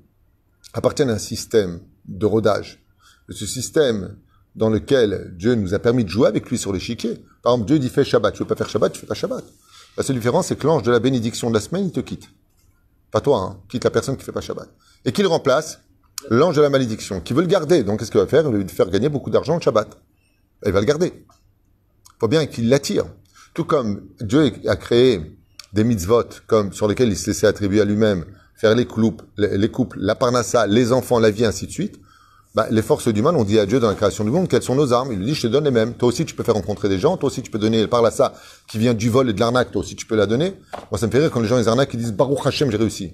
appartienne 0.74 1.10
à 1.10 1.14
un 1.14 1.18
système 1.18 1.80
de 2.06 2.26
rodage. 2.26 2.84
Ce 3.30 3.46
système 3.46 4.16
dans 4.54 4.70
lequel 4.70 5.34
Dieu 5.36 5.54
nous 5.54 5.74
a 5.74 5.78
permis 5.80 6.04
de 6.04 6.08
jouer 6.08 6.28
avec 6.28 6.48
lui 6.50 6.58
sur 6.58 6.72
l'échiquier. 6.72 7.24
Par 7.42 7.54
exemple, 7.54 7.66
Dieu 7.66 7.78
dit 7.78 7.88
fais 7.88 8.04
Shabbat. 8.04 8.34
Tu 8.34 8.40
veux 8.40 8.46
pas 8.46 8.54
faire 8.54 8.68
Shabbat, 8.68 8.92
tu 8.92 9.00
fais 9.00 9.06
pas 9.06 9.14
Shabbat. 9.14 9.44
La 9.96 10.02
seule 10.02 10.16
différence, 10.16 10.48
c'est 10.48 10.58
que 10.58 10.66
l'ange 10.66 10.82
de 10.82 10.90
la 10.90 11.00
bénédiction 11.00 11.48
de 11.48 11.54
la 11.54 11.60
semaine, 11.60 11.86
il 11.86 11.92
te 11.92 12.00
quitte. 12.00 12.28
Pas 13.10 13.20
toi, 13.20 13.38
hein. 13.38 13.60
Quitte 13.68 13.84
la 13.84 13.90
personne 13.90 14.16
qui 14.16 14.24
fait 14.24 14.32
pas 14.32 14.40
Shabbat. 14.40 14.68
Et 15.04 15.12
qui 15.12 15.22
le 15.22 15.28
remplace 15.28 15.80
L'ange 16.30 16.56
de 16.56 16.62
la 16.62 16.70
malédiction, 16.70 17.20
qui 17.20 17.34
veut 17.34 17.42
le 17.42 17.46
garder. 17.46 17.82
Donc, 17.82 17.98
qu'est-ce 17.98 18.10
qu'il 18.10 18.20
va 18.20 18.26
faire? 18.26 18.44
Il 18.46 18.52
va 18.52 18.58
lui 18.58 18.68
faire 18.68 18.90
gagner 18.90 19.08
beaucoup 19.08 19.30
d'argent 19.30 19.54
le 19.54 19.60
Shabbat. 19.60 19.98
Il 20.64 20.72
va 20.72 20.80
le 20.80 20.86
garder. 20.86 21.12
faut 22.18 22.28
bien 22.28 22.46
qu'il 22.46 22.68
l'attire. 22.68 23.04
Tout 23.54 23.64
comme 23.64 24.08
Dieu 24.20 24.52
a 24.66 24.76
créé 24.76 25.38
des 25.72 25.84
mitzvot 25.84 26.24
comme 26.46 26.72
sur 26.72 26.88
lesquels 26.88 27.08
il 27.08 27.16
se 27.16 27.28
laissait 27.28 27.46
attribuer 27.46 27.80
à 27.80 27.84
lui-même, 27.84 28.24
faire 28.54 28.74
les 28.74 28.86
couples, 28.86 29.24
les, 29.36 29.56
les 29.56 29.70
couples, 29.70 29.98
la 30.00 30.14
parnassa, 30.14 30.66
les 30.66 30.92
enfants, 30.92 31.18
la 31.18 31.30
vie, 31.30 31.44
ainsi 31.44 31.66
de 31.66 31.72
suite. 31.72 32.00
Bah, 32.56 32.66
les 32.70 32.80
forces 32.80 33.08
du 33.08 33.20
mal 33.20 33.36
ont 33.36 33.44
dit 33.44 33.58
à 33.58 33.66
Dieu 33.66 33.80
dans 33.80 33.88
la 33.88 33.94
création 33.94 34.24
du 34.24 34.30
monde 34.30 34.48
quelles 34.48 34.62
sont 34.62 34.74
nos 34.74 34.94
armes? 34.94 35.12
Il 35.12 35.18
lui 35.18 35.26
dit, 35.26 35.34
je 35.34 35.42
te 35.42 35.46
donne 35.46 35.64
les 35.64 35.70
mêmes. 35.70 35.92
Toi 35.92 36.08
aussi, 36.08 36.24
tu 36.24 36.34
peux 36.34 36.42
faire 36.42 36.54
rencontrer 36.54 36.88
des 36.88 36.98
gens. 36.98 37.18
Toi 37.18 37.26
aussi, 37.26 37.42
tu 37.42 37.50
peux 37.50 37.58
donner 37.58 37.82
le 37.82 37.86
parnassa 37.86 38.32
qui 38.66 38.78
vient 38.78 38.94
du 38.94 39.10
vol 39.10 39.28
et 39.28 39.34
de 39.34 39.40
l'arnaque. 39.40 39.72
Toi 39.72 39.82
aussi, 39.82 39.94
tu 39.94 40.06
peux 40.06 40.16
la 40.16 40.24
donner. 40.24 40.54
Moi, 40.90 40.98
ça 40.98 41.06
me 41.06 41.12
fait 41.12 41.18
rire 41.18 41.30
quand 41.30 41.40
les 41.40 41.48
gens 41.48 41.58
les 41.58 41.68
arnaquent, 41.68 41.92
ils 41.92 42.00
disent, 42.00 42.14
Baruch 42.14 42.46
Hashem, 42.46 42.70
j'ai 42.70 42.78
réussi. 42.78 43.12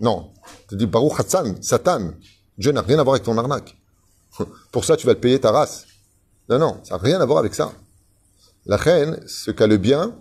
Non. 0.00 0.32
Tu 0.68 0.74
dis, 0.74 0.86
Baruch 0.86 1.20
Hassan, 1.20 1.62
Satan. 1.62 2.14
Dieu 2.58 2.72
n'a 2.72 2.82
rien 2.82 2.98
à 2.98 3.04
voir 3.04 3.14
avec 3.14 3.22
ton 3.22 3.38
arnaque. 3.38 3.76
Pour 4.72 4.84
ça, 4.84 4.96
tu 4.96 5.06
vas 5.06 5.12
le 5.12 5.20
payer 5.20 5.38
ta 5.38 5.52
race. 5.52 5.86
Non, 6.48 6.58
non, 6.58 6.80
ça 6.82 6.96
n'a 6.96 7.00
rien 7.00 7.20
à 7.20 7.24
voir 7.26 7.38
avec 7.38 7.54
ça. 7.54 7.70
La 8.66 8.76
reine, 8.76 9.20
ce 9.28 9.52
qu'a 9.52 9.68
le 9.68 9.76
bien, 9.76 10.16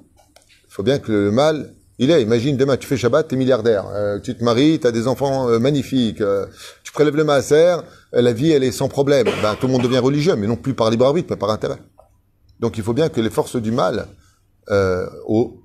il 0.46 0.70
faut 0.70 0.84
bien 0.84 1.00
que 1.00 1.12
le 1.12 1.32
mal, 1.32 1.74
il 1.98 2.12
est. 2.12 2.22
Imagine 2.22 2.58
demain, 2.58 2.78
tu 2.78 2.88
fais 2.88 2.98
Shabbat, 2.98 3.28
tu 3.28 3.36
es 3.36 3.38
milliardaire, 3.38 3.88
euh, 3.94 4.20
tu 4.20 4.36
te 4.36 4.44
maries, 4.44 4.80
tu 4.80 4.88
as 4.88 4.92
des 4.92 5.08
enfants 5.08 5.50
euh, 5.50 5.60
magnifiques, 5.60 6.22
euh, 6.22 6.46
tu 6.84 6.92
prélèves 6.92 7.16
le 7.16 7.24
maaser, 7.24 7.78
la 8.22 8.34
vie, 8.34 8.52
elle 8.52 8.64
est 8.64 8.72
sans 8.72 8.88
problème. 8.88 9.28
Ben, 9.42 9.56
tout 9.56 9.68
le 9.68 9.74
monde 9.74 9.84
devient 9.84 10.00
religieux, 10.00 10.36
mais 10.36 10.48
non 10.48 10.56
plus 10.56 10.74
par 10.74 10.90
libre 10.90 11.06
arbitre, 11.06 11.28
mais 11.32 11.38
par 11.38 11.50
intérêt. 11.50 11.80
Donc 12.60 12.78
il 12.78 12.84
faut 12.84 12.94
bien 12.94 13.10
que 13.10 13.20
les 13.20 13.30
forces 13.30 13.56
du 13.56 13.72
mal 13.72 14.08
euh, 14.70 15.08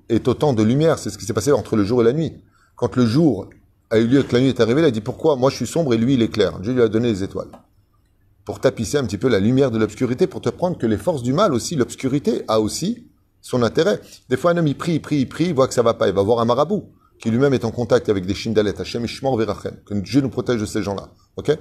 aient 0.09 0.27
autant 0.27 0.53
de 0.53 0.63
lumière. 0.63 0.99
C'est 0.99 1.09
ce 1.09 1.17
qui 1.17 1.25
s'est 1.25 1.33
passé 1.33 1.51
entre 1.51 1.75
le 1.75 1.83
jour 1.83 2.01
et 2.01 2.05
la 2.05 2.13
nuit. 2.13 2.33
Quand 2.75 2.95
le 2.95 3.05
jour 3.05 3.49
a 3.89 3.99
eu 3.99 4.07
lieu 4.07 4.23
que 4.23 4.33
la 4.33 4.41
nuit 4.41 4.49
est 4.49 4.59
arrivée, 4.59 4.81
il 4.81 4.85
a 4.85 4.91
dit 4.91 5.01
pourquoi? 5.01 5.35
Moi 5.35 5.49
je 5.49 5.57
suis 5.57 5.67
sombre 5.67 5.93
et 5.93 5.97
lui 5.97 6.15
il 6.15 6.21
est 6.21 6.29
clair. 6.29 6.59
Dieu 6.59 6.73
lui 6.73 6.81
a 6.81 6.87
donné 6.87 7.09
les 7.09 7.23
étoiles 7.23 7.49
pour 8.49 8.59
tapisser 8.59 8.97
un 8.97 9.03
petit 9.03 9.19
peu 9.19 9.29
la 9.29 9.39
lumière 9.39 9.69
de 9.69 9.77
l'obscurité, 9.77 10.25
pour 10.25 10.41
te 10.41 10.49
prendre 10.49 10.75
que 10.75 10.87
les 10.87 10.97
forces 10.97 11.21
du 11.21 11.33
mal 11.33 11.53
aussi, 11.53 11.75
l'obscurité 11.75 12.41
a 12.47 12.59
aussi 12.59 13.07
son 13.41 13.61
intérêt. 13.61 14.01
Des 14.27 14.37
fois, 14.37 14.49
un 14.49 14.57
homme, 14.57 14.65
il 14.65 14.75
prie, 14.75 14.93
il 14.93 15.01
prie, 15.01 15.19
il 15.19 15.29
prie, 15.29 15.45
il 15.45 15.53
voit 15.53 15.67
que 15.67 15.75
ça 15.75 15.83
va 15.83 15.93
pas, 15.93 16.07
il 16.07 16.15
va 16.15 16.23
voir 16.23 16.39
un 16.39 16.45
marabout, 16.45 16.89
qui 17.19 17.29
lui-même 17.29 17.53
est 17.53 17.63
en 17.63 17.69
contact 17.69 18.09
avec 18.09 18.25
des 18.25 18.33
shindalettes, 18.33 18.79
Hachem 18.79 19.05
Ishmor 19.05 19.37
Verachem, 19.37 19.75
que 19.85 19.93
Dieu 19.93 20.21
nous 20.21 20.29
protège 20.29 20.59
de 20.59 20.65
ces 20.65 20.81
gens-là, 20.81 21.09
ok? 21.37 21.59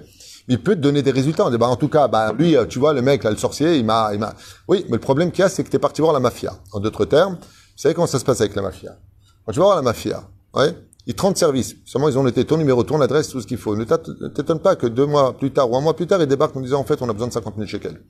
Il 0.49 0.63
peut 0.63 0.75
te 0.75 0.81
donner 0.81 1.03
des 1.03 1.11
résultats. 1.11 1.49
Bah, 1.51 1.69
en 1.69 1.77
tout 1.77 1.89
cas, 1.89 2.09
bah, 2.09 2.33
lui, 2.33 2.57
euh, 2.57 2.65
tu 2.65 2.79
vois, 2.79 2.95
le 2.95 3.03
mec, 3.03 3.23
là, 3.23 3.31
le 3.31 3.37
sorcier, 3.37 3.77
il 3.77 3.85
m'a, 3.85 4.11
il 4.15 4.19
m'a, 4.19 4.35
oui, 4.67 4.85
mais 4.87 4.95
le 4.95 5.01
problème 5.01 5.31
qu'il 5.31 5.41
y 5.41 5.45
a, 5.45 5.49
c'est 5.49 5.63
que 5.63 5.69
t'es 5.69 5.79
parti 5.79 6.01
voir 6.01 6.15
la 6.15 6.21
mafia. 6.21 6.55
En 6.73 6.81
d'autres 6.81 7.05
termes, 7.05 7.35
vous 7.35 7.39
savez 7.77 7.95
comment 7.95 8.07
ça 8.07 8.19
se 8.19 8.25
passe 8.25 8.41
avec 8.41 8.57
la 8.57 8.63
mafia? 8.63 8.97
Quand 9.45 9.53
tu 9.53 9.59
vas 9.59 9.67
voir 9.67 9.77
la 9.77 9.83
mafia, 9.83 10.29
ouais, 10.55 10.75
Ils 11.07 11.15
te 11.15 11.23
rendent 11.23 11.37
service. 11.37 11.77
Seulement, 11.85 12.09
ils 12.09 12.19
ont 12.19 12.23
noté 12.23 12.45
ton 12.45 12.57
numéro, 12.57 12.83
ton 12.83 13.01
adresse, 13.01 13.29
tout 13.29 13.41
ce 13.41 13.47
qu'il 13.47 13.59
faut. 13.59 13.77
Ne 13.77 13.85
t'étonne 13.85 14.61
pas 14.61 14.75
que 14.77 14.87
deux 14.87 15.07
mois 15.07 15.37
plus 15.37 15.53
tard 15.53 15.71
ou 15.71 15.77
un 15.77 15.81
mois 15.81 15.95
plus 15.95 16.07
tard, 16.07 16.21
ils 16.21 16.27
débarquent 16.27 16.57
en 16.57 16.61
disant, 16.61 16.81
en 16.81 16.85
fait, 16.85 17.01
on 17.03 17.09
a 17.09 17.13
besoin 17.13 17.29
de 17.29 17.33
50 17.33 17.55
000 17.57 17.67
shekels. 17.67 18.03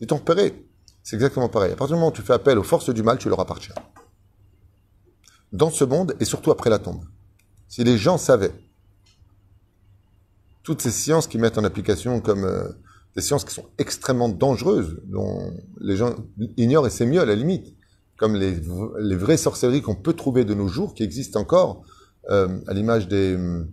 Ils 0.00 0.06
t'ont 0.06 0.16
repéré. 0.16 0.66
C'est 1.02 1.16
exactement 1.16 1.48
pareil. 1.48 1.72
À 1.72 1.76
partir 1.76 1.96
du 1.96 2.00
moment 2.00 2.08
où 2.08 2.14
tu 2.14 2.22
fais 2.22 2.32
appel 2.32 2.58
aux 2.58 2.62
forces 2.62 2.90
du 2.90 3.02
mal, 3.02 3.18
tu 3.18 3.28
leur 3.28 3.40
appartiens. 3.40 3.74
Dans 5.52 5.70
ce 5.70 5.84
monde 5.84 6.14
et 6.20 6.24
surtout 6.24 6.50
après 6.50 6.70
la 6.70 6.78
tombe. 6.78 7.04
Si 7.68 7.82
les 7.84 7.98
gens 7.98 8.18
savaient 8.18 8.54
toutes 10.62 10.80
ces 10.82 10.90
sciences 10.90 11.26
qui 11.26 11.38
mettent 11.38 11.58
en 11.58 11.64
application 11.64 12.20
comme 12.20 12.44
euh, 12.44 12.68
des 13.16 13.22
sciences 13.22 13.44
qui 13.44 13.52
sont 13.54 13.66
extrêmement 13.78 14.28
dangereuses, 14.28 15.00
dont 15.04 15.52
les 15.80 15.96
gens 15.96 16.14
ignorent 16.56 16.86
et 16.86 16.90
c'est 16.90 17.06
mieux 17.06 17.20
à 17.20 17.24
la 17.26 17.34
limite, 17.34 17.74
comme 18.16 18.36
les, 18.36 18.52
vraies 19.16 19.36
sorcelleries 19.36 19.82
qu'on 19.82 19.96
peut 19.96 20.12
trouver 20.14 20.44
de 20.44 20.54
nos 20.54 20.68
jours, 20.68 20.94
qui 20.94 21.02
existent 21.02 21.40
encore, 21.40 21.84
euh, 22.30 22.60
à 22.68 22.72
l'image 22.74 23.08
des, 23.08 23.36
euh, 23.36 23.64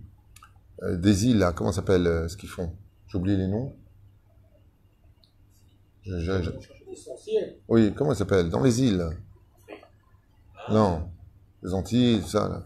des 0.97 1.28
îles, 1.28 1.38
là, 1.38 1.54
comment 1.54 1.71
s'appelle 1.71 2.08
euh, 2.08 2.28
ce 2.28 2.36
qu'ils 2.36 2.49
font? 2.49 2.71
J'oublie 3.08 3.38
les 3.38 3.47
noms. 3.47 3.73
Je- 6.04 6.19
je- 6.19 6.41
je- 6.41 6.49
Oui, 7.67 7.93
comment 7.95 8.12
ça 8.12 8.19
s'appelle? 8.19 8.49
Dans 8.49 8.63
les 8.63 8.82
îles. 8.82 9.08
Non, 10.71 11.10
les 11.63 11.73
Antilles, 11.73 12.21
tout 12.21 12.28
ça. 12.30 12.47
Là. 12.49 12.63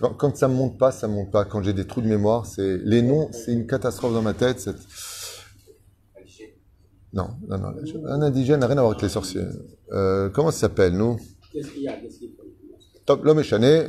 Quand 0.00 0.34
ça 0.34 0.48
me 0.48 0.54
monte 0.54 0.78
pas, 0.78 0.92
ça 0.92 1.08
me 1.08 1.14
monte 1.14 1.30
pas. 1.30 1.44
Quand 1.44 1.62
j'ai 1.62 1.74
des 1.74 1.86
trous 1.86 2.00
de 2.00 2.06
mémoire, 2.06 2.46
c'est 2.46 2.78
les 2.78 3.02
noms, 3.02 3.28
c'est 3.32 3.52
une 3.52 3.66
catastrophe 3.66 4.14
dans 4.14 4.22
ma 4.22 4.32
tête. 4.32 4.70
Non, 7.12 7.28
non, 7.48 7.58
non. 7.58 7.74
Un 8.06 8.22
indigène 8.22 8.60
n'a 8.60 8.66
rien 8.66 8.78
à 8.78 8.80
voir 8.82 8.92
avec 8.92 9.02
les 9.02 9.08
sorciers. 9.08 9.44
Euh, 9.92 10.30
comment 10.30 10.50
ça 10.50 10.60
s'appelle, 10.60 10.96
nous? 10.96 11.18
Qu'est-ce 11.52 11.70
qu'il 11.72 11.82
y 11.82 11.88
a? 11.88 11.94
Qu'est-ce 11.94 12.18
qu'il 12.18 12.30
faut? 12.30 12.44
Top, 13.04 13.24
l'homme 13.24 13.40
est 13.40 13.44
chané. 13.44 13.88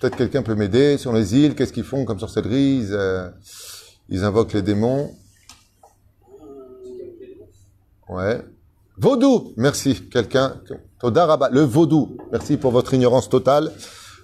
Peut-être 0.00 0.16
quelqu'un 0.16 0.42
peut 0.42 0.54
m'aider 0.54 0.96
sur 0.96 1.12
les 1.12 1.36
îles. 1.36 1.54
Qu'est-ce 1.54 1.72
qu'ils 1.72 1.84
font 1.84 2.04
comme 2.04 2.18
sorcellerie? 2.18 2.78
Ils, 2.78 2.94
euh, 2.94 3.28
ils 4.08 4.24
invoquent 4.24 4.54
les 4.54 4.62
démons. 4.62 5.14
Ouais. 8.08 8.42
Vaudou. 8.96 9.52
Merci. 9.58 10.08
Quelqu'un. 10.08 10.60
Toda 10.98 11.26
Rabba. 11.26 11.50
Le 11.50 11.60
vaudou. 11.60 12.16
Merci 12.32 12.56
pour 12.56 12.72
votre 12.72 12.94
ignorance 12.94 13.28
totale. 13.28 13.70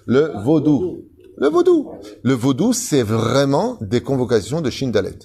Le 0.05 0.31
vaudou. 0.43 1.05
Le 1.37 1.49
vaudou. 1.49 1.91
Le 2.23 2.33
vaudou, 2.33 2.73
c'est 2.73 3.03
vraiment 3.03 3.77
des 3.81 4.01
convocations 4.01 4.61
de 4.61 4.69
Shindalet. 4.69 5.17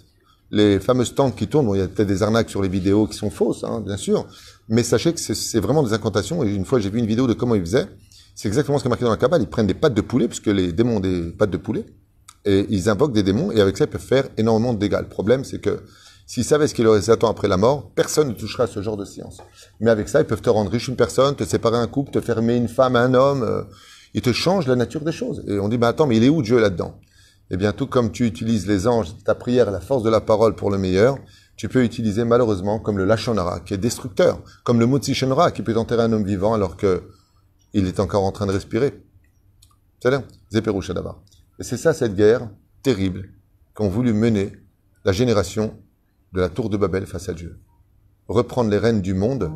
Les 0.50 0.80
fameuses 0.80 1.14
tanks 1.14 1.36
qui 1.36 1.46
tournent, 1.46 1.66
bon, 1.66 1.74
il 1.74 1.78
y 1.78 1.82
a 1.82 1.88
peut-être 1.88 2.08
des 2.08 2.22
arnaques 2.22 2.48
sur 2.48 2.62
les 2.62 2.68
vidéos 2.68 3.06
qui 3.06 3.16
sont 3.16 3.30
fausses, 3.30 3.64
hein, 3.64 3.82
bien 3.84 3.98
sûr. 3.98 4.26
Mais 4.68 4.82
sachez 4.82 5.12
que 5.12 5.20
c'est- 5.20 5.60
vraiment 5.60 5.82
des 5.82 5.92
incantations. 5.92 6.42
Et 6.42 6.48
une 6.54 6.64
fois, 6.64 6.78
j'ai 6.78 6.88
vu 6.90 6.98
une 6.98 7.06
vidéo 7.06 7.26
de 7.26 7.34
comment 7.34 7.54
ils 7.54 7.60
faisaient. 7.60 7.86
C'est 8.34 8.48
exactement 8.48 8.78
ce 8.78 8.82
qui 8.84 8.88
est 8.88 8.90
marqué 8.90 9.04
dans 9.04 9.10
la 9.10 9.16
Kabbale. 9.18 9.42
Ils 9.42 9.48
prennent 9.48 9.66
des 9.66 9.74
pattes 9.74 9.94
de 9.94 10.00
poulet, 10.00 10.26
puisque 10.28 10.46
les 10.46 10.72
démons 10.72 10.96
ont 10.96 11.00
des 11.00 11.30
pattes 11.30 11.50
de 11.50 11.56
poulet. 11.58 11.84
Et 12.46 12.66
ils 12.70 12.88
invoquent 12.88 13.12
des 13.12 13.22
démons, 13.22 13.50
et 13.52 13.60
avec 13.60 13.76
ça, 13.76 13.84
ils 13.84 13.90
peuvent 13.90 14.00
faire 14.00 14.28
énormément 14.38 14.72
de 14.72 14.78
dégâts. 14.78 15.00
Le 15.00 15.08
problème, 15.08 15.44
c'est 15.44 15.60
que 15.60 15.80
s'ils 16.26 16.44
savaient 16.44 16.68
ce 16.68 16.74
qui 16.74 16.82
leur 16.82 16.94
attend 17.10 17.28
après 17.28 17.48
la 17.48 17.56
mort, 17.58 17.90
personne 17.94 18.28
ne 18.28 18.32
touchera 18.32 18.64
à 18.64 18.66
ce 18.66 18.80
genre 18.80 18.96
de 18.96 19.04
science. 19.04 19.38
Mais 19.80 19.90
avec 19.90 20.08
ça, 20.08 20.20
ils 20.20 20.26
peuvent 20.26 20.40
te 20.40 20.48
rendre 20.48 20.70
riche 20.70 20.88
une 20.88 20.96
personne, 20.96 21.34
te 21.34 21.44
séparer 21.44 21.76
un 21.76 21.86
couple, 21.88 22.12
te 22.12 22.20
faire 22.20 22.38
aimer 22.38 22.56
une 22.56 22.68
femme, 22.68 22.96
un 22.96 23.12
homme. 23.12 23.66
Ils 24.14 24.22
te 24.22 24.32
changent 24.32 24.66
la 24.66 24.76
nature 24.76 25.02
des 25.02 25.12
choses. 25.12 25.44
Et 25.46 25.58
on 25.58 25.68
dit, 25.68 25.78
bah 25.78 25.88
attends, 25.88 26.06
mais 26.06 26.16
il 26.16 26.24
est 26.24 26.28
où 26.28 26.42
Dieu 26.42 26.58
là-dedans? 26.60 26.98
Eh 27.50 27.56
bien, 27.56 27.72
tout 27.72 27.86
comme 27.86 28.12
tu 28.12 28.26
utilises 28.26 28.66
les 28.66 28.86
anges, 28.86 29.14
ta 29.24 29.34
prière, 29.34 29.70
la 29.70 29.80
force 29.80 30.02
de 30.02 30.10
la 30.10 30.20
parole 30.20 30.54
pour 30.54 30.70
le 30.70 30.78
meilleur, 30.78 31.18
tu 31.56 31.68
peux 31.68 31.82
utiliser 31.82 32.24
malheureusement 32.24 32.78
comme 32.78 32.98
le 32.98 33.04
lachonara, 33.04 33.60
qui 33.60 33.74
est 33.74 33.78
destructeur, 33.78 34.40
comme 34.64 34.78
le 34.78 34.86
mutsishonara, 34.86 35.50
qui 35.50 35.62
peut 35.62 35.76
enterrer 35.76 36.04
un 36.04 36.12
homme 36.12 36.24
vivant 36.24 36.54
alors 36.54 36.76
que 36.76 37.02
il 37.72 37.86
est 37.86 38.00
encore 38.00 38.24
en 38.24 38.32
train 38.32 38.46
de 38.46 38.52
respirer. 38.52 39.02
C'est-à-dire, 40.00 40.22
d'abord. 40.94 41.22
Et 41.58 41.64
c'est 41.64 41.76
ça, 41.76 41.92
cette 41.92 42.14
guerre 42.14 42.48
terrible 42.82 43.30
qu'ont 43.74 43.88
voulu 43.88 44.12
mener 44.12 44.52
la 45.04 45.12
génération 45.12 45.74
de 46.32 46.40
la 46.40 46.48
tour 46.48 46.70
de 46.70 46.76
Babel 46.76 47.06
face 47.06 47.28
à 47.28 47.34
Dieu. 47.34 47.58
Reprendre 48.28 48.70
les 48.70 48.78
rênes 48.78 49.00
du 49.00 49.14
monde 49.14 49.50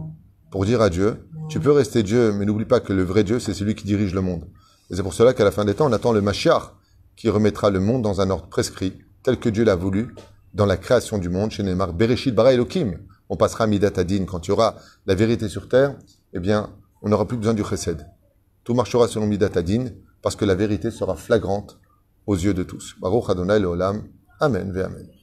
pour 0.51 0.65
dire 0.65 0.81
à 0.81 0.91
Dieu, 0.91 1.29
tu 1.48 1.61
peux 1.61 1.72
rester 1.72 2.02
Dieu, 2.02 2.33
mais 2.33 2.44
n'oublie 2.44 2.64
pas 2.64 2.81
que 2.81 2.92
le 2.92 3.02
vrai 3.02 3.24
Dieu, 3.24 3.38
c'est 3.38 3.55
celui 3.55 3.74
qui 3.74 3.85
dirige 3.85 4.14
le 4.14 4.20
monde. 4.20 4.46
Et 4.90 4.96
c'est 4.96 5.02
pour 5.02 5.14
cela 5.14 5.35
qu'à 5.35 5.44
la 5.44 5.50
fin 5.50 5.64
des 5.64 5.74
temps, 5.74 5.87
on 5.88 5.92
attend 5.92 6.12
le 6.12 6.20
Mashiach, 6.20 6.74
qui 7.16 7.28
remettra 7.28 7.70
le 7.70 7.81
monde 7.81 8.02
dans 8.02 8.20
un 8.20 8.31
ordre 8.31 8.48
prescrit, 8.48 8.94
tel 9.22 9.38
que 9.38 9.48
Dieu 9.48 9.64
l'a 9.64 9.76
voulu, 9.76 10.14
dans 10.55 10.66
la 10.66 10.76
création 10.76 11.18
du 11.18 11.28
monde, 11.28 11.50
chez 11.50 11.62
Neymar, 11.62 11.92
Bereshit 11.94 12.35
bara 12.35 12.52
Elohim. 12.52 12.98
On 13.28 13.37
passera 13.37 13.64
à 13.64 13.66
Midat 13.66 13.92
Adin. 13.96 14.24
Quand 14.26 14.46
il 14.46 14.50
y 14.50 14.52
aura 14.52 14.76
la 15.07 15.14
vérité 15.14 15.48
sur 15.48 15.68
terre, 15.68 15.96
eh 16.35 16.40
bien, 16.40 16.70
on 17.00 17.09
n'aura 17.09 17.26
plus 17.26 17.38
besoin 17.38 17.55
du 17.55 17.64
chesed. 17.64 18.07
Tout 18.64 18.74
marchera 18.74 19.09
selon 19.09 19.26
Midat 19.26 19.50
Adin, 19.55 19.87
parce 20.20 20.37
que 20.37 20.44
la 20.44 20.55
vérité 20.55 20.90
sera 20.90 21.16
flagrante 21.16 21.78
aux 22.26 22.37
yeux 22.37 22.55
de 22.55 22.62
tous. 22.62 22.96
Baruch 23.00 23.31
Adonai 23.31 23.59
Leolam. 23.59 24.05
Amen 24.40 24.72
ve 24.72 24.83
Amen. 24.83 25.22